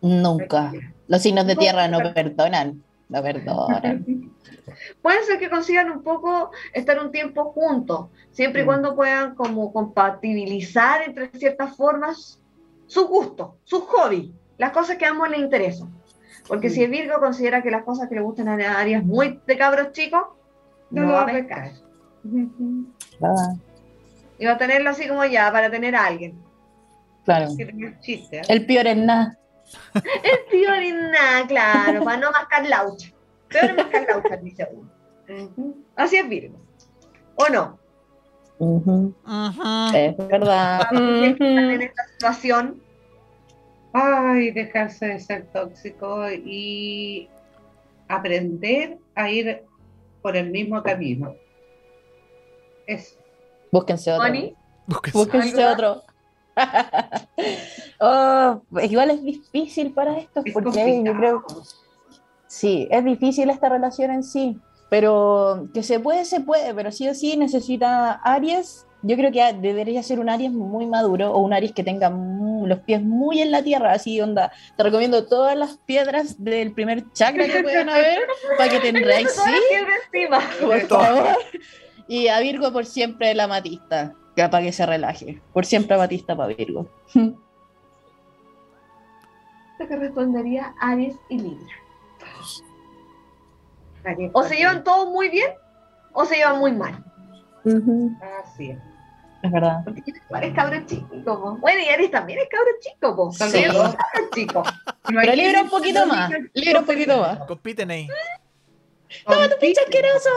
Nunca. 0.00 0.72
Los 1.08 1.22
signos 1.22 1.46
de 1.46 1.56
tierra 1.56 1.88
no 1.88 1.98
perdonan. 2.12 2.82
No 3.08 3.22
perdonan. 3.22 4.04
Puede 5.02 5.22
ser 5.24 5.38
que 5.38 5.50
consigan 5.50 5.90
un 5.90 6.02
poco 6.02 6.50
estar 6.72 6.98
un 6.98 7.12
tiempo 7.12 7.44
juntos, 7.52 8.06
siempre 8.32 8.62
y 8.62 8.64
Mm. 8.64 8.66
cuando 8.66 8.96
puedan 8.96 9.34
como 9.34 9.72
compatibilizar 9.72 11.02
entre 11.02 11.28
ciertas 11.38 11.76
formas 11.76 12.40
sus 12.86 13.06
gustos, 13.06 13.50
sus 13.64 13.82
hobbies, 13.84 14.30
las 14.58 14.72
cosas 14.72 14.96
que 14.96 15.04
a 15.04 15.10
ambos 15.10 15.28
les 15.30 15.40
interesan. 15.40 15.88
Porque 16.48 16.68
Mm. 16.68 16.72
si 16.72 16.82
el 16.84 16.90
Virgo 16.90 17.20
considera 17.20 17.62
que 17.62 17.70
las 17.70 17.84
cosas 17.84 18.08
que 18.08 18.14
le 18.16 18.20
gustan 18.22 18.48
a 18.48 18.78
Aries 18.80 19.04
muy 19.04 19.40
de 19.46 19.56
cabros 19.56 19.92
chicos, 19.92 20.22
No 20.90 21.02
no, 21.02 21.08
lo 21.08 21.12
va 21.14 21.22
a 21.22 21.26
pescar. 21.26 21.72
¿Verdad? 22.22 23.56
Y 24.38 24.46
va 24.46 24.52
a 24.52 24.58
tenerlo 24.58 24.90
así 24.90 25.08
como 25.08 25.24
ya, 25.24 25.50
para 25.52 25.70
tener 25.70 25.94
a 25.94 26.06
alguien. 26.06 26.38
Claro. 27.24 27.48
Chiste, 28.00 28.38
¿eh? 28.38 28.42
El 28.48 28.66
peor 28.66 28.86
es 28.86 28.96
nada. 28.96 29.38
El 29.94 30.50
tío 30.50 30.70
ni 30.80 30.92
nada, 30.92 31.46
claro, 31.46 32.04
para 32.04 32.18
no 32.18 32.30
mascar 32.30 32.66
laucha. 32.66 33.10
Peor 33.48 33.64
es 33.64 33.76
mascar 33.76 34.06
laucha, 34.08 34.36
dice 34.36 34.68
uno. 34.72 34.90
Así 35.96 36.16
es 36.16 36.28
Virgo. 36.28 36.58
¿O 37.36 37.48
no? 37.48 37.78
Ujú. 38.58 39.14
Es 39.94 40.16
verdad. 40.16 40.86
En 40.92 41.82
esta 41.82 42.04
situación, 42.12 42.82
Ay, 43.96 44.50
dejarse 44.50 45.06
de 45.06 45.20
ser 45.20 45.46
tóxico 45.52 46.28
y 46.28 47.28
aprender 48.08 48.98
a 49.14 49.30
ir 49.30 49.62
por 50.24 50.38
el 50.38 50.50
mismo 50.50 50.82
camino. 50.82 51.34
Eso. 52.86 53.16
Búsquense 53.70 54.10
otro. 54.10 54.24
Moni. 54.24 54.54
Búsquense 54.86 55.62
¿Algo 55.62 55.72
otro. 55.74 56.02
oh, 58.00 58.62
igual 58.80 59.10
es 59.10 59.22
difícil 59.22 59.92
para 59.92 60.16
esto 60.16 60.40
Es 60.42 60.54
porque 60.54 60.70
complicado. 60.70 61.04
yo 61.04 61.14
creo 61.18 61.44
sí, 62.46 62.88
es 62.90 63.04
difícil 63.04 63.50
esta 63.50 63.68
relación 63.68 64.12
en 64.12 64.22
sí, 64.22 64.58
pero 64.88 65.68
que 65.74 65.82
se 65.82 66.00
puede, 66.00 66.24
se 66.24 66.40
puede, 66.40 66.72
pero 66.72 66.90
sí 66.90 67.06
o 67.06 67.14
sí 67.14 67.36
necesita 67.36 68.12
Aries. 68.12 68.86
Yo 69.06 69.16
creo 69.16 69.30
que 69.30 69.52
debería 69.60 70.02
ser 70.02 70.18
un 70.18 70.30
Aries 70.30 70.50
muy 70.50 70.86
maduro 70.86 71.30
o 71.30 71.40
un 71.42 71.52
Aries 71.52 71.72
que 71.72 71.84
tenga 71.84 72.08
los 72.10 72.78
pies 72.80 73.02
muy 73.02 73.42
en 73.42 73.50
la 73.50 73.62
tierra, 73.62 73.92
así 73.92 74.18
onda. 74.18 74.50
Te 74.78 74.82
recomiendo 74.82 75.26
todas 75.26 75.54
las 75.58 75.76
piedras 75.76 76.42
del 76.42 76.72
primer 76.72 77.12
chakra 77.12 77.46
que 77.46 77.62
puedan 77.62 77.90
haber 77.90 78.20
para 78.56 78.70
que 78.70 78.80
te 78.80 78.88
enraices, 78.96 79.36
todas 79.36 79.50
las 79.50 79.60
piedras 79.68 79.98
encima. 80.10 80.40
por 80.60 80.80
favor. 80.88 81.36
Y 82.08 82.28
a 82.28 82.40
Virgo 82.40 82.72
por 82.72 82.86
siempre 82.86 83.34
la 83.34 83.46
matista, 83.46 84.14
que 84.34 84.48
para 84.48 84.64
que 84.64 84.72
se 84.72 84.86
relaje. 84.86 85.42
Por 85.52 85.66
siempre 85.66 85.96
amatista 85.96 86.34
para 86.34 86.54
Virgo. 86.54 86.88
Esto 87.14 87.36
que 89.86 89.96
respondería 89.96 90.74
Aries 90.80 91.16
y 91.28 91.40
Libra. 91.40 91.74
O 94.32 94.42
se 94.44 94.56
llevan 94.56 94.82
todos 94.82 95.10
muy 95.10 95.28
bien 95.28 95.50
o 96.14 96.24
se 96.24 96.36
llevan 96.36 96.58
muy 96.58 96.72
mal. 96.72 97.04
Así 98.42 98.70
es. 98.70 98.93
Es 99.44 99.52
verdad. 99.52 99.82
Porque 99.84 100.02
igual 100.06 100.42
es 100.44 100.54
cabro 100.54 100.86
chico. 100.86 101.06
po. 101.22 101.58
Bueno, 101.58 101.80
y 101.82 101.88
Aries 101.90 102.10
también 102.10 102.38
es 102.38 102.48
cabro 102.48 102.70
chico. 102.80 103.14
Po. 103.14 103.30
Sí. 103.32 103.38
También 103.40 103.64
es 103.70 103.76
cabro 103.76 104.30
chico. 104.34 104.62
Pero 105.06 105.32
Libra 105.34 105.62
un 105.62 105.68
poquito 105.70 106.06
más. 106.06 106.30
Libra 106.54 106.80
un 106.80 106.86
poquito 106.86 107.18
más. 107.20 107.38
Compiten 107.46 107.90
ahí. 107.90 108.08
¡Toma 109.26 109.48
tu 109.50 109.58
¡Pinche 109.60 109.80
asqueroso! 109.82 110.30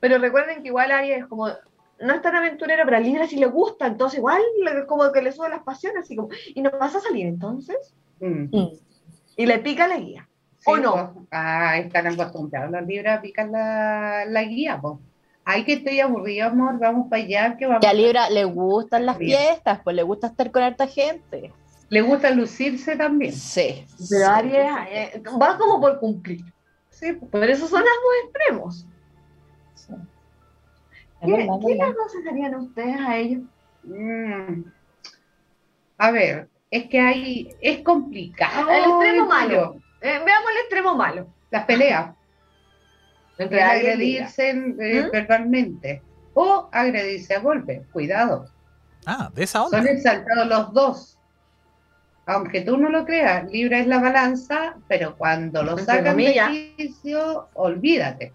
Pero 0.00 0.18
recuerden 0.18 0.62
que 0.62 0.68
igual 0.68 0.90
Aries 0.90 1.18
es 1.20 1.26
como, 1.26 1.48
no 1.48 2.14
es 2.14 2.22
tan 2.22 2.34
aventurero, 2.36 2.82
pero 2.84 2.96
a 2.96 3.00
Libra 3.00 3.26
sí 3.26 3.36
le 3.36 3.46
gusta, 3.46 3.86
entonces 3.86 4.18
igual 4.18 4.40
le- 4.62 4.84
como 4.86 5.10
que 5.12 5.22
le 5.22 5.32
sube 5.32 5.48
las 5.48 5.62
pasiones, 5.62 6.04
así 6.04 6.16
como, 6.16 6.28
y 6.54 6.60
no 6.60 6.70
vas 6.72 6.94
a 6.96 7.00
salir 7.00 7.26
entonces, 7.26 7.94
Mm. 8.20 8.48
Mm. 8.56 8.68
y 9.36 9.46
le 9.46 9.58
pica 9.60 9.86
la 9.88 9.96
guía. 9.98 10.28
Sí, 10.58 10.70
¿O 10.70 10.76
no? 10.76 11.12
pues. 11.14 11.26
Ah, 11.30 11.78
están 11.78 12.06
acostumbrados 12.08 12.70
los 12.70 12.86
libros 12.86 13.14
a 13.14 13.22
picar 13.22 13.48
la, 13.48 14.24
la 14.26 14.42
guía, 14.42 14.78
pues. 14.80 14.98
Ay, 15.52 15.64
que 15.64 15.72
estoy 15.72 15.98
aburrido, 15.98 16.46
amor, 16.46 16.78
vamos 16.78 17.08
para 17.10 17.22
allá, 17.22 17.56
que 17.56 17.66
vamos. 17.66 17.80
Que 17.80 17.88
a 17.88 17.92
Libra 17.92 18.30
le 18.30 18.44
gustan 18.44 19.04
las 19.04 19.18
Bien. 19.18 19.36
fiestas, 19.36 19.80
pues 19.82 19.96
le 19.96 20.04
gusta 20.04 20.28
estar 20.28 20.48
con 20.52 20.62
harta 20.62 20.86
gente. 20.86 21.52
Le 21.88 22.02
gusta 22.02 22.30
lucirse 22.30 22.94
también. 22.94 23.32
Sí. 23.32 23.84
Pero 24.08 24.26
sí. 24.26 24.30
Aries 24.30 24.66
eh, 24.90 25.22
va 25.42 25.58
como 25.58 25.80
por 25.80 25.98
cumplir. 25.98 26.44
Sí, 26.90 27.14
pues. 27.14 27.30
Por 27.32 27.50
eso 27.50 27.66
son 27.66 27.80
ambos 27.80 28.12
extremos. 28.24 28.86
Sí. 29.74 29.92
Es 31.20 31.26
¿Qué, 31.26 31.32
verdad, 31.32 31.54
¿qué 31.60 31.66
verdad. 31.66 31.86
le 31.86 31.92
aconsejarían 31.92 32.54
ustedes 32.54 33.00
a 33.00 33.16
ellos? 33.16 33.42
Mm. 33.82 34.62
A 35.98 36.10
ver, 36.12 36.48
es 36.70 36.88
que 36.88 37.00
hay, 37.00 37.56
es 37.60 37.80
complicado. 37.82 38.70
El 38.70 38.84
extremo 38.84 39.26
malo. 39.26 39.76
Eh, 40.00 40.20
veamos 40.24 40.50
el 40.52 40.56
extremo 40.58 40.94
malo. 40.94 41.26
Las 41.50 41.64
peleas. 41.64 42.14
Libra. 43.44 43.70
agredirse 43.70 44.50
eh, 44.50 44.54
¿Mm? 44.54 45.10
verbalmente. 45.10 46.02
O 46.34 46.68
agredirse 46.72 47.34
a 47.34 47.40
golpe. 47.40 47.82
Cuidado. 47.92 48.46
Ah, 49.06 49.30
de 49.34 49.44
esa 49.44 49.64
onda. 49.64 49.78
Son 49.78 49.88
exaltados 49.88 50.46
los 50.46 50.72
dos. 50.72 51.18
Aunque 52.26 52.60
tú 52.60 52.76
no 52.76 52.90
lo 52.90 53.04
creas, 53.04 53.50
Libra 53.50 53.80
es 53.80 53.86
la 53.86 53.98
balanza, 53.98 54.76
pero 54.86 55.16
cuando 55.16 55.62
lo 55.62 55.76
sacan 55.78 56.16
de 56.16 56.74
juicio, 56.76 57.48
olvídate. 57.54 58.32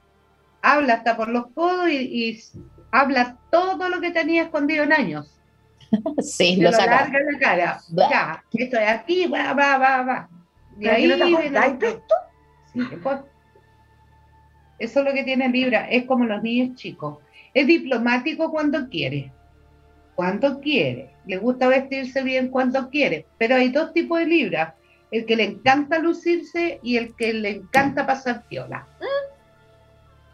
Habla 0.62 0.96
hasta 0.96 1.16
por 1.16 1.30
los 1.30 1.48
codos 1.54 1.90
y, 1.90 1.96
y 1.96 2.44
habla 2.92 3.38
todo 3.52 3.88
lo 3.88 4.02
que 4.02 4.12
tenía 4.12 4.44
escondido 4.44 4.84
en 4.84 4.94
años. 4.94 5.32
Sí, 6.22 6.58
lo 6.58 6.72
lo 6.72 6.76
saca. 6.76 7.02
larga 7.02 7.20
en 7.20 7.26
la 7.32 7.40
cara. 7.40 7.80
Ya, 7.90 8.44
esto 8.52 8.78
es 8.78 8.90
aquí, 8.90 9.28
va, 9.28 9.54
va, 9.54 9.78
va, 9.78 10.02
va. 10.02 10.30
Y 10.78 10.84
¿Pero 10.84 10.96
ahí 10.96 11.08
no 11.08 11.18
te 11.80 11.88
esto. 11.88 12.14
Sí, 12.74 12.82
pues. 13.02 13.20
Eso 14.80 15.00
es 15.00 15.06
lo 15.06 15.14
que 15.14 15.24
tiene 15.24 15.50
Libra, 15.50 15.88
es 15.90 16.06
como 16.06 16.26
los 16.26 16.44
niños 16.44 16.76
chicos. 16.76 17.18
Es 17.54 17.68
diplomático 17.68 18.52
cuando 18.52 18.90
quiere, 18.90 19.32
cuando 20.16 20.60
quiere. 20.60 21.12
Le 21.26 21.38
gusta 21.38 21.68
vestirse 21.68 22.22
bien 22.24 22.50
cuando 22.50 22.90
quiere. 22.90 23.26
Pero 23.38 23.56
hay 23.56 23.70
dos 23.70 23.94
tipos 23.94 24.20
de 24.20 24.26
Libra. 24.26 24.76
El 25.12 25.26
que 25.26 25.36
le 25.36 25.46
encanta 25.46 26.00
lucirse 26.00 26.80
y 26.84 26.98
el 26.98 27.16
que 27.16 27.34
le 27.34 27.50
encanta 27.50 28.06
pasar 28.06 28.44
piola. 28.48 28.86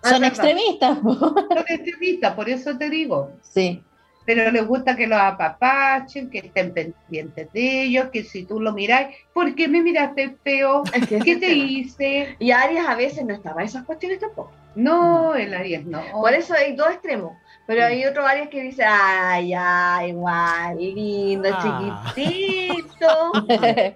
Son 0.04 0.24
extremistas. 0.24 1.00
Son 1.00 1.66
extremistas, 1.68 2.34
por 2.34 2.50
eso 2.50 2.78
te 2.78 2.89
digo. 2.89 3.32
Sí. 3.42 3.84
Pero 4.26 4.51
les 4.51 4.65
gusta 4.67 4.95
que 4.95 5.07
los 5.07 5.19
apapachen, 5.19 6.30
que 6.30 6.39
estén 6.39 6.74
pendientes 6.74 7.51
de 7.53 7.84
ellos, 7.84 8.09
que 8.11 8.24
si 8.24 8.43
tú 8.45 8.59
lo 8.59 8.72
miras, 8.74 9.07
¿por 9.34 9.53
qué 9.55 9.67
me 9.67 9.82
miraste 9.82 10.36
feo? 10.43 10.84
¿Qué 11.26 11.36
te 11.38 11.51
hice? 11.53 12.36
Y 12.39 12.51
Aries 12.51 12.86
a 12.88 12.95
veces 12.95 13.26
no 13.26 13.34
estaba 13.34 13.61
en 13.61 13.67
esas 13.67 13.84
cuestiones 13.86 14.19
tampoco. 14.19 14.51
No, 14.76 15.36
el 15.36 15.53
Aries 15.53 15.86
no. 15.86 16.01
Por 16.13 16.34
eso 16.34 16.53
hay 16.53 16.76
dos 16.76 16.89
extremos. 16.91 17.34
Pero 17.67 17.86
hay 17.86 18.05
otro 18.05 18.26
Aries 18.26 18.49
que 18.49 18.63
dice, 18.63 18.84
ay, 18.86 19.53
ay, 19.57 20.09
igual, 20.11 20.78
lindo, 20.78 21.49
Ah. 21.53 22.13
chiquitito. 22.15 23.32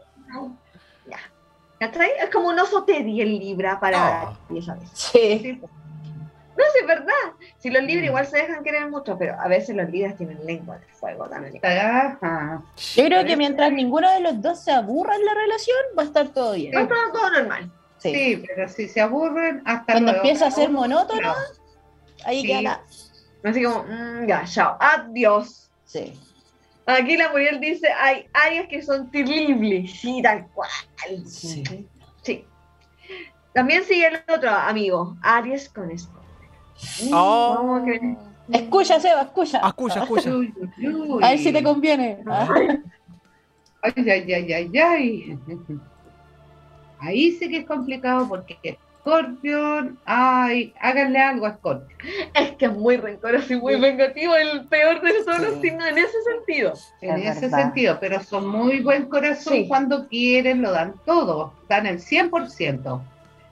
ya. 1.08 1.20
¿Cachai? 1.80 2.10
Es 2.22 2.30
como 2.30 2.50
un 2.50 2.60
oso 2.60 2.84
Teddy 2.84 3.22
el 3.22 3.40
Libra 3.40 3.80
para 3.80 4.30
Oh. 4.32 4.38
Aries 4.50 4.70
a 4.70 4.76
veces. 4.76 4.90
sí. 4.94 5.40
Sí, 5.42 5.54
pues. 5.54 5.72
No, 6.58 6.64
sí, 6.74 6.80
es 6.82 6.88
verdad. 6.88 7.14
Si 7.58 7.70
los 7.70 7.84
Libras 7.84 8.06
igual 8.06 8.26
se 8.28 8.38
dejan 8.38 8.64
querer 8.64 8.90
mucho, 8.90 9.18
pero 9.18 9.40
a 9.40 9.48
veces 9.48 9.76
los 9.76 9.90
Libras 9.90 10.16
tienen 10.16 10.46
lengua 10.46 10.78
de 10.78 10.86
fuego 10.94 11.28
también. 11.28 11.60
Ajá. 11.66 12.62
Yo 12.96 13.06
creo 13.06 13.26
que 13.26 13.36
mientras 13.36 13.72
ninguno 13.74 14.10
de 14.12 14.22
los 14.22 14.42
dos 14.42 14.64
se 14.64 14.72
aburra 14.72 15.16
en 15.16 15.26
la 15.26 15.34
relación, 15.34 15.78
va 15.98 16.04
a 16.04 16.06
estar 16.06 16.30
todo 16.30 16.54
bien. 16.54 16.72
No 16.72 16.80
es 16.80 16.88
todo, 16.88 17.12
todo 17.12 17.30
normal. 17.32 17.72
Sí. 17.98 18.14
Sí, 18.14 18.44
pero 18.48 18.70
si 18.70 18.88
se 18.88 19.02
aburren, 19.02 19.62
hasta 19.66 19.94
Cuando 19.94 20.12
luego. 20.12 20.26
empieza 20.26 20.48
a 20.48 20.52
ser 20.52 20.70
No, 20.70 20.80
monótono, 20.82 21.22
no. 21.30 21.34
ahí 22.26 22.42
Sí. 22.42 22.48
queda 22.48 22.62
la... 22.62 22.82
Así 23.44 23.64
como, 23.64 23.84
mm, 23.84 24.28
ya, 24.28 24.44
chao, 24.46 24.78
adiós. 24.80 25.70
Sí. 25.86 26.14
Aquí 26.88 27.18
la 27.18 27.30
Muriel 27.30 27.60
dice, 27.60 27.88
hay 27.92 28.28
Aries 28.34 28.68
que 28.68 28.82
son 28.82 29.10
terribles. 29.12 29.92
Sí, 30.00 30.22
tal 30.22 30.48
cual. 30.54 30.70
Sí. 31.26 31.64
Sí. 32.22 32.46
También 33.54 33.84
sigue 33.84 34.08
el 34.08 34.22
otro 34.34 34.50
amigo, 34.52 35.16
Aries 35.22 35.70
con 35.70 35.90
esto. 35.90 36.15
Oh. 37.14 37.82
Escucha, 38.52 39.00
Seba, 39.00 39.22
escucha. 39.24 39.60
Ah, 39.64 39.70
Escucha, 39.70 40.04
escucha. 40.04 40.30
A 41.22 41.30
ver 41.30 41.40
si 41.40 41.52
te 41.52 41.64
conviene. 41.64 42.20
Ah. 42.28 42.48
Ay, 43.82 44.10
ay, 44.10 44.34
ay, 44.34 44.54
ay, 44.54 44.78
ay. 44.78 45.40
Ahí 47.00 47.32
sí 47.34 47.50
que 47.50 47.58
es 47.58 47.66
complicado 47.66 48.28
porque 48.28 48.80
Scorpion, 49.02 50.00
ay, 50.06 50.74
háganle 50.82 51.20
algo 51.20 51.46
a 51.46 51.54
Scorpion. 51.54 52.00
Es 52.34 52.52
que 52.54 52.66
es 52.66 52.72
muy 52.74 52.98
rencoroso 52.98 53.54
y 53.54 53.58
muy 53.62 53.80
vengativo, 53.80 54.36
el 54.36 54.66
peor 54.66 55.02
de 55.02 55.24
todos 55.24 55.40
los 55.40 55.54
Sí. 55.56 55.62
signos 55.62 55.88
en 55.88 55.98
ese 56.00 56.18
sentido. 56.24 56.74
En 57.02 57.20
Es 57.20 57.38
ese 57.38 57.42
verdad. 57.48 57.62
sentido, 57.64 57.98
pero 58.00 58.20
son 58.24 58.48
muy 58.48 58.80
buen 58.82 59.06
corazón 59.08 59.54
Sí. 59.54 59.68
cuando 59.68 60.08
quieren, 60.08 60.62
lo 60.64 60.72
dan 60.72 60.96
todo, 61.06 61.54
dan 61.70 61.86
el 61.86 62.00
100%. 62.00 63.02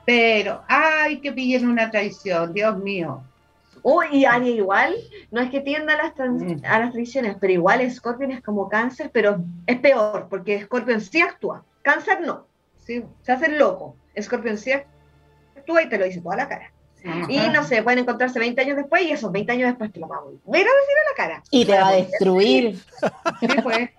Pero, 0.05 0.63
ay, 0.67 1.19
que 1.21 1.31
pillen 1.31 1.67
una 1.69 1.89
traición, 1.89 2.53
Dios 2.53 2.77
mío. 2.77 3.23
Uy, 3.81 4.05
y 4.11 4.25
Aries 4.25 4.55
igual, 4.55 4.95
no 5.31 5.41
es 5.41 5.49
que 5.49 5.59
tienda 5.61 5.93
a 5.93 5.97
las, 5.97 6.15
trans- 6.15 6.41
Mm. 6.43 6.65
a 6.65 6.79
las 6.79 6.91
traiciones, 6.93 7.35
pero 7.39 7.51
igual 7.53 7.89
Scorpion 7.91 8.31
es 8.31 8.41
como 8.41 8.69
cáncer, 8.69 9.09
pero 9.13 9.43
es 9.67 9.79
peor, 9.79 10.27
porque 10.29 10.61
Scorpion 10.63 11.01
sí 11.01 11.21
actúa, 11.21 11.63
cáncer 11.81 12.21
no, 12.21 12.45
Sí. 12.85 13.03
se 13.21 13.31
hace 13.31 13.47
el 13.47 13.57
loco. 13.57 13.95
Scorpion 14.21 14.57
sí 14.57 14.71
actúa 15.55 15.83
y 15.83 15.89
te 15.89 15.97
lo 15.97 16.05
dice 16.05 16.21
toda 16.21 16.35
la 16.37 16.47
cara. 16.47 16.71
Y 17.27 17.37
no 17.49 17.65
sé, 17.65 17.83
pueden 17.83 17.99
encontrarse 17.99 18.39
20 18.39 18.61
años 18.61 18.77
después 18.77 19.01
y 19.03 19.11
esos 19.11 19.29
20 19.29 19.51
años 19.51 19.67
después 19.69 19.91
te 19.91 19.99
lo 19.99 20.07
va 20.07 20.15
a 20.17 20.21
volver 20.21 20.61
a 20.61 20.71
decir 20.79 20.95
a 21.01 21.09
la 21.11 21.15
cara. 21.17 21.43
Y 21.51 21.65
te 21.65 21.77
va 21.77 21.87
a 21.89 21.91
destruir. 21.95 22.79
Sí, 23.41 23.47
pues. 23.61 23.89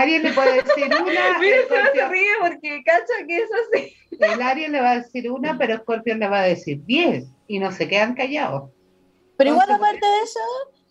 Alguien 0.00 0.22
le 0.22 0.32
puede 0.32 0.62
decir 0.62 0.84
una, 1.02 1.38
Mira, 1.40 1.56
se 1.94 2.08
ríe 2.08 2.28
porque 2.40 2.82
cacha 2.84 3.26
que 3.26 3.36
es 3.36 3.50
así. 3.52 3.94
el 4.18 4.40
Aries 4.42 4.70
le 4.70 4.80
va 4.80 4.90
a 4.92 4.96
decir 5.00 5.30
una, 5.30 5.58
pero 5.58 5.76
Scorpion 5.78 6.18
le 6.20 6.28
va 6.28 6.40
a 6.40 6.44
decir 6.44 6.80
10 6.84 7.24
y 7.48 7.58
no 7.58 7.70
se 7.72 7.86
quedan 7.88 8.14
callados. 8.14 8.70
Pero 9.36 9.50
igual 9.50 9.70
aparte 9.70 10.06
de 10.06 10.20
eso, 10.24 10.40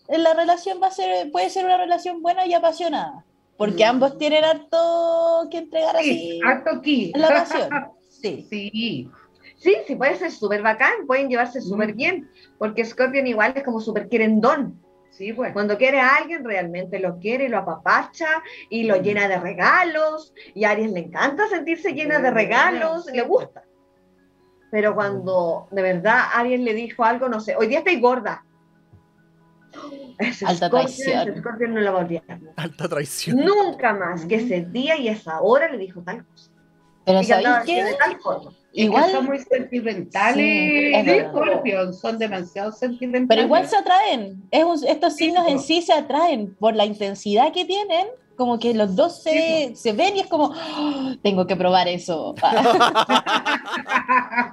en 0.08 0.22
la 0.22 0.34
relación 0.34 0.80
va 0.82 0.88
a 0.88 0.90
ser, 0.92 1.30
puede 1.32 1.50
ser 1.50 1.64
una 1.64 1.76
relación 1.76 2.22
buena 2.22 2.46
y 2.46 2.54
apasionada. 2.54 3.24
Porque 3.56 3.84
Mm. 3.84 3.88
ambos 3.88 4.16
tienen 4.18 4.44
harto 4.44 5.48
que 5.50 5.58
entregar 5.58 5.96
Sí, 6.02 6.10
así 6.10 6.40
harto 6.46 6.70
aquí. 6.78 7.12
en 7.14 7.20
la 7.20 7.28
pasión. 7.28 7.68
Sí. 8.10 8.46
Sí, 8.50 9.08
Sí, 9.56 9.74
sí, 9.86 9.94
puede 9.96 10.16
ser 10.16 10.30
súper 10.30 10.62
bacán, 10.62 11.06
pueden 11.06 11.28
llevarse 11.28 11.60
súper 11.60 11.92
Mm. 11.94 11.96
bien, 11.96 12.30
porque 12.58 12.84
Scorpion 12.84 13.26
igual 13.26 13.52
es 13.56 13.62
como 13.62 13.80
súper 13.80 14.08
querendón. 14.08 14.80
Sí, 15.10 15.32
pues. 15.32 15.52
Cuando 15.52 15.76
quiere 15.76 16.00
a 16.00 16.16
alguien, 16.16 16.44
realmente 16.44 16.98
lo 16.98 17.18
quiere, 17.18 17.48
lo 17.48 17.58
apapacha 17.58 18.42
y 18.68 18.84
lo 18.84 18.96
Mm. 18.98 19.02
llena 19.02 19.28
de 19.28 19.38
regalos. 19.38 20.32
Y 20.54 20.64
a 20.64 20.70
Aries 20.70 20.92
le 20.92 21.00
encanta 21.00 21.46
sentirse 21.48 21.92
llena 21.92 22.18
de 22.20 22.30
Mm, 22.30 22.34
regalos, 22.34 23.04
sí. 23.06 23.12
le 23.16 23.22
gusta. 23.22 23.62
Pero 24.70 24.94
cuando 24.94 25.66
de 25.72 25.82
verdad 25.82 26.20
Aries 26.34 26.60
le 26.60 26.74
dijo 26.74 27.04
algo, 27.04 27.28
no 27.28 27.40
sé, 27.40 27.56
hoy 27.56 27.66
día 27.66 27.78
estoy 27.80 28.00
gorda. 28.00 28.44
Ese 30.18 30.46
Alta 30.46 30.68
Scorpion, 30.68 30.90
traición. 31.40 31.74
no 31.74 31.80
lo 31.80 31.92
va 31.92 32.00
a 32.00 32.02
olvidar. 32.04 32.38
Alta 32.56 32.88
traición. 32.88 33.36
Nunca 33.38 33.92
más 33.94 34.26
que 34.26 34.36
ese 34.36 34.62
día 34.62 34.96
y 34.96 35.08
esa 35.08 35.40
hora 35.40 35.68
le 35.70 35.78
dijo 35.78 36.02
tal 36.02 36.24
cosa. 36.26 36.50
Pero 37.04 37.20
Y 37.22 37.26
de 37.26 37.94
tal 37.94 38.20
forma. 38.20 38.52
Igual, 38.72 39.02
Es 39.04 39.10
que 39.10 39.16
son 39.16 39.26
muy 39.26 39.38
sentimentales. 39.40 41.04
Sí. 41.04 41.20
Scorpion, 41.28 41.94
son 41.94 42.18
demasiado 42.18 42.72
sentimentales. 42.72 43.28
pero 43.28 43.42
igual 43.42 43.66
se 43.68 43.76
atraen. 43.76 44.42
Es 44.50 44.64
un- 44.64 44.86
estos 44.86 45.16
Sí, 45.16 45.24
signos 45.26 45.48
en 45.48 45.58
sí 45.58 45.82
se 45.82 45.92
atraen 45.92 46.54
por 46.54 46.74
la 46.76 46.84
intensidad 46.84 47.52
que 47.52 47.64
tienen. 47.64 48.06
Como 48.36 48.58
que 48.58 48.72
los 48.72 48.96
dos 48.96 49.22
se, 49.22 49.72
se 49.76 49.92
ven 49.92 50.16
y 50.16 50.20
es 50.20 50.26
como, 50.26 50.44
"Oh, 50.46 51.14
tengo 51.22 51.46
que 51.46 51.56
probar 51.56 51.88
eso. 51.88 52.34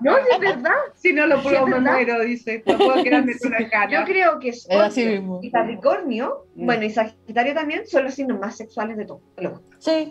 No, 0.02 0.18
es 0.18 0.40
verdad. 0.40 0.72
si 0.96 1.14
no 1.14 1.26
lo 1.26 1.42
pruebo, 1.42 1.68
me 1.68 1.80
muero, 1.80 2.20
dice. 2.22 2.64
No 2.66 2.78
puedo 2.78 3.04
quedarme 3.04 3.38
con 3.38 3.52
la 3.52 3.60
Yo 3.62 3.70
cara. 3.70 4.06
creo 4.06 4.40
que 4.40 4.54
Scorpio 4.54 5.40
y 5.42 5.52
Capricornio, 5.52 6.46
Mm. 6.56 6.66
bueno, 6.66 6.84
y 6.84 6.90
Sagitario 6.90 7.54
también, 7.54 7.88
son 7.88 8.06
los 8.06 8.14
signos 8.14 8.40
más 8.40 8.58
sexuales 8.58 8.98
de 8.98 9.06
todos. 9.06 9.22
Sí. 9.80 10.10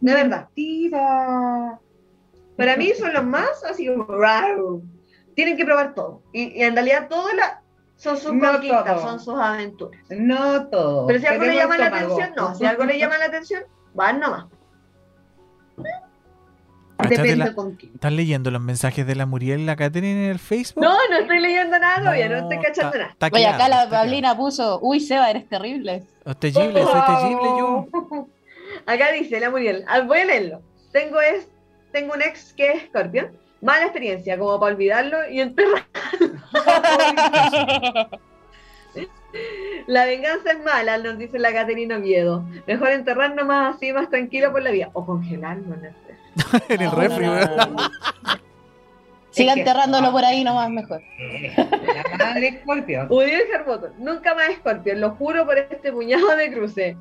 De 0.00 0.14
verdad. 0.14 0.48
Mentira. 0.54 1.80
Para 2.56 2.76
mí 2.76 2.92
son 2.98 3.12
los 3.12 3.24
más 3.24 3.62
así 3.64 3.86
como 3.86 4.04
"Rau". 4.06 4.82
Tienen 5.34 5.56
que 5.56 5.64
probar 5.64 5.94
todo. 5.94 6.22
Y, 6.32 6.58
y 6.58 6.62
en 6.62 6.74
realidad 6.74 7.08
todo 7.08 7.30
la, 7.34 7.60
son 7.96 8.16
sus 8.16 8.32
No 8.32 8.52
conquistas, 8.52 8.84
todo. 8.84 9.02
son 9.02 9.20
sus 9.20 9.34
aventuras. 9.38 10.00
No 10.10 10.66
todo. 10.68 11.06
Pero 11.06 11.18
si 11.20 11.26
algo 11.26 11.44
le 11.44 11.54
llama 11.54 11.76
la 11.78 11.86
atención, 11.86 12.30
no. 12.36 12.54
Si 12.54 12.64
algo 12.64 12.84
le 12.84 12.98
llama 12.98 13.18
la 13.18 13.26
atención, 13.26 13.62
van 13.94 14.20
nomás. 14.20 14.46
¿Estás, 16.98 17.10
de 17.10 17.16
Depende 17.18 17.44
la- 17.44 17.54
con 17.54 17.74
quién. 17.76 17.92
estás 17.94 18.12
leyendo 18.12 18.50
los 18.50 18.62
mensajes 18.62 19.06
de 19.06 19.14
la 19.14 19.26
Muriel 19.26 19.60
y 19.60 19.64
la 19.66 19.76
Catherine 19.76 20.24
en 20.24 20.30
el 20.30 20.38
Facebook? 20.38 20.82
No, 20.82 20.96
no 21.10 21.16
estoy 21.18 21.40
leyendo 21.40 21.78
nada 21.78 21.98
todavía, 21.98 22.28
no, 22.30 22.36
estoy 22.38 22.58
cachando 22.62 22.96
nada. 22.98 23.16
Oye, 23.32 23.46
acá 23.46 23.68
la. 23.68 23.88
Pablina 23.90 24.34
puso, 24.34 24.78
uy, 24.80 25.00
Seba, 25.00 25.30
eres 25.30 25.46
terrible. 25.48 26.04
Oh, 26.24 26.34
Terrible, 26.34 26.82
soy 26.82 27.00
terrible 27.06 27.48
yo. 27.58 27.86
Acá 28.86 29.12
dice 29.12 29.38
la 29.40 29.50
Muriel, 29.50 29.84
ah, 29.88 30.00
voy 30.00 30.18
a 30.20 30.24
leerlo. 30.24 30.62
Tengo, 30.92 31.20
es, 31.20 31.48
tengo 31.96 32.12
un 32.14 32.20
ex 32.22 32.52
que 32.52 32.72
es 32.72 32.82
Scorpion. 32.88 33.28
Mala 33.62 33.84
experiencia, 33.84 34.38
como 34.38 34.60
para 34.60 34.74
olvidarlo 34.74 35.16
y 35.30 35.40
enterrarlo. 35.40 35.86
La 39.86 40.04
venganza 40.06 40.52
es 40.52 40.64
mala, 40.64 40.98
nos 40.98 41.18
dice 41.18 41.38
la 41.38 41.52
Caterina 41.52 41.96
Oviedo. 41.96 42.44
Mejor 42.66 42.90
enterrar 42.90 43.34
nomás 43.34 43.76
así, 43.76 43.92
más 43.92 44.08
tranquilo 44.08 44.50
por 44.50 44.62
la 44.62 44.70
vida. 44.70 44.88
O 44.94 45.04
congelarlo 45.04 45.74
en 45.74 45.84
el 45.84 45.94
refri. 45.94 46.74
en 46.74 46.80
el 46.82 46.90
refri, 46.90 47.28
weón. 47.28 47.76
Siga 49.30 49.50
Es 49.50 49.54
que- 49.54 49.60
enterrándolo 49.60 50.10
por 50.12 50.24
ahí 50.24 50.42
nomás 50.44 50.70
mejor. 50.70 51.02
La 51.56 52.16
madre 52.18 52.60
Scorpio. 52.62 53.06
Udiel 53.10 53.42
Hermoso, 53.54 53.90
nunca 53.98 54.34
más 54.34 54.54
Scorpion, 54.56 55.00
lo 55.00 55.10
juro 55.16 55.44
por 55.44 55.58
este 55.58 55.92
puñado 55.92 56.34
de 56.36 56.52
cruces. 56.52 56.96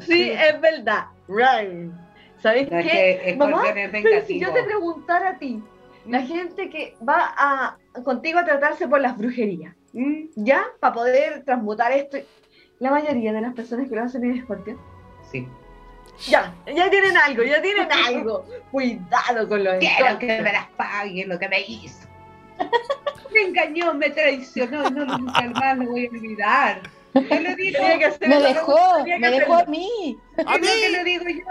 Sí, 0.00 0.30
es 0.32 0.60
verdad. 0.60 1.04
Right. 1.28 1.92
¿Sabéis 2.40 2.70
No, 2.70 2.78
es 2.78 2.86
qué? 2.86 3.20
que 3.24 3.36
Mamá, 3.36 3.68
es 3.68 3.90
Pero 3.90 4.26
si 4.26 4.38
yo 4.40 4.52
te 4.52 4.62
preguntara 4.62 5.30
a 5.30 5.38
ti, 5.38 5.62
la 6.06 6.22
gente 6.22 6.70
que 6.70 6.96
va 7.06 7.34
a, 7.36 7.76
contigo 8.04 8.38
a 8.38 8.44
tratarse 8.44 8.88
por 8.88 9.00
las 9.00 9.16
brujerías, 9.16 9.74
Mm, 9.92 10.26
¿ya? 10.36 10.64
Para 10.80 10.94
poder 10.94 11.44
transmutar 11.44 11.92
esto. 11.92 12.18
La 12.78 12.90
mayoría 12.90 13.32
de 13.32 13.40
las 13.40 13.54
personas 13.54 13.88
que 13.88 13.96
lo 13.96 14.02
hacen 14.02 14.30
es 14.30 14.42
Scorpion. 14.42 14.78
Sí. 15.30 15.48
Ya, 16.28 16.54
ya 16.66 16.90
tienen 16.90 17.16
algo, 17.16 17.42
ya 17.42 17.62
tienen 17.62 17.88
algo. 17.90 18.44
Cuidado 18.70 19.48
con 19.48 19.64
los 19.64 19.76
Quiero 19.78 20.18
que 20.18 20.42
me 20.42 20.52
las 20.52 20.66
paguen 20.76 21.28
lo 21.28 21.38
que 21.38 21.48
me 21.48 21.60
hizo. 21.62 22.06
Me 23.32 23.42
engañó, 23.42 23.92
me 23.92 24.08
traicionó 24.08 24.88
no 24.88 25.04
nunca 25.04 25.42
más 25.50 25.76
lo 25.76 25.84
voy 25.90 26.06
a 26.06 26.10
olvidar. 26.10 26.80
Yo 27.14 27.40
le 27.40 27.54
digo, 27.56 27.78
Tenía 27.78 27.98
que 27.98 28.04
hacer 28.04 28.28
Me 28.28 28.38
dejó, 28.40 28.76
que 29.04 29.18
me 29.18 29.30
dejó 29.30 29.54
a 29.54 29.64
mí. 29.64 30.18
es 30.36 30.44
lo 30.44 30.52
que 30.60 30.88
le 30.90 31.04
digo 31.04 31.24
yo. 31.28 31.44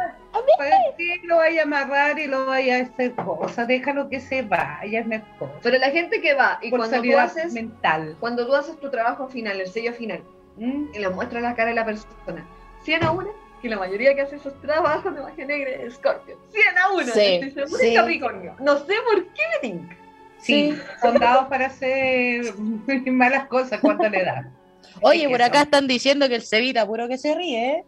¿Para 0.58 0.70
qué 0.98 1.20
lo 1.24 1.38
vaya 1.38 1.62
a 1.62 1.64
amarrar 1.66 2.20
y 2.20 2.28
lo 2.28 2.46
vaya 2.46 2.78
a 2.78 2.82
hacer 2.84 3.16
cosas? 3.16 3.68
Déjalo 3.68 4.08
que 4.10 4.20
se 4.20 4.44
vaya, 4.44 5.00
es 5.00 5.06
mejor. 5.08 5.52
Pero 5.64 5.78
la 5.80 5.90
gente 5.90 6.22
que 6.22 6.34
va 6.36 6.60
y 6.62 6.70
Por 6.70 6.80
cuando 6.80 7.02
tú 7.02 7.18
haces, 7.18 7.54
mental. 7.54 8.16
cuando 8.20 8.46
tú 8.46 8.56
haces 8.56 8.80
tu 8.80 8.90
trabajo 8.92 9.28
final, 9.28 9.60
el 9.60 9.68
sello 9.68 9.94
final, 9.94 10.22
¿Mm? 10.58 10.86
y 10.94 11.00
le 11.00 11.10
muestras 11.10 11.42
la 11.42 11.56
cara 11.56 11.70
de 11.70 11.76
la 11.76 11.86
persona, 11.86 12.46
100 12.84 13.04
a 13.04 13.12
1, 13.12 13.30
que 13.62 13.70
la 13.70 13.78
mayoría 13.78 14.14
que 14.16 14.22
hace 14.22 14.36
esos 14.36 14.60
trabajos 14.62 15.14
de 15.16 15.22
magia 15.22 15.46
negra 15.46 15.72
es 15.72 15.96
Scorpio. 15.96 16.38
100 16.52 16.78
a 16.78 16.92
1, 16.94 17.06
Sí, 17.08 17.54
sí. 17.80 17.94
Capricornio. 17.96 18.56
No 18.60 18.78
sé 18.78 18.94
por 19.12 19.24
qué 19.30 19.42
me 19.54 19.70
tinca. 19.70 19.98
Sí, 20.40 20.78
son 21.02 21.18
dados 21.18 21.48
para 21.48 21.66
hacer 21.66 22.46
malas 23.08 23.48
cosas 23.48 23.80
cuando 23.82 24.08
le 24.08 24.24
dan. 24.24 24.54
Oye, 25.02 25.30
por 25.30 25.42
acá 25.42 25.62
están 25.64 25.88
diciendo 25.88 26.28
que 26.28 26.36
el 26.36 26.42
Cevita 26.44 26.86
puro 26.86 27.08
que 27.08 27.18
se 27.18 27.34
ríe, 27.36 27.70
¿eh? 27.72 27.84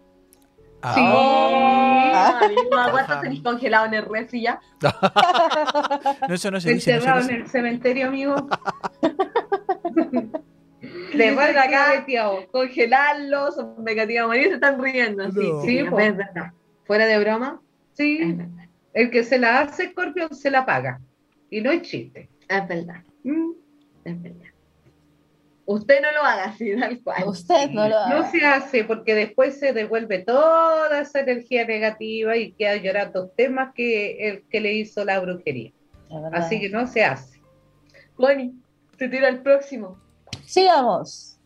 Sí. 0.82 1.02
Ah, 1.04 2.40
amigo, 2.44 2.62
¿cuánto 2.70 3.14
Ajá. 3.14 3.22
tenéis 3.22 3.42
congelado 3.42 3.88
en 3.88 3.96
el 3.96 4.06
refri 4.06 4.42
ya? 4.44 4.62
no, 6.28 6.34
eso 6.36 6.50
no 6.52 6.62
se 6.62 6.74
dice. 6.74 6.94
No 6.96 7.02
se 7.02 7.08
Encerrado 7.10 7.30
en 7.30 7.36
el 7.36 7.48
cementerio, 7.50 8.08
amigo. 8.08 8.36
De 10.82 11.18
De 11.18 11.32
verdad 11.36 11.66
acá, 11.66 11.92
acá. 12.00 12.30
congelarlos, 12.52 13.56
negativa 13.80 14.28
morir, 14.28 14.48
se 14.50 14.54
están 14.56 14.82
riendo. 14.82 15.28
No. 15.28 15.32
Sí, 15.34 15.52
Sí, 15.66 15.78
es 15.80 15.92
verdad. 15.92 16.54
Fuera 16.86 17.06
de 17.06 17.20
broma, 17.20 17.62
Sí, 17.94 18.38
el 18.94 19.12
que 19.12 19.24
se 19.26 19.38
la 19.38 19.60
hace 19.62 19.90
Scorpio 19.90 20.30
se 20.30 20.50
la 20.50 20.66
paga. 20.66 21.02
Y 21.50 21.60
no 21.62 21.72
es 21.72 21.82
chiste. 21.82 22.30
Es 22.48 22.68
verdad, 22.68 23.04
¿Mm? 23.24 23.52
es 24.06 24.22
verdad. 24.22 24.49
Usted 25.72 26.02
no 26.02 26.12
lo 26.12 26.24
haga 26.24 26.46
así, 26.46 26.76
tal 26.80 27.00
cual. 27.04 27.28
Usted 27.28 27.70
no 27.70 27.88
lo 27.88 28.10
No 28.10 28.32
se 28.32 28.44
hace 28.44 28.84
porque 28.86 29.14
después 29.14 29.60
se 29.60 29.72
devuelve 29.72 30.18
toda 30.18 31.00
esa 31.00 31.20
energía 31.20 31.64
negativa 31.64 32.36
y 32.36 32.54
queda 32.54 32.78
llorando 32.78 33.26
usted 33.26 33.52
más 33.52 33.72
que 33.76 34.30
el 34.30 34.48
que 34.50 34.62
le 34.62 34.74
hizo 34.74 35.06
la 35.06 35.20
brujería. 35.20 35.72
Así 36.34 36.60
que 36.60 36.70
no 36.70 36.88
se 36.88 37.04
hace. 37.04 37.40
Connie, 38.16 38.52
te 38.98 39.10
tira 39.10 39.30
el 39.30 39.44
próximo. 39.44 40.00
Sigamos. 40.44 41.40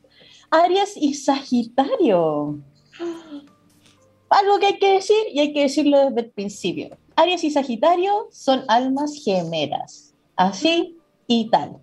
Aries 0.52 0.96
y 0.96 1.16
Sagitario. 1.16 2.62
Algo 4.30 4.60
que 4.60 4.68
hay 4.68 4.80
que 4.80 4.94
decir 4.94 5.18
y 5.34 5.42
hay 5.42 5.52
que 5.52 5.64
decirlo 5.64 6.00
desde 6.10 6.22
el 6.22 6.32
principio. 6.32 6.98
Aries 7.18 7.44
y 7.44 7.52
Sagitario 7.52 8.30
son 8.32 8.64
almas 8.70 9.22
gemelas. 9.22 10.16
Así 10.38 10.98
y 11.28 11.50
tal. 11.50 11.78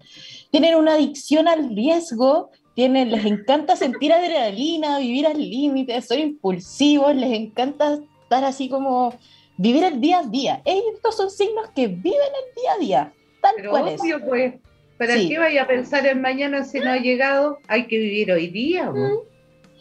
Tienen 0.51 0.75
una 0.77 0.95
adicción 0.95 1.49
al 1.49 1.75
riesgo, 1.75 2.51
tienen, 2.75 3.11
les 3.11 3.25
encanta 3.25 3.77
sentir 3.77 4.13
adrenalina, 4.13 4.99
vivir 4.99 5.27
al 5.27 5.39
límite, 5.39 6.01
son 6.03 6.19
impulsivos, 6.19 7.15
les 7.15 7.33
encanta 7.33 7.99
estar 8.23 8.45
así 8.45 8.69
como 8.69 9.15
vivir 9.57 9.85
el 9.85 10.01
día 10.01 10.21
a 10.21 10.23
día. 10.25 10.63
Estos 10.65 11.17
son 11.17 11.31
signos 11.31 11.69
que 11.75 11.89
viven 11.89 12.05
el 12.15 12.55
día 12.63 12.73
a 12.75 12.79
día, 12.79 13.13
tal 13.43 13.53
Pero 13.57 13.71
cual 13.71 13.89
es. 13.89 14.01
obvio, 14.01 14.25
pues, 14.25 14.55
¿para 14.99 15.15
Sí. 15.15 15.29
qué 15.29 15.39
vaya 15.39 15.63
a 15.63 15.67
pensar 15.67 16.07
en 16.07 16.21
mañana 16.21 16.65
si 16.65 16.79
no 16.81 16.91
ha 16.91 16.97
llegado? 16.99 17.59
Hay 17.69 17.87
que 17.87 17.99
vivir 17.99 18.33
hoy 18.33 18.49
día, 18.49 18.87
¿no? 18.87 19.09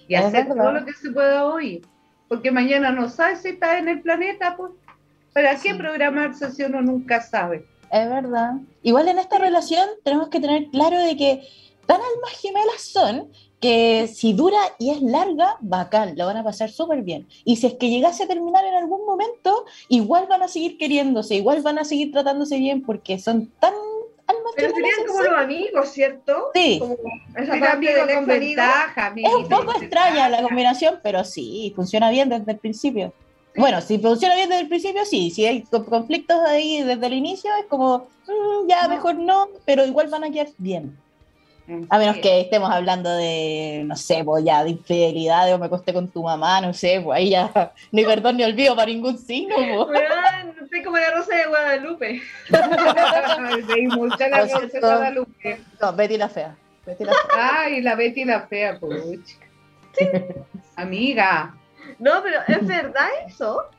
Y 0.08 0.16
Es 0.16 0.26
hacer 0.26 0.48
verdad. 0.48 0.64
todo 0.64 0.72
lo 0.74 0.86
que 0.86 0.94
se 0.94 1.12
pueda 1.12 1.46
hoy. 1.46 1.82
Porque 2.28 2.52
mañana 2.52 2.92
no 2.92 3.10
sabes 3.10 3.42
si 3.42 3.50
estás 3.50 3.80
en 3.80 3.88
el 3.90 4.02
planeta, 4.02 4.56
pues. 4.58 4.72
¿Para 5.34 5.52
qué 5.56 5.72
Sí. 5.72 5.78
programarse 5.78 6.52
si 6.52 6.64
uno 6.64 6.82
nunca 6.82 7.22
sabe? 7.22 7.66
Es 7.92 8.10
verdad. 8.10 8.54
Igual 8.84 9.08
en 9.10 9.20
esta 9.20 9.38
relación 9.38 9.88
tenemos 10.04 10.30
que 10.30 10.40
tener 10.40 10.68
claro 10.70 11.00
de 11.00 11.18
que 11.18 11.42
tan 11.86 11.98
almas 11.98 12.32
gemelas 12.40 12.82
son 12.82 13.32
que 13.60 14.08
si 14.08 14.32
dura 14.34 14.58
y 14.78 14.92
es 14.92 15.02
larga, 15.02 15.58
bacán, 15.60 16.18
lo 16.18 16.26
van 16.26 16.38
a 16.38 16.44
pasar 16.44 16.70
súper 16.70 17.02
bien. 17.02 17.28
Y 17.44 17.58
si 17.58 17.68
es 17.68 17.74
que 17.74 17.90
llegase 17.90 18.24
a 18.24 18.28
terminar 18.28 18.64
en 18.64 18.76
algún 18.76 19.06
momento, 19.06 19.66
igual 19.90 20.28
van 20.30 20.44
a 20.44 20.48
seguir 20.48 20.78
queriéndose, 20.78 21.36
igual 21.36 21.62
van 21.62 21.78
a 21.80 21.84
seguir 21.84 22.12
tratándose 22.12 22.58
bien 22.58 22.84
porque 22.84 23.20
son 23.20 23.48
tan 23.60 23.74
almas 24.28 24.54
Pero 24.56 24.70
gemelas. 24.74 24.92
serían 24.96 25.08
como 25.08 25.24
los 25.24 25.40
amigos, 25.40 25.90
¿cierto? 25.90 26.34
Sí. 26.54 26.78
Como 26.80 26.96
esa 27.36 27.52
parte 27.52 27.68
amigo 27.68 28.06
del 28.06 28.16
con 28.16 28.26
ventaja, 28.28 29.14
Es 29.18 29.34
un 29.36 29.50
poco 29.50 29.72
extraña 29.74 30.16
la 30.16 30.24
ventaja. 30.28 30.44
combinación, 30.44 31.00
pero 31.04 31.24
sí, 31.26 31.74
funciona 31.76 32.10
bien 32.12 32.30
desde 32.30 32.52
el 32.52 32.60
principio. 32.60 33.14
Bueno, 33.56 33.82
si 33.82 33.98
funciona 34.00 34.36
bien 34.36 34.50
desde 34.50 34.62
el 34.62 34.70
principio, 34.70 35.04
sí. 35.06 35.32
Si 35.32 35.46
hay 35.46 35.64
co- 35.64 35.86
conflictos 35.86 36.38
ahí 36.48 36.84
desde 36.84 37.06
el 37.08 37.14
inicio, 37.14 37.52
es 37.60 37.66
como, 37.66 38.08
mm, 38.28 38.68
ya 38.70 38.84
No. 38.84 38.90
mejor 38.90 39.16
no, 39.16 39.48
pero 39.66 39.86
igual 39.86 40.08
van 40.10 40.24
a 40.24 40.30
quedar 40.32 40.48
bien. 40.58 40.98
A 41.92 42.00
menos 42.00 42.16
Sí. 42.16 42.22
que 42.22 42.42
estemos 42.42 42.72
hablando 42.72 43.12
de, 43.16 43.84
no 43.86 43.96
sé, 43.96 44.24
pues 44.24 44.44
ya 44.44 44.64
de 44.64 44.72
infidelidad 44.72 45.54
o 45.54 45.60
me 45.60 45.68
acosté 45.68 45.94
con 45.94 46.08
tu 46.08 46.24
mamá, 46.24 46.62
no 46.62 46.74
sé, 46.74 47.00
pues 47.04 47.16
ahí 47.18 47.30
ya 47.30 47.52
ni 47.92 48.04
perdón 48.06 48.38
ni 48.38 48.44
olvido 48.44 48.76
para 48.76 48.88
ningún 48.90 49.20
signo. 49.20 49.54
pues. 49.56 49.68
Weón, 49.70 50.56
estoy 50.64 50.82
como 50.84 50.98
la 50.98 51.12
rosa 51.12 51.36
de 51.36 51.46
Guadalupe. 51.46 52.22
Reí 53.68 53.86
mucho 53.88 54.18
la 54.18 54.42
Rosa 54.42 54.60
de. 54.62 54.80
Guadalupe. 54.80 55.60
No, 55.80 55.94
Betty 55.94 56.18
la 56.18 56.30
fea. 56.30 56.56
Betty 56.88 57.04
la 57.04 57.12
fea. 57.14 57.60
Ay, 57.62 57.82
la 57.82 57.94
Betty 57.96 58.26
la 58.26 58.42
fea, 58.48 58.80
pucha. 58.80 59.36
Amiga. 60.76 61.56
No, 62.00 62.24
pero 62.24 62.40
es 62.48 62.68
verdad 62.68 63.08
eso. 63.28 63.70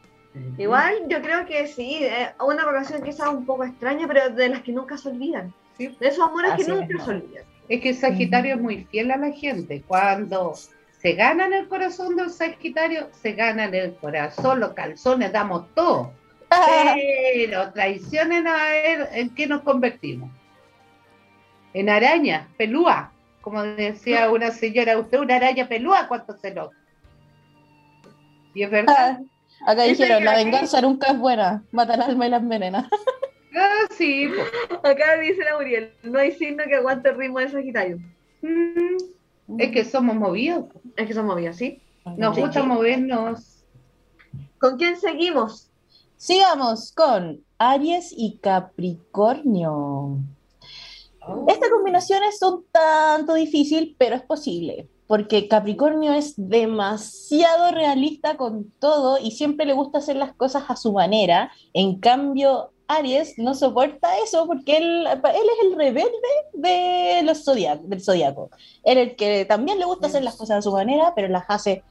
Igual 0.58 1.08
yo 1.08 1.20
creo 1.22 1.44
que 1.44 1.66
sí, 1.66 2.04
eh, 2.04 2.30
una 2.38 2.64
relación 2.64 3.02
quizás 3.02 3.28
un 3.28 3.44
poco 3.44 3.64
extraña, 3.64 4.06
pero 4.06 4.30
de 4.30 4.48
las 4.48 4.62
que 4.62 4.72
nunca 4.72 4.96
se 4.96 5.08
olvidan. 5.08 5.52
Sí. 5.76 5.96
De 5.98 6.08
esos 6.08 6.28
amores 6.28 6.52
Así 6.52 6.64
que 6.64 6.72
nunca 6.72 7.04
se 7.04 7.10
olvidan. 7.10 7.44
Es 7.68 7.80
que 7.80 7.94
Sagitario 7.94 8.54
es 8.56 8.60
muy 8.60 8.84
fiel 8.84 9.10
a 9.10 9.16
la 9.16 9.32
gente. 9.32 9.82
Cuando 9.86 10.54
se 11.00 11.12
gana 11.12 11.46
en 11.46 11.54
el 11.54 11.68
corazón 11.68 12.16
del 12.16 12.30
Sagitario, 12.30 13.08
se 13.12 13.32
gana 13.32 13.64
en 13.64 13.74
el 13.74 13.94
corazón, 13.94 14.60
los 14.60 14.72
calzones, 14.74 15.32
damos 15.32 15.66
todo. 15.74 16.12
Pero 16.48 17.70
traicionen 17.74 18.46
a 18.46 18.74
él, 18.76 19.06
¿en 19.12 19.34
qué 19.34 19.46
nos 19.46 19.62
convertimos? 19.62 20.30
En 21.72 21.88
araña, 21.88 22.48
pelúa. 22.56 23.12
Como 23.40 23.62
decía 23.62 24.30
una 24.30 24.50
señora, 24.50 24.98
usted 24.98 25.18
una 25.18 25.36
araña 25.36 25.66
pelúa, 25.66 26.06
¿cuánto 26.08 26.36
se 26.36 26.52
lo? 26.52 26.72
Y 28.54 28.62
es 28.62 28.70
verdad. 28.70 29.20
Acá 29.66 29.82
Dice 29.82 30.02
dijeron, 30.04 30.24
la 30.24 30.34
venganza 30.36 30.80
nunca 30.80 31.12
es 31.12 31.18
buena, 31.18 31.62
mata 31.70 31.94
el 31.94 32.02
alma 32.02 32.26
y 32.26 32.30
la 32.30 32.36
envenena. 32.38 32.88
Ah, 33.52 33.88
sí. 33.90 34.30
Acá 34.84 35.18
dice 35.20 35.42
la 35.44 35.56
Muriel, 35.56 35.92
no 36.04 36.20
hay 36.20 36.30
signo 36.30 36.62
que 36.68 36.76
aguante 36.76 37.08
el 37.08 37.16
ritmo 37.16 37.40
de 37.40 37.48
Sagitario. 37.48 37.98
Mm, 38.42 39.58
es 39.58 39.72
que 39.72 39.84
somos 39.84 40.14
movidos. 40.14 40.66
Es 40.96 41.08
que 41.08 41.14
son 41.14 41.26
movidos, 41.26 41.56
¿sí? 41.56 41.82
Nos 42.16 42.36
Sí. 42.36 42.42
gusta 42.42 42.62
movernos. 42.62 43.64
¿Con 44.60 44.76
quién 44.78 44.96
seguimos? 45.00 45.68
Sigamos 46.16 46.92
con 46.92 47.42
Aries 47.58 48.14
y 48.16 48.38
Capricornio. 48.38 50.18
Esta 51.48 51.68
combinación 51.70 52.22
es 52.22 52.40
un 52.42 52.64
tanto 52.70 53.34
difícil, 53.34 53.96
pero 53.98 54.14
es 54.14 54.22
posible, 54.22 54.88
porque 55.10 55.48
Capricornio 55.48 56.12
es 56.12 56.34
demasiado 56.36 57.72
realista 57.72 58.36
con 58.36 58.70
todo 58.78 59.18
y 59.18 59.32
siempre 59.32 59.66
le 59.66 59.72
gusta 59.72 59.98
hacer 59.98 60.14
las 60.14 60.32
cosas 60.34 60.62
a 60.68 60.76
su 60.76 60.92
manera. 60.92 61.50
En 61.72 61.98
cambio, 61.98 62.70
Aries 62.86 63.34
no 63.36 63.54
soporta 63.54 64.16
eso 64.18 64.46
porque 64.46 64.76
él, 64.76 65.08
él 65.08 65.18
es 65.24 65.66
el 65.66 65.76
rebelde 65.76 66.12
de 66.52 67.22
los 67.24 67.44
zodiac- 67.44 67.80
del 67.80 68.00
zodiaco. 68.00 68.50
Él 68.84 68.98
es 68.98 69.08
el 69.08 69.16
que 69.16 69.44
también 69.46 69.80
le 69.80 69.84
gusta 69.84 70.06
hacer 70.06 70.22
las 70.22 70.36
cosas 70.36 70.58
a 70.58 70.62
su 70.62 70.70
manera, 70.70 71.12
pero 71.16 71.26
las 71.26 71.42
hace 71.48 71.82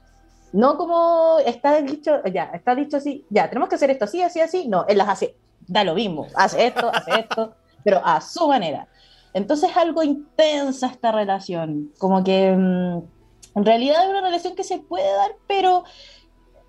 no 0.53 0.77
como 0.77 1.39
está 1.45 1.81
dicho, 1.81 2.23
ya, 2.23 2.51
está 2.53 2.73
dicho 2.73 2.95
así, 2.95 3.25
ya, 3.29 3.49
tenemos 3.49 3.67
que 3.67 3.75
hacer 3.75 3.89
esto 3.89 4.05
así, 4.05 4.21
así, 4.21 4.39
así. 4.39 4.69
No, 4.69 4.85
él 4.87 4.97
las 4.97 5.09
hace, 5.09 5.35
da 5.67 5.83
lo 5.83 5.93
mismo, 5.93 6.25
hace 6.35 6.67
esto, 6.67 6.89
hace 6.89 7.19
esto, 7.19 7.53
pero 7.83 7.99
a 8.01 8.21
su 8.21 8.47
manera. 8.47 8.87
Entonces 9.33 9.69
es 9.71 9.77
algo 9.77 10.03
intensa 10.03 10.87
esta 10.87 11.11
relación, 11.11 11.91
como 11.99 12.23
que 12.23 12.51
mm, 12.55 13.57
en 13.59 13.65
realidad 13.65 14.03
es 14.03 14.09
una 14.09 14.21
relación 14.21 14.55
que 14.55 14.63
se 14.63 14.79
puede 14.79 15.11
dar, 15.13 15.31
pero 15.47 15.83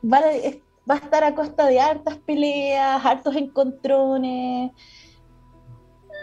va 0.04 0.18
a, 0.18 0.32
es- 0.32 0.58
va 0.90 0.94
a 0.94 0.98
estar 0.98 1.24
a 1.24 1.34
costa 1.34 1.66
de 1.66 1.80
hartas 1.80 2.16
peleas, 2.18 3.04
hartos 3.04 3.34
encontrones, 3.36 4.72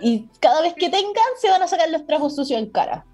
y 0.02 0.30
cada 0.40 0.62
vez 0.62 0.74
que 0.76 0.90
tengan 0.90 1.14
se 1.40 1.50
van 1.50 1.62
a 1.62 1.68
sacar 1.68 1.90
los 1.90 2.06
trapos 2.06 2.36
sucios 2.36 2.60
en 2.60 2.70
cara. 2.70 3.06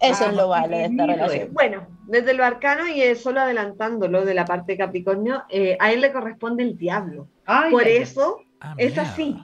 Eso 0.00 0.24
Ah, 0.26 0.28
es 0.30 0.36
lo 0.36 0.48
malo 0.48 0.76
de 0.76 0.84
esta 0.84 1.06
relación. 1.06 1.52
Bueno, 1.52 1.86
desde 2.06 2.32
lo 2.34 2.44
arcano 2.44 2.86
y 2.86 3.00
eh, 3.02 3.14
solo 3.16 3.40
adelantándolo 3.40 4.24
de 4.24 4.34
la 4.34 4.44
parte 4.44 4.72
de 4.72 4.78
Capricornio, 4.78 5.42
eh, 5.48 5.76
a 5.80 5.90
él 5.92 6.00
le 6.02 6.12
corresponde 6.12 6.62
el 6.62 6.76
diablo. 6.76 7.28
Ay, 7.46 7.72
Por 7.72 7.84
ay, 7.84 7.96
eso 7.96 8.38
Ah, 8.60 8.74
es 8.76 8.98
así. 8.98 9.36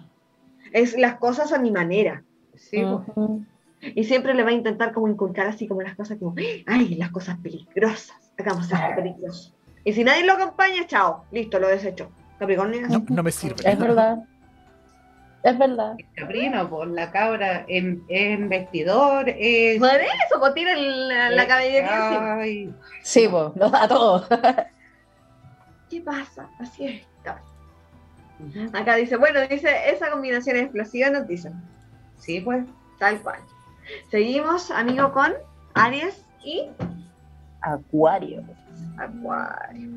Es 0.73 0.97
las 0.99 1.17
cosas 1.17 1.53
a 1.53 1.59
mi 1.59 1.71
manera. 1.71 2.23
Sí. 2.57 2.83
Ujú. 2.85 3.45
Y 3.81 4.05
siempre 4.05 4.35
le 4.35 4.43
va 4.43 4.51
a 4.51 4.53
intentar 4.53 4.93
como 4.93 5.09
inculcar 5.09 5.47
así 5.47 5.69
como 5.69 5.83
las 5.83 5.95
cosas 5.95 6.19
como, 6.19 6.35
ay, 6.67 6.95
las 6.95 7.11
cosas 7.11 7.39
peligrosas. 7.39 8.17
Hagamos 8.39 8.65
esto 8.65 8.87
peligroso. 8.97 9.55
Y 9.85 9.93
si 9.93 10.03
nadie 10.05 10.25
lo 10.25 10.33
acompaña, 10.33 10.87
chao. 10.87 11.25
Listo, 11.31 11.59
lo 11.59 11.69
desecho. 11.69 12.11
Capricornio. 12.39 12.89
No, 12.89 13.05
no 13.09 13.23
me 13.23 13.31
sirve. 13.31 13.57
Es 13.71 13.79
verdad. 13.79 14.25
Es 15.43 15.59
verdad. 15.59 15.95
el 15.99 16.07
cabrino, 16.15 16.71
por 16.71 16.89
la 16.89 17.11
cabra 17.11 17.67
en, 17.69 18.03
en 18.09 18.49
vestidor, 18.49 19.29
es... 19.29 19.79
Por 19.79 19.91
eso, 19.91 20.41
pues 20.41 20.55
tira 20.55 20.75
la, 20.75 21.29
la 21.29 21.47
caballería. 21.47 22.37
Ay, 22.37 22.73
Sí, 23.03 23.29
pues, 23.31 23.55
nos 23.55 23.71
da 23.71 23.87
todo. 23.87 24.27
¿Qué 25.91 26.01
pasa? 26.01 26.49
Así 26.59 26.87
es. 26.87 27.15
Acá 28.73 28.97
dice, 28.97 29.17
bueno, 29.17 29.41
dice, 29.49 29.71
esa 29.91 30.11
combinación 30.11 30.57
explosiva 30.57 31.11
nos 31.11 31.27
dicen. 31.27 31.55
Sí, 32.19 32.41
pues. 32.41 32.65
Tal 32.99 33.21
cual. 33.23 33.41
Seguimos, 34.11 34.71
amigo, 34.71 35.13
con 35.13 35.33
Aries 35.75 36.25
y 36.43 36.71
Acuario. 37.61 38.43
Acuario. 38.99 39.91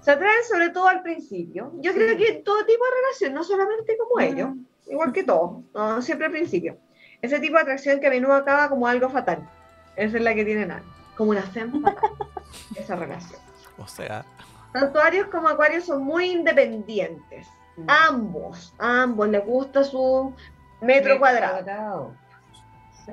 Se 0.00 0.10
atraen 0.10 0.44
sobre 0.50 0.70
todo 0.70 0.88
al 0.88 1.02
principio. 1.02 1.72
Yo 1.80 1.92
creo 1.94 2.16
que 2.16 2.42
todo 2.44 2.64
tipo 2.66 2.84
de 2.84 2.90
relación, 3.02 3.34
no 3.34 3.42
solamente 3.42 3.96
como 3.96 4.20
ellos, 4.20 4.50
igual 4.86 5.12
que 5.12 5.24
todos, 5.24 5.64
no, 5.74 6.02
siempre 6.02 6.26
al 6.26 6.32
principio. 6.32 6.76
Ese 7.22 7.40
tipo 7.40 7.56
de 7.56 7.62
atracción 7.62 8.00
que 8.00 8.08
a 8.08 8.10
menudo 8.10 8.34
acaba 8.34 8.68
como 8.68 8.86
algo 8.86 9.08
fatal. 9.08 9.48
Esa 9.96 10.18
es 10.18 10.22
la 10.22 10.34
que 10.34 10.44
tienen 10.44 10.70
Aries, 10.70 10.86
como 11.16 11.30
una 11.30 11.42
femme 11.42 11.80
fatal, 11.80 12.10
esa 12.76 12.96
relación. 12.96 13.40
O 13.78 13.88
sea, 13.88 14.26
Tanto 14.74 15.00
Aries 15.00 15.26
como 15.26 15.48
Acuario 15.48 15.80
son 15.80 16.02
muy 16.02 16.32
independientes. 16.32 17.46
Ambos, 17.86 18.74
ambos 18.78 19.28
les 19.28 19.44
gusta 19.46 19.84
su 19.84 20.34
metro 20.80 21.18
cuadrado. 21.18 22.12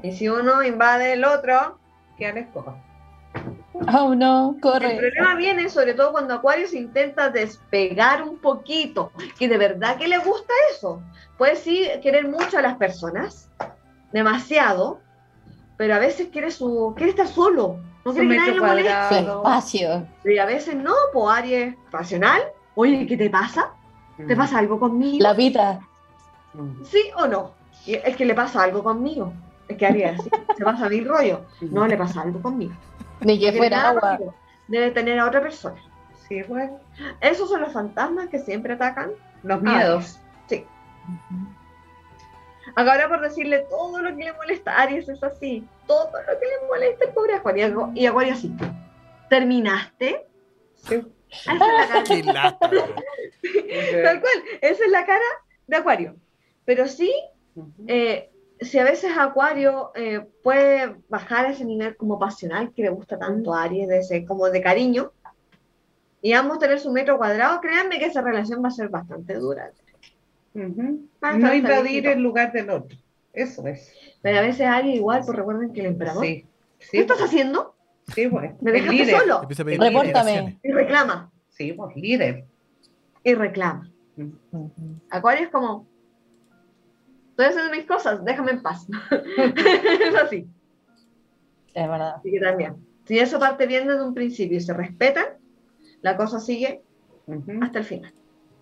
Y 0.03 0.11
si 0.13 0.29
uno 0.29 0.63
invade 0.63 1.13
el 1.13 1.25
otro, 1.25 1.77
Que 2.17 2.31
la 2.31 2.39
escoba. 2.41 2.77
Oh, 3.93 4.13
no, 4.13 4.53
El 4.55 4.61
corre. 4.61 4.97
problema 4.97 5.35
viene 5.35 5.69
sobre 5.69 5.93
todo 5.93 6.11
cuando 6.11 6.35
Acuario 6.35 6.67
se 6.67 6.77
intenta 6.77 7.29
despegar 7.29 8.21
un 8.21 8.37
poquito, 8.37 9.11
que 9.39 9.47
de 9.47 9.57
verdad 9.57 9.97
que 9.97 10.07
le 10.07 10.17
gusta 10.19 10.53
eso. 10.71 11.01
Puede 11.37 11.55
sí 11.55 11.87
querer 12.03 12.27
mucho 12.27 12.57
a 12.57 12.61
las 12.61 12.77
personas, 12.77 13.49
demasiado, 14.11 14.99
pero 15.77 15.95
a 15.95 15.99
veces 15.99 16.27
quiere 16.31 16.51
su 16.51 16.93
quiere 16.95 17.11
estar 17.11 17.27
solo, 17.27 17.77
no 18.05 18.11
Su 18.11 18.19
quiere 18.19 18.29
que 18.29 18.37
nadie 18.37 18.53
lo 18.53 18.65
moleste. 18.65 19.23
Su 19.23 19.31
espacio. 19.37 20.07
Y 20.25 20.37
a 20.37 20.45
veces 20.45 20.75
no, 20.75 20.93
pues 21.13 21.37
Aries 21.37 21.75
racional. 21.91 22.41
Oye, 22.75 23.07
¿qué 23.07 23.17
te 23.17 23.29
pasa? 23.29 23.71
¿Te 24.27 24.35
pasa 24.35 24.59
algo 24.59 24.79
conmigo? 24.79 25.17
La 25.21 25.33
pita. 25.35 25.79
Mm. 26.53 26.83
¿Sí 26.83 27.11
o 27.17 27.27
no? 27.27 27.53
Y 27.85 27.95
es 27.95 28.15
que 28.15 28.25
le 28.25 28.33
pasa 28.33 28.63
algo 28.63 28.83
conmigo. 28.83 29.33
Es 29.67 29.77
que 29.77 29.85
Aries 29.85 30.19
así, 30.19 30.29
se 30.57 30.63
pasa 30.63 30.89
mil 30.89 31.07
rollo. 31.07 31.41
No 31.61 31.87
le 31.87 31.97
pasa 31.97 32.21
algo 32.21 32.41
conmigo. 32.41 32.73
Ni 33.21 33.39
que 33.39 33.53
fuera 33.53 33.89
agua. 33.89 34.01
conmigo. 34.17 34.35
Debe 34.67 34.91
tener 34.91 35.19
a 35.19 35.27
otra 35.27 35.41
persona. 35.41 35.81
Sí, 36.27 36.41
pues. 36.47 36.69
Esos 37.21 37.49
son 37.49 37.61
los 37.61 37.73
fantasmas 37.73 38.29
que 38.29 38.39
siempre 38.39 38.73
atacan 38.73 39.11
Los 39.43 39.61
miedos. 39.61 40.19
Sí. 40.47 40.65
Ahora 42.75 43.09
por 43.09 43.21
decirle 43.21 43.65
todo 43.69 43.99
lo 44.01 44.15
que 44.15 44.23
le 44.23 44.33
molesta 44.33 44.71
a 44.73 44.83
Aries 44.83 45.09
es 45.09 45.21
así. 45.23 45.67
Todo 45.87 46.05
lo 46.05 46.39
que 46.39 46.45
le 46.45 46.67
molesta 46.67 47.05
el 47.05 47.11
pobre 47.11 47.33
Acuario. 47.35 47.91
Y 47.95 48.05
Acuario 48.05 48.33
así. 48.33 48.53
¿Terminaste? 49.29 50.25
Sí. 50.75 51.01
Esa 51.29 51.53
es 51.53 51.59
la 51.59 51.87
cara. 51.87 52.03
qué 52.03 52.23
lata. 52.23 52.69
Tal 54.03 54.21
cual. 54.21 54.33
Esa 54.61 54.85
es 54.85 54.91
la 54.91 55.05
cara 55.05 55.25
de 55.67 55.77
Acuario. 55.77 56.15
Pero 56.71 56.87
sí, 56.87 57.13
eh, 57.85 58.29
si 58.61 58.79
a 58.79 58.85
veces 58.85 59.11
Acuario 59.17 59.91
eh, 59.93 60.25
puede 60.41 60.95
bajar 61.09 61.45
a 61.45 61.49
ese 61.49 61.65
nivel 61.65 61.97
como 61.97 62.17
pasional 62.17 62.71
que 62.73 62.83
le 62.83 62.89
gusta 62.89 63.19
tanto 63.19 63.53
a 63.53 63.63
Aries, 63.63 63.89
de 63.89 63.97
ese, 63.97 64.23
como 64.23 64.49
de 64.49 64.61
cariño, 64.61 65.11
y 66.21 66.31
ambos 66.31 66.59
tener 66.59 66.79
su 66.79 66.89
metro 66.89 67.17
cuadrado, 67.17 67.59
créanme 67.59 67.99
que 67.99 68.05
esa 68.05 68.21
relación 68.21 68.63
va 68.63 68.69
a 68.69 68.71
ser 68.71 68.87
bastante 68.87 69.33
dura. 69.33 69.69
Ujú. 70.53 71.09
Va 71.21 71.31
a 71.31 71.37
No 71.37 71.53
invadir 71.53 72.07
el 72.07 72.21
lugar 72.21 72.53
del 72.53 72.69
otro. 72.69 72.97
Eso 73.33 73.67
es. 73.67 73.91
Pero 74.21 74.37
a 74.37 74.41
veces 74.41 74.65
Aries 74.65 74.95
igual, 74.95 75.23
pues 75.25 75.37
recuerden 75.37 75.73
que 75.73 75.81
el 75.81 75.87
emperador. 75.87 76.23
Sí. 76.23 76.45
¿Qué 76.89 77.01
estás 77.01 77.17
pues. 77.17 77.29
haciendo? 77.29 77.75
Sí, 78.15 78.29
pues. 78.29 78.53
¿Me 78.61 78.71
dejaste 78.71 78.95
líder. 78.95 79.19
solo? 79.19 79.41
Empieza 79.41 79.63
a 79.63 79.65
pedir 79.65 79.81
Repórtame. 79.81 80.57
Y 80.63 80.71
reclama, 80.71 81.31
Sí, 81.49 81.73
pues, 81.73 81.97
líder. 81.97 82.45
y 83.25 83.33
reclama. 83.35 83.91
Acuario 85.09 85.45
es 85.45 85.49
como, 85.51 85.90
estoy 87.41 87.57
haciendo 87.57 87.77
mis 87.77 87.87
cosas, 87.87 88.23
déjame 88.23 88.51
en 88.51 88.61
paz. 88.61 88.87
es 89.11 90.15
así. 90.15 90.47
Es 91.73 91.87
verdad. 91.87 92.15
Así 92.17 92.31
que 92.31 92.39
también, 92.39 92.75
si 93.05 93.19
eso 93.19 93.39
parte 93.39 93.65
bien 93.65 93.87
desde 93.87 94.03
un 94.03 94.13
principio 94.13 94.57
y 94.57 94.61
se 94.61 94.73
respetan, 94.73 95.25
la 96.01 96.17
cosa 96.17 96.39
sigue 96.39 96.83
hasta 97.61 97.79
el 97.79 97.85
final. 97.85 98.13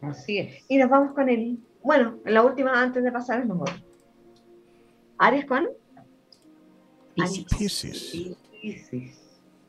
Así 0.02 0.40
es. 0.40 0.66
Y 0.68 0.78
nos 0.78 0.90
vamos 0.90 1.14
con 1.14 1.30
el, 1.30 1.60
bueno, 1.84 2.20
en 2.26 2.34
la 2.34 2.44
última 2.44 2.82
antes 2.82 3.04
de 3.04 3.12
pasar 3.12 3.42
es 3.42 3.48
nosotros. 3.48 3.84
Aries 5.18 5.46
con. 5.46 5.68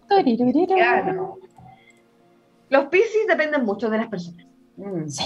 Turiruriru. 0.09 0.75
Claro. 0.75 1.39
Los 2.69 2.87
Piscis 2.87 3.27
dependen 3.27 3.65
mucho 3.65 3.91
de 3.91 3.99
las 3.99 4.09
personas. 4.09 4.47
Mm. 4.77 5.09
Sí. 5.09 5.25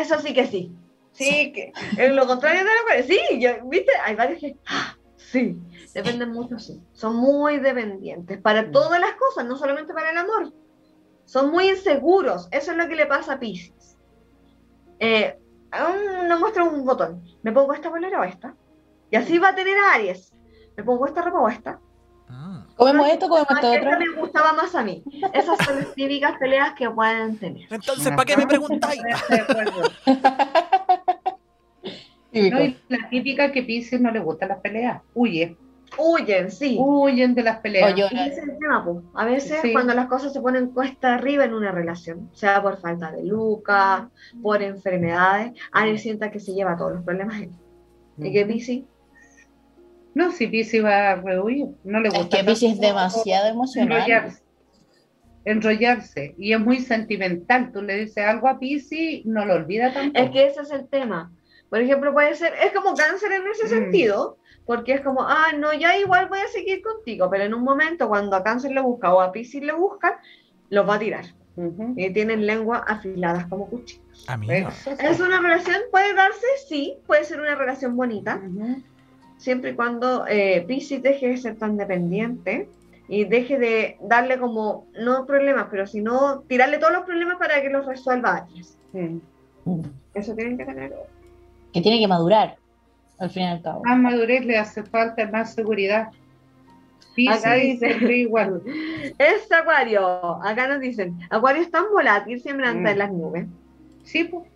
Eso 0.00 0.18
sí 0.18 0.34
que 0.34 0.46
sí. 0.46 0.72
Sí, 1.12 1.52
que 1.52 1.72
en 1.98 2.16
lo 2.16 2.26
contrario 2.26 2.60
de 2.60 2.70
lo 2.70 2.96
que 2.96 3.02
sí, 3.04 3.18
yo, 3.40 3.50
viste, 3.66 3.92
hay 4.04 4.14
varios 4.16 4.40
que 4.40 4.56
ah, 4.66 4.96
sí, 5.16 5.56
dependen 5.94 6.30
mucho, 6.32 6.58
sí. 6.58 6.80
Son 6.92 7.14
muy 7.16 7.58
dependientes 7.58 8.40
para 8.40 8.62
Mm. 8.62 8.72
todas 8.72 8.98
las 9.00 9.12
cosas, 9.14 9.44
no 9.44 9.56
solamente 9.56 9.92
para 9.92 10.10
el 10.10 10.16
amor. 10.18 10.52
Son 11.24 11.50
muy 11.50 11.68
inseguros, 11.68 12.48
eso 12.50 12.70
es 12.72 12.76
lo 12.76 12.88
que 12.88 12.96
le 12.96 13.06
pasa 13.06 13.34
a 13.34 13.38
Pisces. 13.38 13.98
Eh, 14.98 15.38
aún 15.70 16.28
no 16.28 16.38
muestra 16.38 16.64
un 16.64 16.84
botón. 16.84 17.22
¿Me 17.42 17.52
pongo 17.52 17.72
esta 17.74 17.88
bolera 17.90 18.20
o 18.20 18.24
esta? 18.24 18.54
Y 19.10 19.16
así 19.16 19.38
va 19.38 19.48
a 19.50 19.54
tener 19.54 19.76
a 19.78 19.94
Aries. 19.94 20.32
¿Me 20.76 20.82
pongo 20.84 21.06
esta 21.06 21.20
ropa 21.22 21.40
o 21.40 21.48
esta? 21.48 21.78
Ah, 22.28 22.64
Comemos 22.76 23.08
esto, 23.10 23.28
comemos 23.28 23.50
esto 23.50 23.72
esta 23.72 23.88
otro. 23.88 23.98
me 23.98 24.08
gustaba 24.20 24.52
más 24.54 24.74
a 24.74 24.82
mí. 24.82 25.02
Esas 25.34 25.58
son 25.64 25.76
las 25.80 25.92
típicas 25.94 26.38
peleas 26.38 26.72
que 26.74 26.88
pueden 26.90 27.36
tener. 27.38 27.66
Entonces, 27.70 28.08
¿para 28.10 28.24
qué 28.24 28.36
me 28.38 28.46
preguntáis? 28.46 29.02
No, 32.32 32.62
y 32.64 32.76
la 32.88 33.08
típica 33.10 33.52
que 33.52 33.62
Pisces 33.62 34.00
no 34.00 34.10
le 34.10 34.20
gustan 34.20 34.48
las 34.50 34.60
peleas. 34.60 35.02
Huye. 35.14 35.56
Huyen, 35.98 36.50
sí. 36.50 36.78
Huyen 36.80 37.34
de 37.34 37.42
las 37.42 37.58
peleas. 37.58 37.92
O 37.92 37.96
yo- 37.96 38.06
Y 38.10 38.18
ese 38.18 38.40
es 38.40 38.48
el 38.48 38.58
tema, 38.58 38.82
po. 38.82 39.02
A 39.14 39.26
veces 39.26 39.58
Sí. 39.60 39.72
cuando 39.72 39.92
las 39.92 40.06
cosas 40.06 40.32
se 40.32 40.40
ponen 40.40 40.68
cuesta 40.70 41.14
arriba 41.16 41.44
en 41.44 41.52
una 41.52 41.70
relación, 41.70 42.30
sea 42.32 42.62
por 42.62 42.80
falta 42.80 43.12
de 43.12 43.24
lucas, 43.24 44.04
por 44.40 44.62
enfermedades, 44.62 45.52
Aries 45.72 46.00
sienta 46.00 46.30
que 46.30 46.40
se 46.40 46.54
lleva 46.54 46.78
todos 46.78 46.94
los 46.94 47.04
problemas 47.04 47.42
él. 47.42 47.50
Y 48.18 48.32
que 48.32 48.46
Piscis, 48.46 48.84
No, 50.14 50.30
si 50.30 50.46
Pisces 50.46 50.84
va 50.84 51.12
a 51.12 51.14
rehuir. 51.16 51.68
No 51.84 51.98
le 52.00 52.08
Es 52.08 52.14
gusta. 52.14 52.36
que 52.38 52.44
Piscis 52.44 52.72
es 52.74 52.80
demasiado 52.80 53.48
emocional. 53.48 53.96
Enrollarse. 53.98 54.42
Enrollarse. 55.44 56.34
Y 56.38 56.52
es 56.52 56.60
muy 56.60 56.78
sentimental. 56.80 57.72
Tú 57.72 57.82
le 57.82 57.96
dices 57.96 58.24
algo 58.24 58.48
a 58.48 58.58
Pisces, 58.58 59.24
no 59.24 59.44
lo 59.44 59.54
olvida 59.54 59.92
tampoco. 59.92 60.24
es 60.24 60.30
que 60.30 60.46
ese 60.46 60.60
es 60.62 60.70
el 60.70 60.86
tema. 60.88 61.32
Por 61.72 61.80
ejemplo, 61.80 62.12
puede 62.12 62.34
ser, 62.34 62.52
es 62.62 62.70
como 62.72 62.94
cáncer 62.94 63.32
en 63.32 63.46
ese 63.50 63.64
Mm. 63.64 63.68
sentido, 63.68 64.36
porque 64.66 64.92
es 64.92 65.00
como, 65.00 65.22
ah, 65.22 65.52
no, 65.58 65.72
ya 65.72 65.96
igual 65.96 66.28
voy 66.28 66.40
a 66.40 66.48
seguir 66.48 66.82
contigo, 66.82 67.30
pero 67.30 67.44
en 67.44 67.54
un 67.54 67.64
momento 67.64 68.08
cuando 68.08 68.36
a 68.36 68.44
cáncer 68.44 68.72
le 68.72 68.82
busca 68.82 69.14
o 69.14 69.22
a 69.22 69.32
Piscis 69.32 69.62
le 69.62 69.72
buscan, 69.72 70.12
los 70.68 70.86
va 70.86 70.96
a 70.96 70.98
tirar. 70.98 71.24
Y 71.96 72.10
tienen 72.12 72.44
lengua 72.46 72.84
afiladas 72.86 73.46
como 73.46 73.70
cuchillos. 73.70 74.04
Amigo. 74.28 74.68
Eso 74.68 74.90
sí. 74.90 75.06
¿Es 75.06 75.18
una 75.18 75.40
relación? 75.40 75.76
¿Puede 75.90 76.12
darse? 76.12 76.46
Sí, 76.68 76.98
puede 77.06 77.24
ser 77.24 77.40
una 77.40 77.54
relación 77.54 77.96
bonita. 77.96 78.38
Siempre 79.38 79.70
y 79.70 79.74
cuando 79.74 80.26
eh, 80.28 80.66
Piscis 80.68 81.02
deje 81.02 81.28
de 81.28 81.36
ser 81.38 81.56
tan 81.56 81.78
dependiente 81.78 82.68
y 83.08 83.24
deje 83.24 83.58
de 83.58 83.96
darle 84.02 84.38
como, 84.38 84.88
no 84.92 85.24
problemas, 85.24 85.68
pero 85.70 85.86
sino 85.86 86.40
tirarle 86.48 86.76
todos 86.76 86.92
los 86.92 87.04
problemas 87.04 87.38
para 87.38 87.62
que 87.62 87.70
los 87.70 87.86
resuelva. 87.86 88.46
Sí. 88.92 89.22
Eso 90.12 90.34
tienen 90.34 90.58
que 90.58 90.66
tener. 90.66 90.92
Que 91.72 91.80
tiene 91.80 91.98
que 91.98 92.08
madurar, 92.08 92.56
al 93.18 93.30
fin 93.30 93.44
y 93.44 93.46
al 93.46 93.62
cabo. 93.62 93.82
Más 93.84 93.98
madurez 93.98 94.44
le 94.44 94.58
hace 94.58 94.82
falta 94.82 95.26
más 95.30 95.54
seguridad. 95.54 96.08
Pisces 97.14 97.40
Acá 97.40 97.54
dice- 97.54 97.86
siempre 97.88 98.16
igual. 98.18 98.62
Es 99.18 99.50
Acuario. 99.52 100.42
Acá 100.44 100.68
nos 100.68 100.80
dicen, 100.80 101.18
Acuario 101.30 101.62
es 101.62 101.70
tan 101.70 101.84
volátil, 101.92 102.40
siempre 102.40 102.66
anda 102.66 102.90
Mm. 102.90 102.92
en 102.92 102.98
las 102.98 103.12
nubes. 103.12 103.46
Sí, 104.04 104.24
pues. 104.24 104.48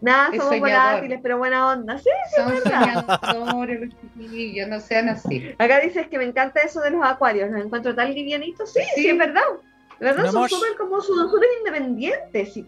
Nada, 0.00 0.28
Es 0.32 0.38
somos 0.38 0.56
soñador. 0.58 0.90
volátiles, 0.92 1.20
pero 1.22 1.38
buena 1.38 1.72
onda. 1.72 1.98
Sí, 1.98 2.08
Son 2.36 2.48
verdad. 2.54 3.20
soñadores 3.20 3.80
los 3.80 3.94
chiquillos, 4.00 4.68
no 4.68 4.78
sean 4.80 5.08
así. 5.08 5.50
acá 5.58 5.80
dices 5.80 6.06
que 6.08 6.18
me 6.18 6.24
encanta 6.24 6.60
eso 6.60 6.80
de 6.80 6.90
los 6.92 7.04
acuarios, 7.04 7.50
los 7.50 7.64
encuentro 7.64 7.94
tan 7.94 8.14
livianitos. 8.14 8.72
Sí, 8.72 8.80
sí, 8.94 9.02
Sí. 9.02 9.08
es 9.08 9.18
verdad. 9.18 9.42
De 9.98 10.06
verdad, 10.06 10.22
Mi 10.24 10.30
son 10.30 10.48
súper 10.48 10.76
como 10.78 11.00
son 11.00 11.28
súper 11.28 11.48
independientes. 11.58 12.52
sí. 12.54 12.66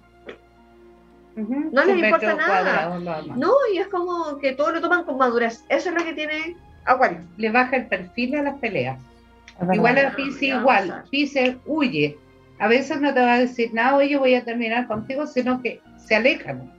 No 1.37 1.85
les 1.85 1.97
importa 1.97 2.35
nada. 2.35 2.89
cuadrado. 2.89 3.37
No, 3.37 3.53
y 3.72 3.78
es 3.78 3.89
como 3.89 4.39
que 4.39 4.53
todo 4.53 4.72
lo 4.72 4.81
toman 4.81 5.05
con 5.05 5.16
madurez. 5.16 5.64
Eso 5.68 5.89
es 5.91 5.95
lo 5.95 6.05
que 6.05 6.12
tiene 6.12 6.57
Acuario. 6.85 7.20
Le 7.37 7.51
baja 7.51 7.76
el 7.76 7.87
perfil 7.87 8.37
a 8.37 8.43
las 8.43 8.59
peleas. 8.59 8.99
Verdad. 9.59 9.74
Igual 9.74 9.99
a 9.99 10.16
Pisces, 10.16 10.43
igual. 10.43 11.05
Pisces 11.11 11.57
huye. 11.66 12.16
A 12.59 12.68
veces 12.68 13.01
no 13.01 13.12
te 13.14 13.20
va 13.20 13.35
a 13.35 13.39
decir 13.39 13.72
nada, 13.74 13.97
oye, 13.97 14.16
voy 14.16 14.35
a 14.35 14.45
terminar 14.45 14.87
contigo, 14.87 15.26
sino 15.26 15.61
que 15.62 15.81
se 15.99 16.14
alejan. 16.16 16.72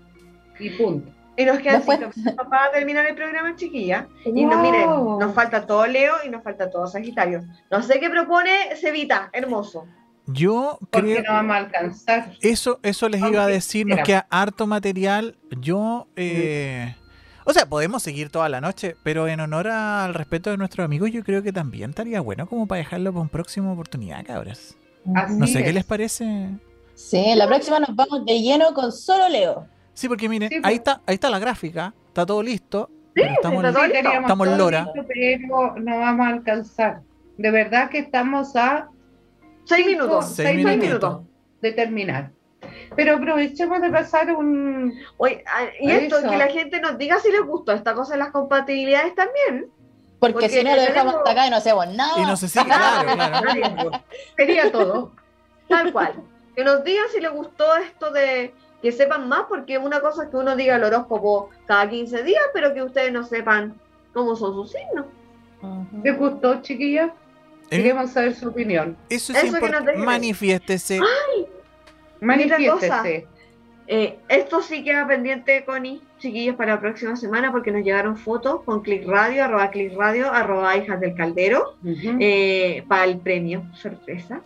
Y 0.59 0.69
punto. 0.71 1.11
Y 1.37 1.45
nos 1.45 1.59
quedan 1.59 1.77
Después- 1.77 1.99
cinco 2.13 2.49
para 2.49 2.71
terminar 2.71 3.05
el 3.07 3.15
programa, 3.15 3.55
chiquilla. 3.55 4.07
Y 4.25 4.45
no, 4.45 4.57
Wow. 4.57 4.61
miren, 4.61 4.89
nos 5.19 5.33
falta 5.33 5.65
todo 5.65 5.85
Leo 5.87 6.13
y 6.25 6.29
nos 6.29 6.43
falta 6.43 6.69
todo 6.69 6.85
Sagitario. 6.87 7.41
No 7.71 7.81
sé 7.81 7.99
qué 7.99 8.09
propone 8.09 8.75
Cevita, 8.75 9.29
hermoso. 9.33 9.85
Yo 10.27 10.77
Porque 10.91 11.15
creo. 11.15 11.23
no 11.23 11.33
vamos 11.33 11.55
a 11.55 11.57
alcanzar. 11.59 12.33
Eso, 12.41 12.79
eso 12.83 13.09
les 13.09 13.21
iba 13.21 13.43
a 13.43 13.47
decir, 13.47 13.85
nos 13.87 13.99
queda 14.01 14.27
harto 14.29 14.67
material. 14.67 15.35
Yo, 15.59 16.07
eh, 16.15 16.95
o 17.45 17.53
sea, 17.53 17.65
podemos 17.65 18.03
seguir 18.03 18.29
toda 18.29 18.47
la 18.47 18.61
noche, 18.61 18.95
pero 19.03 19.27
en 19.27 19.39
honor 19.39 19.67
al 19.67 20.13
respeto 20.13 20.49
de 20.51 20.57
nuestros 20.57 20.85
amigos, 20.85 21.11
yo 21.11 21.23
creo 21.23 21.41
que 21.43 21.51
también 21.51 21.89
estaría 21.89 22.21
bueno 22.21 22.47
como 22.47 22.67
para 22.67 22.79
dejarlo 22.79 23.11
para 23.11 23.21
una 23.21 23.31
próxima 23.31 23.71
oportunidad, 23.73 24.23
cabras. 24.25 24.77
Así 25.15 25.35
No 25.35 25.47
sé 25.47 25.63
qué 25.63 25.69
es. 25.69 25.75
les 25.75 25.83
parece. 25.85 26.49
Sí, 26.93 27.33
la 27.35 27.47
próxima 27.47 27.79
nos 27.79 27.95
vamos 27.95 28.23
de 28.25 28.39
lleno 28.39 28.73
con 28.73 28.91
solo 28.91 29.27
Leo. 29.27 29.65
Sí, 29.93 30.07
porque 30.07 30.29
miren, 30.29 30.49
Sí, 30.49 30.55
ahí 30.57 30.61
pues. 30.61 30.73
está, 30.75 31.01
ahí 31.07 31.15
está 31.15 31.29
la 31.29 31.39
gráfica, 31.39 31.93
está 32.07 32.25
todo 32.25 32.43
listo. 32.43 32.89
pero 33.13 33.33
estamos, 33.33 33.63
está 33.65 33.73
todo 33.73 33.85
Sí, 33.87 33.93
listo. 33.93 34.11
Estamos 34.21 34.47
todo 34.47 34.57
lora. 34.57 34.83
listo, 34.93 35.07
pero 35.07 35.75
no 35.79 35.99
vamos 35.99 36.25
a 36.27 36.29
alcanzar. 36.29 37.01
De 37.37 37.49
verdad 37.49 37.89
que 37.89 37.97
estamos 37.97 38.55
a 38.55 38.87
Seis 39.75 39.85
minutos. 39.85 40.25
Seis 40.35 40.65
minutos 40.65 41.21
de 41.61 41.71
terminar. 41.71 42.31
Pero 42.95 43.15
aprovechemos 43.15 43.81
de 43.81 43.89
pasar 43.89 44.31
un... 44.35 44.93
Oye, 45.17 45.43
y 45.79 45.89
esto, 45.91 46.19
Eso. 46.19 46.29
que 46.29 46.37
la 46.37 46.47
gente 46.47 46.79
nos 46.81 46.97
diga 46.97 47.19
si 47.19 47.31
les 47.31 47.41
gustó 47.41 47.71
esta 47.71 47.93
cosa 47.93 48.13
de 48.13 48.19
las 48.19 48.31
compatibilidades 48.31 49.15
también. 49.15 49.71
Porque, 50.19 50.33
Porque 50.33 50.49
si 50.49 50.63
no 50.63 50.75
lo 50.75 50.81
dejamos 50.81 50.93
tenemos- 50.93 51.15
hasta 51.17 51.31
acá 51.31 51.47
y 51.47 51.49
no 51.49 51.55
hacemos 51.55 51.87
nada. 51.95 52.19
y 52.19 52.25
no 52.25 52.35
sé 52.37 52.47
si, 52.47 52.59
claro, 52.63 53.09
claro. 53.15 53.91
Sería 54.37 54.71
todo. 54.71 55.13
Tal 55.67 55.91
cual. 55.91 56.13
Que 56.55 56.63
nos 56.63 56.83
digan 56.83 57.05
si 57.11 57.19
les 57.21 57.31
gustó 57.31 57.75
esto 57.77 58.11
de 58.11 58.53
que 58.81 58.91
sepan 58.91 59.27
más, 59.29 59.43
porque 59.47 59.77
una 59.77 60.01
cosa 60.01 60.23
es 60.25 60.29
que 60.29 60.37
uno 60.37 60.55
diga 60.55 60.75
el 60.75 60.83
horóscopo 60.83 61.49
cada 61.65 61.89
15 61.89 62.23
días, 62.23 62.43
pero 62.53 62.73
que 62.73 62.83
ustedes 62.83 63.11
no 63.13 63.23
sepan 63.23 63.79
cómo 64.13 64.35
son 64.35 64.53
sus 64.53 64.71
signos. 64.71 65.05
¿Les 66.03 66.17
gustó, 66.17 66.61
chiquillos? 66.61 67.11
Eh, 67.71 67.77
Queremos 67.77 68.11
saber 68.11 68.35
su 68.35 68.49
opinión. 68.49 68.95
Eso 69.09 69.31
es 69.33 69.39
Eso 69.39 69.45
que 69.45 69.51
nos 69.51 69.61
importante. 69.61 69.91
dejen. 69.91 70.05
Manifiéstese. 70.05 70.99
Manifiéstese. 72.19 73.27
Eh, 73.87 74.19
esto 74.29 74.61
sí 74.61 74.83
queda 74.83 75.05
pendiente, 75.07 75.65
Connie, 75.65 76.01
chiquillos, 76.19 76.55
para 76.55 76.75
la 76.75 76.79
próxima 76.79 77.15
semana, 77.15 77.51
porque 77.51 77.71
nos 77.71 77.83
llegaron 77.83 78.15
fotos 78.15 78.61
con 78.63 78.81
Click 78.81 79.05
Radio, 79.07 79.43
arroba 79.43 79.69
Click 79.71 79.97
Radio, 79.97 80.31
arroba 80.31 80.77
Hijas 80.77 80.99
del 81.01 81.13
Caldero, 81.15 81.75
eh, 81.83 82.83
para 82.87 83.05
el 83.05 83.17
premio 83.17 83.65
sorpresa. 83.73 84.41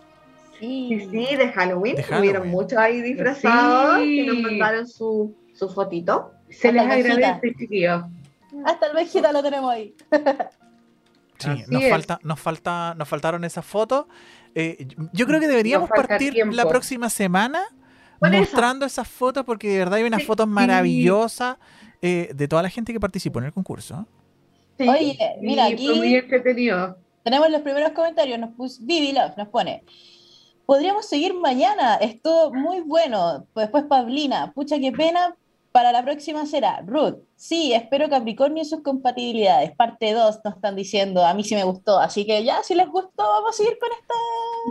Sí. 0.58 0.88
Sí, 0.98 1.08
sí, 1.10 1.36
de 1.36 1.48
Halloween. 1.52 1.96
De 1.96 2.02
Hubieron 2.02 2.42
Halloween. 2.42 2.50
muchos 2.50 2.78
ahí 2.78 3.02
disfrazados 3.02 3.98
Sí. 3.98 4.16
que 4.16 4.26
nos 4.32 4.38
mandaron 4.42 4.86
su, 4.88 5.36
su 5.52 5.68
fotito. 5.68 6.32
Se 6.48 6.72
les 6.72 6.82
Hasta 6.82 6.94
agradece, 6.94 7.54
chiquillos. 7.58 8.04
Hasta 8.64 8.86
el 8.86 8.94
vejita 8.94 9.32
lo 9.32 9.42
tenemos 9.42 9.70
ahí. 9.70 9.94
Sí, 11.38 11.64
nos 11.68 11.84
falta, 11.88 12.18
nos 12.22 12.40
falta, 12.40 12.94
nos 12.96 13.08
faltaron 13.08 13.44
esas 13.44 13.64
fotos. 13.64 14.06
Eh, 14.54 14.86
yo 15.12 15.26
creo 15.26 15.38
que 15.40 15.48
deberíamos 15.48 15.88
partir 15.90 16.32
tiempo. 16.32 16.54
la 16.54 16.66
próxima 16.68 17.10
semana 17.10 17.62
esa. 18.20 18.38
mostrando 18.40 18.86
esas 18.86 19.06
fotos 19.06 19.44
porque 19.44 19.68
de 19.68 19.78
verdad 19.78 19.94
hay 19.98 20.04
unas 20.04 20.20
Sí. 20.20 20.26
fotos 20.26 20.46
maravillosas 20.48 21.58
eh, 22.02 22.30
de 22.34 22.48
toda 22.48 22.62
la 22.62 22.70
gente 22.70 22.92
que 22.92 23.00
participó 23.00 23.38
en 23.40 23.46
el 23.46 23.52
concurso. 23.52 24.06
Sí. 24.78 24.88
Oye, 24.88 25.18
mira, 25.40 25.66
aquí 25.66 26.14
entretenido. 26.14 26.96
tenemos 27.24 27.50
los 27.50 27.62
primeros 27.62 27.92
comentarios. 27.92 28.38
Nos 28.38 28.50
puso 28.54 28.80
Vivi 28.82 29.12
Love, 29.12 29.36
nos 29.36 29.48
pone. 29.48 29.82
Podríamos 30.66 31.06
seguir 31.08 31.32
mañana, 31.34 31.94
estuvo 31.96 32.52
muy 32.52 32.80
bueno. 32.80 33.46
Después 33.54 33.84
Pablina, 33.84 34.52
pucha 34.52 34.78
qué 34.78 34.92
pena. 34.92 35.34
Para 35.76 35.92
la 35.92 36.02
próxima 36.02 36.46
será 36.46 36.82
Ruth. 36.86 37.16
Sí, 37.34 37.74
espero 37.74 38.08
Capricornio 38.08 38.62
y 38.62 38.64
sus 38.64 38.80
compatibilidades. 38.82 39.76
Parte 39.76 40.14
2 40.14 40.40
nos 40.42 40.54
están 40.54 40.74
diciendo, 40.74 41.22
a 41.22 41.34
mí 41.34 41.44
sí 41.44 41.54
me 41.54 41.64
gustó. 41.64 41.98
Así 41.98 42.24
que 42.24 42.42
ya, 42.44 42.62
si 42.62 42.74
les 42.74 42.88
gustó, 42.88 43.10
vamos 43.24 43.50
a 43.50 43.52
seguir 43.52 43.76
con 43.78 43.90
esta. 43.92 44.14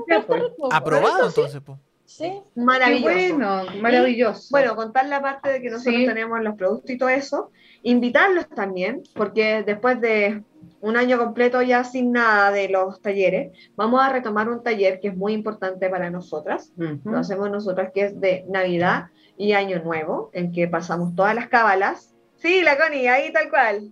Ya, 0.09 0.15
con 0.15 0.15
este 0.15 0.27
pues. 0.27 0.41
ritmo. 0.51 0.69
Aprobado 0.71 1.17
eso 1.19 1.29
sí. 1.29 1.41
entonces. 1.41 1.61
po. 1.61 1.77
Sí. 2.05 2.23
Qué 2.55 2.59
Maravilloso. 2.59 3.03
bueno, 3.13 3.63
maravilloso. 3.81 4.47
Bueno, 4.49 4.75
contar 4.75 5.05
la 5.05 5.21
parte 5.21 5.51
de 5.51 5.61
que 5.61 5.69
nosotros 5.69 5.93
Sí. 5.95 6.05
tenemos 6.07 6.41
los 6.41 6.55
productos 6.55 6.89
y 6.89 6.97
todo 6.97 7.09
eso, 7.09 7.51
invitarlos 7.83 8.49
también, 8.49 9.03
porque 9.13 9.61
después 9.63 10.01
de 10.01 10.41
un 10.81 10.97
año 10.97 11.19
completo 11.19 11.61
ya 11.61 11.83
sin 11.83 12.13
nada 12.13 12.49
de 12.49 12.67
los 12.69 12.99
talleres, 12.99 13.51
vamos 13.75 14.01
a 14.01 14.09
retomar 14.09 14.49
un 14.49 14.63
taller 14.63 14.99
que 14.99 15.09
es 15.09 15.15
muy 15.15 15.33
importante 15.33 15.87
para 15.87 16.09
nosotras, 16.09 16.71
Ujú. 16.77 17.11
lo 17.11 17.19
hacemos 17.19 17.51
nosotras, 17.51 17.91
que 17.93 18.05
es 18.05 18.19
de 18.19 18.43
Navidad 18.49 19.05
y 19.37 19.53
Año 19.53 19.81
Nuevo, 19.83 20.29
en 20.33 20.51
que 20.51 20.67
pasamos 20.67 21.15
todas 21.15 21.35
las 21.35 21.47
cábalas. 21.49 22.13
Sí, 22.37 22.61
la 22.61 22.77
Connie, 22.77 23.07
ahí 23.07 23.31
tal 23.33 23.49
cual. 23.49 23.91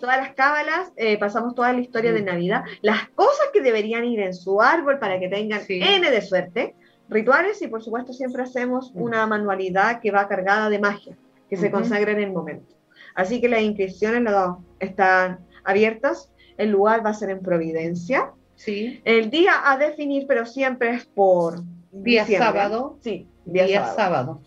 Todas 0.00 0.16
las 0.18 0.34
cábalas, 0.34 0.92
eh, 0.96 1.18
pasamos 1.18 1.54
toda 1.54 1.72
la 1.72 1.80
historia 1.80 2.12
de 2.12 2.22
Navidad, 2.22 2.64
las 2.82 3.08
cosas 3.10 3.48
que 3.52 3.60
deberían 3.60 4.04
ir 4.04 4.20
en 4.20 4.34
su 4.34 4.60
árbol 4.62 4.98
para 4.98 5.18
que 5.20 5.28
tengan 5.28 5.60
Sí. 5.62 5.80
N 5.82 6.10
de 6.10 6.22
suerte, 6.22 6.74
rituales 7.08 7.60
y 7.62 7.68
por 7.68 7.82
supuesto 7.82 8.12
siempre 8.12 8.42
hacemos 8.42 8.90
una 8.94 9.26
manualidad 9.26 10.00
que 10.00 10.10
va 10.10 10.28
cargada 10.28 10.70
de 10.70 10.78
magia, 10.78 11.16
que 11.48 11.56
se 11.56 11.66
Ujú. 11.66 11.76
consagra 11.76 12.12
en 12.12 12.20
el 12.20 12.32
momento. 12.32 12.74
Así 13.14 13.40
que 13.40 13.48
las 13.48 13.60
inscripciones 13.62 14.22
las- 14.22 14.56
están 14.80 15.40
abiertas, 15.64 16.30
el 16.56 16.70
lugar 16.70 17.04
va 17.04 17.10
a 17.10 17.14
ser 17.14 17.30
en 17.30 17.40
Providencia, 17.40 18.32
Sí, 18.54 19.02
el 19.04 19.28
día 19.30 19.52
a 19.70 19.76
definir, 19.76 20.26
pero 20.26 20.46
siempre 20.46 20.90
es 20.90 21.04
por 21.04 21.60
día 21.92 22.22
diciembre. 22.22 22.46
sábado. 22.48 22.96
Sí, 23.02 23.28
día, 23.44 23.64
Día, 23.66 23.80
sábado. 23.86 23.96
sábado. 23.96 24.40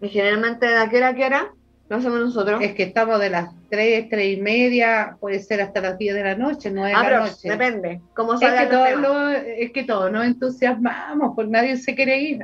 Y 0.00 0.08
generalmente 0.08 0.66
de 0.66 0.76
a 0.76 0.88
qué 0.88 0.96
hora 0.98 1.08
a 1.08 1.14
qué 1.14 1.24
hora 1.26 1.52
lo 1.88 1.96
hacemos 1.96 2.18
nosotros. 2.20 2.60
Es 2.62 2.74
que 2.74 2.82
estamos 2.82 3.20
de 3.20 3.30
las 3.30 3.50
3, 3.70 4.08
3 4.10 4.38
y 4.38 4.40
media, 4.40 5.16
puede 5.20 5.38
ser 5.38 5.60
hasta 5.60 5.80
las 5.80 5.96
10 5.98 6.14
de 6.14 6.24
la 6.24 6.34
noche, 6.34 6.70
9 6.70 6.88
de 6.90 6.94
Ah, 6.96 7.02
la 7.02 7.08
pero 7.08 7.20
noche. 7.26 7.48
depende, 7.48 8.00
cómo 8.14 8.34
Es 8.34 8.40
que, 8.40 8.66
todos 8.66 9.00
lo- 9.00 9.30
es 9.30 9.72
que 9.72 9.84
todos 9.84 10.10
nos 10.12 10.24
entusiasmamos, 10.24 11.32
pues 11.36 11.48
nadie 11.48 11.76
se 11.76 11.94
quiere 11.94 12.18
ir. 12.18 12.38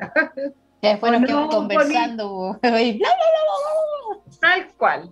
Que 0.81 0.89
después 0.89 1.13
nos 1.13 1.23
quedamos 1.25 1.55
conversando. 1.55 2.59
y 2.81 2.99
bla, 2.99 3.09
Tal 4.41 4.67
cual. 4.77 5.11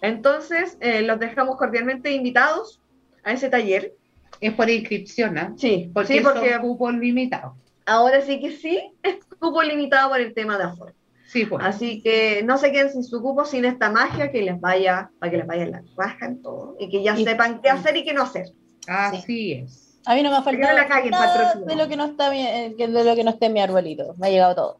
Entonces, 0.00 0.76
eh, 0.80 1.02
los 1.02 1.18
dejamos 1.20 1.56
cordialmente 1.56 2.10
invitados 2.12 2.80
a 3.24 3.32
ese 3.32 3.48
taller. 3.48 3.92
Es 4.40 4.52
por 4.54 4.68
inscripción, 4.68 5.38
¿ah? 5.38 5.52
Sí, 5.56 5.90
Porque, 5.94 6.14
sí, 6.14 6.20
porque 6.20 6.52
son 6.52 6.62
cupos 6.62 6.94
limitados. 6.94 7.52
ahora 7.86 8.20
sí 8.22 8.40
que 8.40 8.50
sí, 8.56 8.92
es 9.02 9.16
cupo 9.38 9.62
limitado 9.62 10.08
por 10.10 10.20
el 10.20 10.34
tema 10.34 10.58
de 10.58 10.64
aforo. 10.64 10.92
Sí, 11.32 11.46
pues. 11.46 11.64
Así 11.64 12.02
que 12.02 12.42
no 12.44 12.58
se 12.58 12.70
queden 12.72 12.90
sin 12.92 13.02
su 13.04 13.22
cupo, 13.22 13.44
sin 13.46 13.64
esta 13.64 13.90
magia 13.90 14.30
que 14.30 14.42
les 14.42 14.60
vaya, 14.60 15.10
para 15.18 15.30
que 15.30 15.38
les 15.38 15.46
vaya 15.46 15.66
la 15.66 15.82
raja 15.96 16.26
en 16.26 16.42
todo 16.42 16.76
y 16.78 16.90
que 16.90 17.02
ya 17.02 17.18
Y- 17.18 17.24
sepan 17.24 17.60
qué 17.62 17.70
hacer 17.70 17.96
y 17.96 18.04
qué 18.04 18.12
no 18.12 18.22
hacer. 18.22 18.46
Así 18.86 19.52
es. 19.52 19.98
A 20.04 20.14
mí 20.14 20.22
no 20.22 20.30
me 20.30 20.36
ha 20.36 20.42
faltado 20.42 20.76
la 20.76 20.82
el 21.00 21.10
nada 21.10 21.54
de 21.64 21.76
lo 21.76 21.88
que 21.88 21.96
no 21.96 22.04
está 22.04 22.28
bien- 22.28 22.46
eh, 22.48 22.74
de 22.76 23.04
lo 23.04 23.14
que 23.14 23.24
no 23.24 23.30
esté 23.30 23.46
en 23.46 23.52
mi 23.54 23.60
arbolito. 23.60 24.14
Me 24.18 24.26
ha 24.26 24.30
llegado 24.30 24.54
todo. 24.54 24.78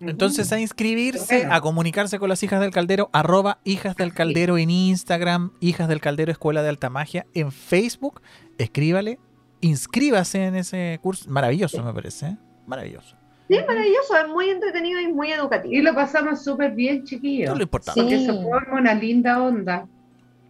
Entonces 0.00 0.50
a 0.52 0.58
inscribirse, 0.58 1.36
Bueno. 1.38 1.54
a 1.54 1.60
comunicarse 1.60 2.18
con 2.18 2.28
las 2.28 2.42
hijas 2.42 2.60
del 2.60 2.70
caldero, 2.70 3.08
arroba 3.12 3.60
hijas 3.64 3.94
del 3.96 4.12
caldero 4.12 4.58
en 4.58 4.70
Instagram, 4.70 5.52
hijas 5.60 5.88
del 5.88 6.00
caldero 6.00 6.32
Escuela 6.32 6.62
de 6.62 6.68
Alta 6.68 6.90
Magia 6.90 7.26
en 7.32 7.52
Facebook, 7.52 8.20
escríbale, 8.58 9.18
inscríbase 9.60 10.44
en 10.46 10.56
ese 10.56 10.98
curso, 11.02 11.30
maravilloso 11.30 11.82
me 11.82 11.94
parece, 11.94 12.26
¿eh? 12.26 12.36
maravilloso. 12.66 13.16
Sí, 13.48 13.56
maravilloso, 13.66 14.16
es 14.16 14.28
muy 14.28 14.50
entretenido 14.50 15.00
y 15.00 15.12
muy 15.12 15.30
educativo. 15.30 15.72
Y 15.72 15.80
lo 15.80 15.94
pasamos 15.94 16.42
súper 16.42 16.72
bien, 16.72 17.04
chiquillos. 17.04 17.50
Es 17.50 17.56
lo 17.56 17.62
importante. 17.62 18.00
Sí. 18.00 18.06
Porque 18.06 18.18
se 18.24 18.42
forma 18.42 18.80
una 18.80 18.94
linda 18.94 19.42
onda. 19.42 19.86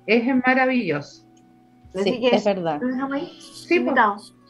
Es 0.07 0.25
maravilloso. 0.47 1.27
Sí, 2.03 2.21
que 2.21 2.37
es 2.37 2.45
verdad. 2.45 2.81
dejamos 2.81 3.13
ahí. 3.13 3.39
Sí, 3.41 3.81
pues. 3.81 3.97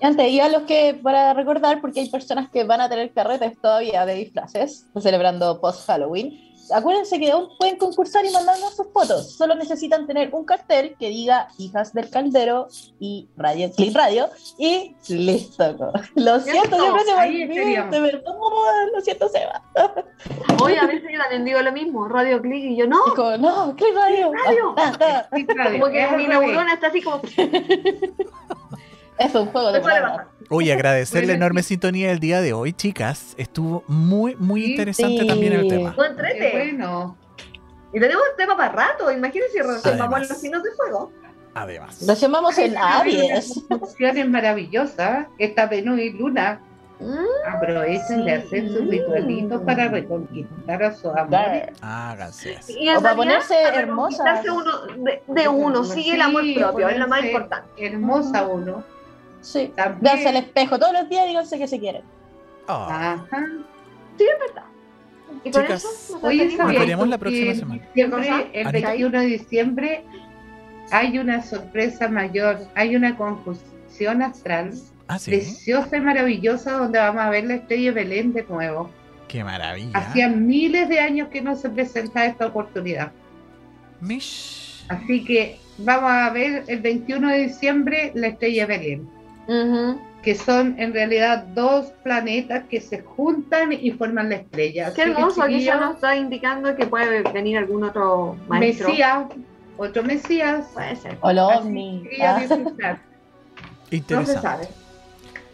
antes, 0.03 0.31
y 0.31 0.41
a 0.41 0.49
los 0.49 0.63
que, 0.63 0.99
para 1.03 1.33
recordar, 1.33 1.81
porque 1.81 2.01
hay 2.01 2.11
personas 2.11 2.51
que 2.51 2.65
van 2.65 2.81
a 2.81 2.89
tener 2.89 3.13
carretes 3.13 3.59
todavía 3.61 4.05
de 4.05 4.15
disfraces, 4.15 4.89
celebrando 5.01 5.61
post-Halloween, 5.61 6.39
acuérdense 6.73 7.19
que 7.19 7.31
aún 7.31 7.49
pueden 7.59 7.77
concursar 7.77 8.25
y 8.25 8.31
mandarnos 8.31 8.77
sus 8.77 8.87
fotos. 8.93 9.33
Solo 9.33 9.55
necesitan 9.55 10.07
tener 10.07 10.35
un 10.35 10.45
cartel 10.45 10.97
que 10.99 11.09
diga 11.09 11.49
Hijas 11.59 11.93
del 11.93 12.11
Caldero 12.11 12.69
y 12.99 13.29
Radio 13.37 13.71
Click 13.73 13.95
Radio, 13.95 14.29
y 14.59 14.95
listo. 15.09 15.77
Lo 16.15 16.41
siento, 16.41 16.77
siempre 16.77 17.05
se 17.05 17.43
estaríamos. 17.43 17.91
de 17.91 18.01
verdad, 18.01 18.35
lo 18.95 19.01
siento, 19.01 19.29
Seba. 19.29 19.63
Hoy 20.63 20.75
a 20.75 20.87
veces 20.87 21.11
yo 21.13 21.19
también 21.19 21.45
digo 21.45 21.61
lo 21.61 21.73
mismo, 21.73 22.09
Radio 22.09 22.41
Click, 22.41 22.65
y 22.65 22.77
yo 22.77 22.87
no. 22.87 22.99
No, 23.39 23.75
Click 23.77 23.95
Radio. 23.95 24.33
Radio. 24.33 24.75
Ah, 24.77 24.93
ah, 25.01 25.27
ah. 25.31 25.39
Radio, 25.57 25.81
Como 25.81 25.93
que 25.93 26.05
es 26.05 26.17
mi 26.17 26.27
neurona 26.27 26.75
está 26.75 26.89
así 26.89 27.03
como. 27.03 27.21
Es 29.19 29.35
un 29.35 29.47
juego 29.47 29.73
de 29.73 29.81
palabras. 29.81 30.27
Oye, 30.51 30.73
agradecer 30.73 31.27
la 31.27 31.33
enorme 31.33 31.63
sintonía 31.63 32.09
del 32.09 32.21
día 32.21 32.41
de 32.41 32.53
hoy, 32.53 32.73
chicas. 32.73 33.35
Estuvo 33.37 33.83
muy, 33.89 34.37
muy 34.37 34.63
Sí. 34.63 34.71
interesante 34.73 35.23
Sí. 35.23 35.27
también 35.27 35.53
el 35.55 35.69
tema. 35.69 35.95
Qué 35.95 36.51
bueno. 36.53 37.17
Y 37.93 38.01
tenemos 38.01 38.23
tema 38.37 38.57
para 38.57 38.73
rato. 38.73 39.11
Imagínense 39.11 39.53
si 39.55 39.61
resolvamos 39.63 40.29
los 40.29 40.39
signos 40.39 40.63
de 40.63 40.71
fuego. 40.73 41.11
Además. 41.55 42.03
Nos 42.03 42.21
llamamos 42.21 42.59
en 42.59 42.75
Ay, 42.77 43.21
Aries. 43.21 43.57
Una 43.71 43.79
función 43.79 44.19
es 44.19 44.29
maravillosa. 44.29 45.29
Esta 45.39 45.67
Venus 45.67 45.99
y 46.01 46.11
Luna. 46.11 46.61
Mm, 47.01 47.55
Aprovechen 47.55 48.25
de 48.25 48.33
hacer 48.35 48.69
sus 48.69 48.87
ritualitos 48.89 49.61
para 49.63 49.89
reconquistar 49.89 50.83
a 50.83 50.95
su 50.95 51.11
amor. 51.11 51.39
Háganse. 51.81 52.59
Y 52.69 52.89
O 52.91 53.01
para 53.03 53.15
ponerse 53.17 53.55
conquistarse 53.95 54.51
uno 54.51 54.73
de, 54.99 55.23
de 55.27 55.49
uno, 55.49 55.85
sí, 55.85 56.11
el 56.11 56.21
amor 56.23 56.43
propio, 56.55 56.89
es 56.89 56.99
lo 56.99 57.09
más 57.09 57.25
importante. 57.25 57.69
Hermosa 57.87 58.47
uno. 58.47 58.83
Sí. 59.47 59.73
También. 59.77 60.01
Veanse 60.03 60.29
al 60.29 60.37
espejo 60.37 60.79
todos 60.79 60.93
los 60.93 61.09
días 61.09 61.25
y 61.25 61.29
díganse 61.29 61.57
que 61.59 61.69
se 61.69 61.79
quieren. 61.79 62.03
Oh, 62.67 62.73
Ajá. 62.91 63.27
Y 65.45 65.51
con 65.51 65.63
Chicas, 65.63 65.85
eso 65.85 66.19
despedimos. 66.21 66.59
Nos 66.59 66.79
veremos 66.79 67.09
la 67.09 67.19
próxima 67.19 67.55
semana. 67.55 67.83
el 67.95 68.67
Anita. 68.67 68.89
21 68.89 69.21
de 69.21 69.27
diciembre 69.27 70.05
hay 70.91 71.19
una 71.19 71.43
sorpresa 71.43 72.09
mayor, 72.09 72.59
hay 72.75 72.97
una 72.97 73.17
conjunción 73.17 74.23
astral 74.23 74.73
Ah, 75.09 75.19
sí. 75.21 75.31
preciosa 75.31 75.97
y 75.97 76.01
maravillosa 76.01 76.73
donde 76.73 76.99
vamos 76.99 77.23
a 77.23 77.31
ver 77.31 77.45
la 77.45 77.55
estrella 77.55 77.93
de 77.93 78.05
Belén 78.05 78.33
de 78.33 78.43
nuevo. 78.45 78.91
Qué 79.29 79.45
maravilla. 79.45 79.91
Hacía 79.97 80.29
miles 80.29 80.89
de 80.89 80.99
años 80.99 81.29
que 81.29 81.41
no 81.41 81.55
se 81.55 81.71
presentaba 81.71 82.27
esta 82.27 82.47
oportunidad. 82.47 83.13
Mish. 84.01 84.85
Así 84.89 85.25
que 85.25 85.59
vamos 85.79 86.11
a 86.11 86.31
ver 86.31 86.65
el 86.67 86.81
21 86.81 87.29
de 87.29 87.39
diciembre 87.39 88.11
la 88.15 88.29
estrella 88.29 88.67
de 88.67 88.79
Que 90.23 90.35
son 90.35 90.75
en 90.79 90.93
realidad 90.93 91.45
dos 91.55 91.87
planetas 92.03 92.65
que 92.65 92.81
se 92.81 93.01
juntan 93.03 93.73
y 93.73 93.91
forman 93.93 94.31
la 94.31 94.37
estrella. 94.37 94.93
Qué 94.93 95.03
Así 95.03 95.13
que, 95.13 95.19
hermoso, 95.19 95.43
aquí 95.43 95.61
ya 95.63 95.77
nos 95.79 95.95
está 95.97 96.17
indicando 96.17 96.75
que 96.75 96.87
puede 96.87 97.23
venir 97.33 97.59
algún 97.59 97.85
otro 97.85 98.37
maestro. 98.49 98.89
Mesías, 98.89 99.27
otro 99.77 100.03
Mesías. 100.03 100.67
Puede 100.75 100.97
ser. 100.97 101.19
O 101.21 101.29
Ah. 101.29 102.39
disfrutar. 102.41 102.99
No 104.11 104.27
se 104.27 104.35
sabe. 104.41 104.67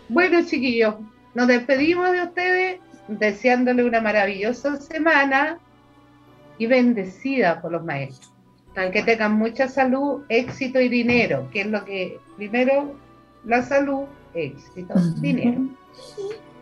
Bueno, 0.08 0.42
chiquillos, 0.46 0.94
nos 1.34 1.46
despedimos 1.48 2.12
de 2.12 2.22
ustedes 2.22 2.80
deseándole 3.08 3.84
una 3.84 4.00
maravillosa 4.00 4.76
semana 4.76 5.58
y 6.56 6.66
bendecida 6.66 7.60
por 7.60 7.72
los 7.72 7.84
maestros. 7.84 8.32
Que 8.90 9.02
tengan 9.02 9.32
mucha 9.34 9.68
salud, 9.68 10.22
éxito 10.30 10.80
y 10.80 10.88
dinero, 10.88 11.46
que 11.52 11.60
es 11.60 11.66
lo 11.66 11.84
que 11.84 12.18
primero, 12.38 12.94
la 13.44 13.62
salud, 13.62 14.04
éxito, 14.34 14.94
dinero. 15.16 15.60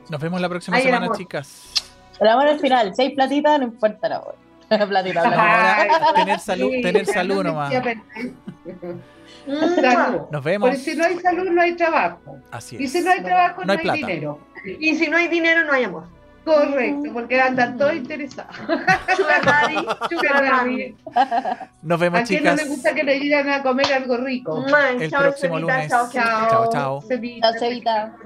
Nos 0.09 0.21
vemos 0.21 0.41
la 0.41 0.49
próxima 0.49 0.77
Ay, 0.77 0.85
semana, 0.85 1.07
amor. 1.07 1.17
chicas. 1.17 1.73
El 2.19 2.29
amor 2.29 2.49
al 2.49 2.59
final, 2.59 2.93
seis 2.95 3.13
platitas, 3.15 3.59
no 3.59 3.67
importa 3.67 4.09
la 4.09 4.21
hora. 4.21 4.37
platita, 4.87 5.23
platita. 5.23 5.83
Ahora, 6.03 6.13
tener 6.15 6.39
salud, 6.41 6.71
Sí, 6.71 6.83
tener 6.83 7.07
salud 7.07 7.37
no 7.37 7.43
nomás. 7.45 7.73
Mm, 9.47 9.81
Salud. 9.81 10.21
Nos 10.31 10.45
vemos. 10.45 10.69
Porque 10.71 10.83
si 10.83 10.97
no 10.97 11.05
hay 11.05 11.19
salud, 11.19 11.51
no 11.51 11.63
hay 11.63 11.75
trabajo. 11.75 12.39
Así 12.51 12.77
Y 12.79 12.85
es. 12.85 12.93
si 12.93 13.01
no 13.01 13.11
hay 13.11 13.23
trabajo, 13.23 13.65
No 13.65 13.75
no, 13.75 13.91
hay 13.93 13.99
dinero. 14.01 14.39
Y 14.79 14.95
si 14.97 15.09
no 15.09 15.17
hay 15.17 15.29
dinero, 15.29 15.65
no 15.65 15.73
hay 15.73 15.85
amor. 15.85 16.05
Correcto, 16.45 17.13
porque 17.13 17.41
andan 17.41 17.77
todos 17.77 17.95
interesados. 17.95 18.57
Sugar 19.17 19.45
daddy, 19.45 19.75
Sugar 20.11 20.43
daddy. 20.43 20.97
Nos 21.83 22.01
vemos, 22.01 22.21
¿A 22.21 22.25
quién 22.25 22.45
no 22.45 22.55
le 22.55 22.65
gusta 22.65 22.95
que 22.95 23.03
le 23.03 23.21
digan 23.21 23.49
a 23.51 23.63
comer 23.63 23.93
algo 23.93 24.17
rico? 24.19 24.61
Mua, 24.63 24.91
El 24.91 25.11
chao, 25.11 25.23
próximo 25.23 25.57
Cevita, 25.57 25.75
lunes. 25.75 25.91
Chao. 25.91 26.09
Chao, 26.11 26.49
Chao, 26.51 26.73
chao. 26.73 27.01
Cevita. 27.03 27.51
Chao, 27.53 27.61
Cevita. 27.61 28.17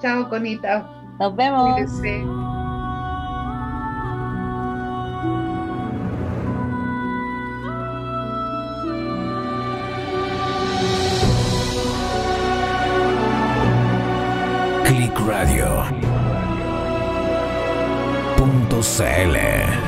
Chao, 0.00 0.28
Conita. 0.28 0.88
Nos 1.18 1.34
vemos. 1.34 1.72
Cuídense. 1.74 2.57
CL. 18.82 19.87